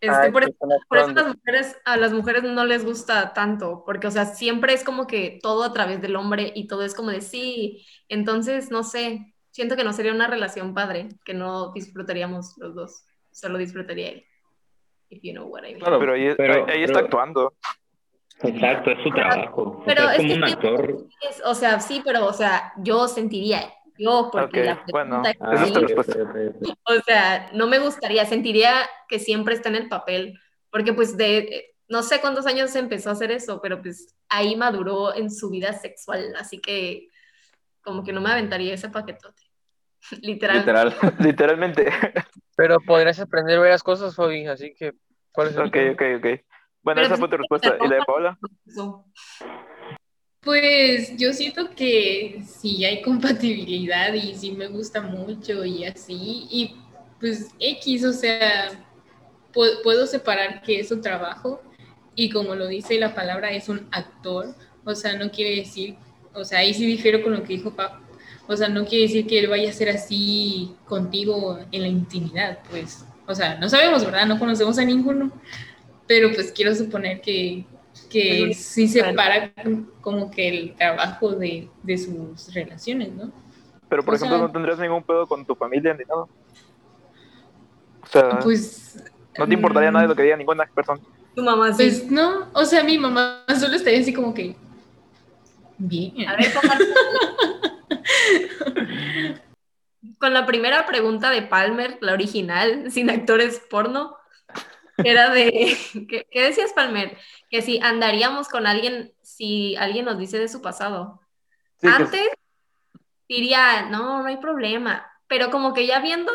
[0.00, 0.54] Este, Ay, por, eso,
[0.88, 4.84] por las mujeres, a las mujeres no les gusta tanto, porque, o sea, siempre es
[4.84, 7.84] como que todo a través del hombre y todo es como de sí.
[8.08, 13.04] Entonces, no sé, siento que no sería una relación padre, que no disfrutaríamos los dos,
[13.32, 14.24] solo disfrutaría él.
[15.10, 15.80] If you know what I mean.
[15.80, 17.54] Claro, Pero ahí, Pero- ahí- ahí está pero- actuando.
[18.40, 19.62] Exacto, es su trabajo.
[19.62, 21.06] O Pero sea, es es como que un actor.
[21.28, 25.52] es- o sea, sí, pero, o sea, yo sentiría, yo, porque Ok, la bueno, pregunta
[25.52, 30.38] es esa es o sea, no me gustaría, sentiría que siempre está en el papel,
[30.70, 35.14] porque pues de, no sé cuántos años empezó a hacer eso, pero pues ahí maduró
[35.14, 37.08] en su vida sexual, así que
[37.82, 39.42] como que no me aventaría ese paquetote,
[40.22, 40.58] literal.
[40.58, 40.94] Literal.
[41.20, 41.90] Literalmente.
[42.56, 44.94] Pero podrías aprender varias cosas, Fabi, así que,
[45.32, 45.92] ¿cuál es el ok, tema?
[45.92, 46.26] ok, ok.
[46.82, 47.76] Bueno, Pero esa fue tu respuesta.
[47.80, 48.38] ¿Y la de Paola?
[48.66, 49.04] Eso.
[50.40, 56.46] Pues yo siento que sí hay compatibilidad y sí me gusta mucho y así.
[56.50, 56.76] Y
[57.20, 58.70] pues X, o sea,
[59.52, 61.60] pu- puedo separar que es un trabajo
[62.14, 64.54] y como lo dice la palabra, es un actor.
[64.84, 65.96] O sea, no quiere decir,
[66.34, 68.00] o sea, ahí sí difiero con lo que dijo Pap.
[68.48, 72.60] O sea, no quiere decir que él vaya a ser así contigo en la intimidad,
[72.70, 73.04] pues.
[73.26, 74.26] O sea, no sabemos, ¿verdad?
[74.26, 75.32] No conocemos a ninguno.
[76.06, 77.64] Pero pues quiero suponer que,
[78.08, 79.52] que sí separa
[80.00, 83.30] como que el trabajo de, de sus relaciones, ¿no?
[83.88, 86.22] Pero, por O ejemplo, sea- no tendrías ningún pedo con tu familia ni nada.
[88.02, 89.02] O sea, Pues...
[89.38, 91.00] no te importaría mm, nada de lo que diga ninguna persona.
[91.34, 91.84] Tu mamá sí.
[91.84, 94.56] Pues no, o sea, mi mamá solo estaría así como que...
[95.78, 96.28] Bien.
[96.28, 96.52] A ver.
[100.18, 104.16] Con la primera pregunta de Palmer, la original, sin actores porno,
[105.02, 105.76] era de,
[106.08, 107.18] ¿qué, qué decías Palmer?
[107.50, 111.20] Que si andaríamos con alguien, si alguien nos dice de su pasado.
[111.80, 112.28] Sí, que- Antes
[113.28, 116.32] diría, no, no hay problema, pero como que ya viendo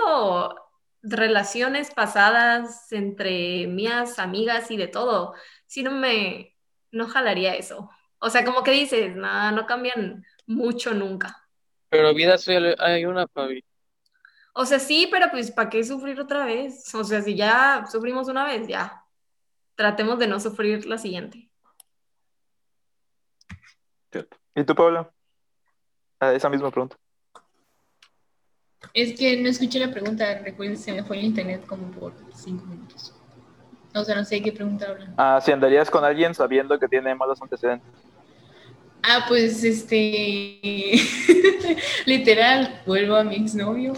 [1.01, 5.33] relaciones pasadas entre mías, amigas y de todo,
[5.65, 6.55] sí no me,
[6.91, 7.89] no jalaría eso.
[8.19, 11.37] O sea, como que dices, no, no cambian mucho nunca.
[11.89, 13.63] Pero vida solo hay una, Fabi.
[14.53, 16.93] O sea, sí, pero pues ¿para qué sufrir otra vez?
[16.93, 19.03] O sea, si ya sufrimos una vez, ya.
[19.75, 21.49] Tratemos de no sufrir la siguiente.
[24.55, 25.11] ¿Y tú, Paola?
[26.19, 26.95] Ah, esa misma pregunta.
[28.93, 32.65] Es que no escuché la pregunta, recuerden, se me fue el internet como por cinco
[32.65, 33.13] minutos.
[33.95, 35.15] O sea, no sé qué pregunta hablan.
[35.17, 37.89] Ah, si andarías con alguien sabiendo que tiene malos antecedentes.
[39.01, 40.59] Ah, pues este,
[42.05, 43.93] literal, vuelvo a mi exnovio.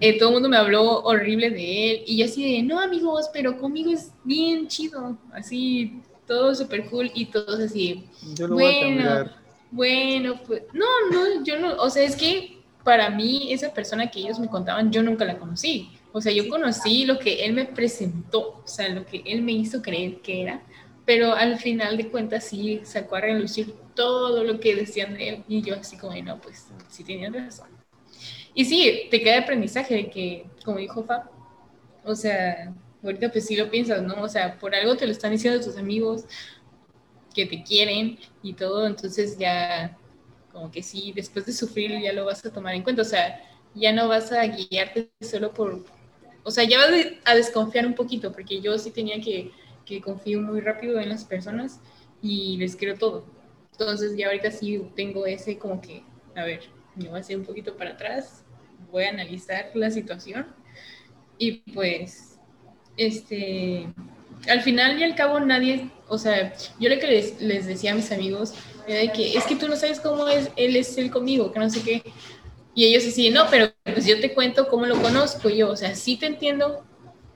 [0.00, 3.28] Eh, todo el mundo me habló horrible de él y yo así de, no amigos,
[3.32, 8.04] pero conmigo es bien chido, así, todo súper cool y todos así,
[8.34, 9.30] Yo lo voy a Bueno.
[9.70, 14.20] bueno, pues, no, no, yo no, o sea, es que para mí esa persona que
[14.20, 15.90] ellos me contaban, yo nunca la conocí.
[16.12, 19.52] O sea, yo conocí lo que él me presentó, o sea, lo que él me
[19.52, 20.62] hizo creer que era,
[21.04, 25.44] pero al final de cuentas sí sacó a relucir todo lo que decían de él
[25.48, 27.69] y yo así como, no, pues sí tenían razón.
[28.54, 31.30] Y sí, te queda aprendizaje de que, como dijo Fab,
[32.04, 34.22] o sea, ahorita pues sí lo piensas, ¿no?
[34.22, 36.24] O sea, por algo te lo están diciendo tus amigos,
[37.34, 39.96] que te quieren y todo, entonces ya
[40.52, 43.40] como que sí, después de sufrir ya lo vas a tomar en cuenta, o sea,
[43.74, 45.84] ya no vas a guiarte solo por,
[46.42, 46.90] o sea, ya vas
[47.24, 49.52] a desconfiar un poquito, porque yo sí tenía que,
[49.84, 51.80] que confío muy rápido en las personas
[52.20, 53.24] y les creo todo.
[53.72, 56.02] Entonces ya ahorita sí tengo ese como que,
[56.34, 56.60] a ver,
[57.00, 58.44] me voy a hacer un poquito para atrás,
[58.90, 60.46] voy a analizar la situación
[61.38, 62.38] y pues,
[62.96, 63.86] este,
[64.48, 67.94] al final y al cabo nadie, o sea, yo lo que les, les decía a
[67.94, 68.54] mis amigos
[68.86, 71.70] era que es que tú no sabes cómo es, él es él conmigo, que no
[71.70, 72.02] sé qué.
[72.74, 75.94] Y ellos decían, no, pero pues yo te cuento cómo lo conozco yo, o sea,
[75.94, 76.84] sí te entiendo,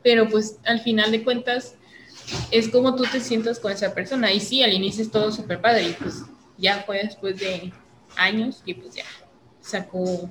[0.02, 1.76] pero pues al final de cuentas
[2.50, 4.32] es como tú te sientas con esa persona.
[4.32, 6.22] Y sí, al inicio es todo súper padre y pues
[6.56, 7.72] ya fue después de
[8.16, 9.04] años y pues ya
[9.64, 10.30] sacó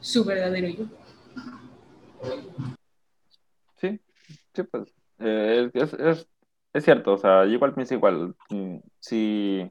[0.00, 0.84] su verdadero yo.
[3.76, 4.00] Sí,
[4.52, 5.94] sí, pues eh, es,
[6.74, 8.34] es, cierto, o sea, yo igual pienso igual.
[8.50, 9.70] mm, Si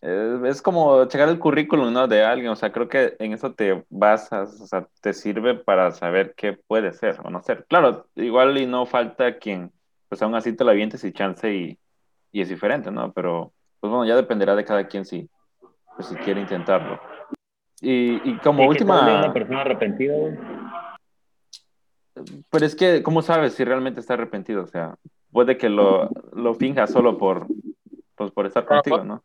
[0.00, 2.08] eh, es como checar el currículum, ¿no?
[2.08, 5.90] De alguien, o sea, creo que en eso te basas, o sea, te sirve para
[5.92, 7.66] saber qué puede ser o no ser.
[7.66, 9.72] Claro, igual y no falta quien,
[10.08, 11.78] pues aún así te la avientes y chance y,
[12.32, 13.12] y es diferente, ¿no?
[13.12, 15.28] Pero, pues bueno, ya dependerá de cada quien si,
[15.96, 16.98] pues, si quiere intentarlo.
[17.84, 20.34] Y, y como que vuelve última, una persona arrepentida, güey.
[22.50, 24.62] pero es que, ¿cómo sabes si realmente está arrepentido?
[24.62, 24.94] O sea,
[25.32, 27.46] puede que lo, lo finja solo por,
[28.16, 29.22] pues, por estar contigo, ¿no?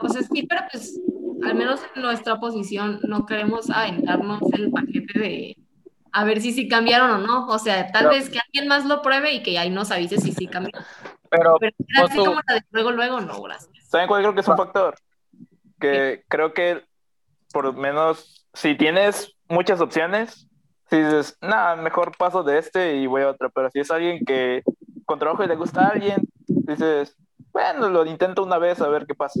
[0.00, 1.00] O sea, sí, pero pues
[1.42, 5.56] al menos en nuestra posición no queremos aventarnos el paquete de
[6.12, 7.46] a ver si sí cambiaron o no.
[7.48, 10.18] O sea, tal Pero- vez que alguien más lo pruebe y que ahí nos avise
[10.18, 10.72] si sí cambió.
[11.30, 11.74] Pero Pero
[12.04, 13.88] así tú- como la de luego, luego, no, gracias.
[13.88, 14.94] ¿Saben cuál creo que es un factor?
[15.80, 16.82] Que creo que
[17.56, 20.46] por lo menos si tienes muchas opciones,
[20.90, 24.22] si dices, nada, mejor paso de este y voy a otro, pero si es alguien
[24.26, 24.62] que
[25.06, 27.16] con trabajo y le gusta a alguien, dices,
[27.54, 29.40] bueno, lo intento una vez a ver qué pasa.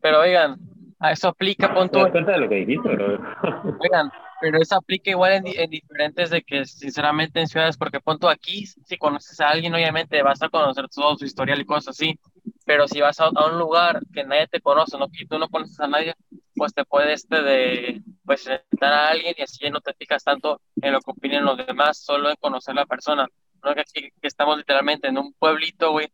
[0.00, 0.60] Pero oigan,
[1.00, 3.18] a eso aplica, pon ¿Te tú, das cuenta de lo que dijiste, bro?
[3.80, 8.20] oigan, pero eso aplica igual en, en diferentes de que sinceramente en ciudades, porque pon
[8.20, 11.96] tú aquí, si conoces a alguien, obviamente vas a conocer todo su historial y cosas
[11.96, 12.16] así,
[12.64, 15.08] pero si vas a, a un lugar que nadie te conoce, ¿no?
[15.12, 16.14] y tú no conoces a nadie,
[16.56, 20.60] pues te puedes este de, pues, sentar a alguien y así no te fijas tanto
[20.80, 23.26] en lo que opinen los demás, solo en conocer a la persona,
[23.62, 26.08] no que aquí que estamos literalmente en un pueblito, güey,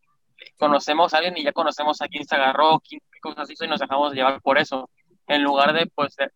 [0.57, 3.67] conocemos a alguien y ya conocemos a quién se agarró, quién, qué cosas hizo y
[3.67, 4.89] nos dejamos llevar por eso,
[5.27, 6.31] en lugar de, pues, de-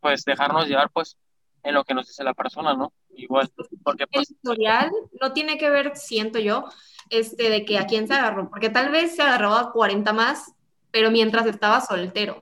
[0.00, 1.16] pues dejarnos llevar, pues,
[1.62, 2.92] en lo que nos dice la persona, ¿no?
[3.14, 3.50] Igual,
[3.84, 6.64] porque, El pues, historial no tiene que ver, siento yo,
[7.10, 10.54] este, de que a quién se agarró, porque tal vez se agarró a 40 más,
[10.90, 12.40] pero mientras estaba soltero.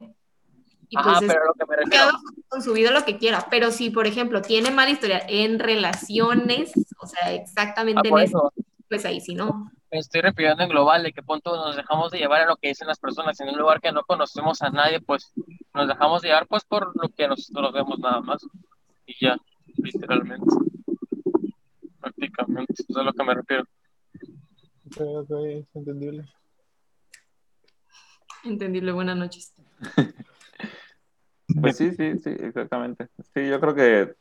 [0.91, 2.07] Y ajá, pues es- pero lo que me refiero,
[2.49, 6.73] con su vida lo que quiera, pero si, por ejemplo, tiene mala historia en relaciones,
[7.01, 9.71] o sea, ah, exactamente en eso, eso, pues ahí sí no.
[9.91, 12.69] me estoy refiriendo en global, de que punto nos dejamos de llevar a lo que
[12.69, 15.33] dicen las personas, en un lugar que no conocemos a nadie, pues,
[15.75, 18.47] nos dejamos llevar, pues, por lo que nosotros vemos nada más,
[19.07, 19.37] y ya,
[19.77, 20.47] literalmente,
[22.01, 23.65] prácticamente, eso es a lo que me refiero.
[24.87, 26.25] Ok, ok, es entendible.
[28.45, 29.53] Entendible, buenas noches.
[31.61, 33.09] Pues sí, sí, sí, exactamente.
[33.35, 34.15] Sí, yo creo que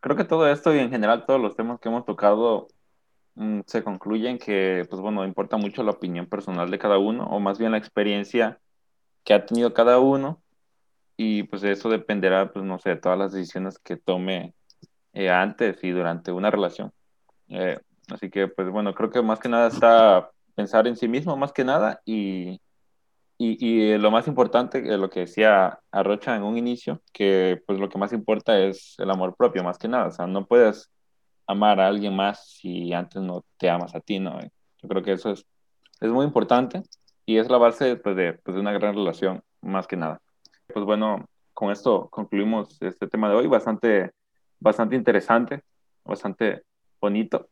[0.00, 2.68] creo que todo esto y en general todos los temas que hemos tocado
[3.36, 7.40] mm, se concluyen que, pues bueno, importa mucho la opinión personal de cada uno, o
[7.40, 8.60] más bien la experiencia
[9.24, 10.42] que ha tenido cada uno,
[11.16, 14.54] y pues eso dependerá, pues no sé, de todas las decisiones que tome
[15.12, 16.92] eh, antes y durante una relación.
[17.48, 17.78] Eh,
[18.10, 21.52] así que, pues bueno, creo que más que nada está pensar en sí mismo, más
[21.52, 22.60] que nada, y,
[23.44, 27.80] y, y lo más importante, eh, lo que decía Arrocha en un inicio, que pues
[27.80, 30.06] lo que más importa es el amor propio, más que nada.
[30.06, 30.90] O sea, no puedes
[31.48, 34.38] amar a alguien más si antes no te amas a ti, ¿no?
[34.40, 35.44] Yo creo que eso es,
[36.00, 36.82] es muy importante
[37.26, 40.20] y es la base pues, de, pues, de una gran relación, más que nada.
[40.72, 44.12] Pues bueno, con esto concluimos este tema de hoy, bastante,
[44.60, 45.62] bastante interesante,
[46.04, 46.62] bastante
[47.00, 47.48] bonito.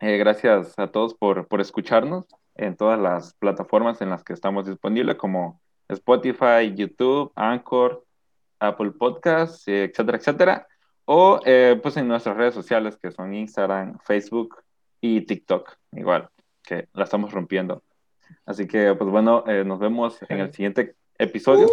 [0.00, 2.26] Eh, gracias a todos por, por escucharnos
[2.58, 8.04] en todas las plataformas en las que estamos disponibles, como Spotify, YouTube, Anchor,
[8.60, 10.66] Apple Podcasts, eh, etcétera, etcétera.
[11.06, 14.56] O eh, pues en nuestras redes sociales que son Instagram, Facebook
[15.00, 16.28] y TikTok, igual,
[16.62, 17.82] que la estamos rompiendo.
[18.44, 21.68] Así que, pues bueno, eh, nos vemos en el siguiente episodio.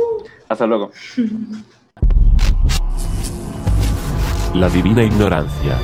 [0.48, 0.92] Hasta luego.
[4.54, 5.78] La divina ignorancia.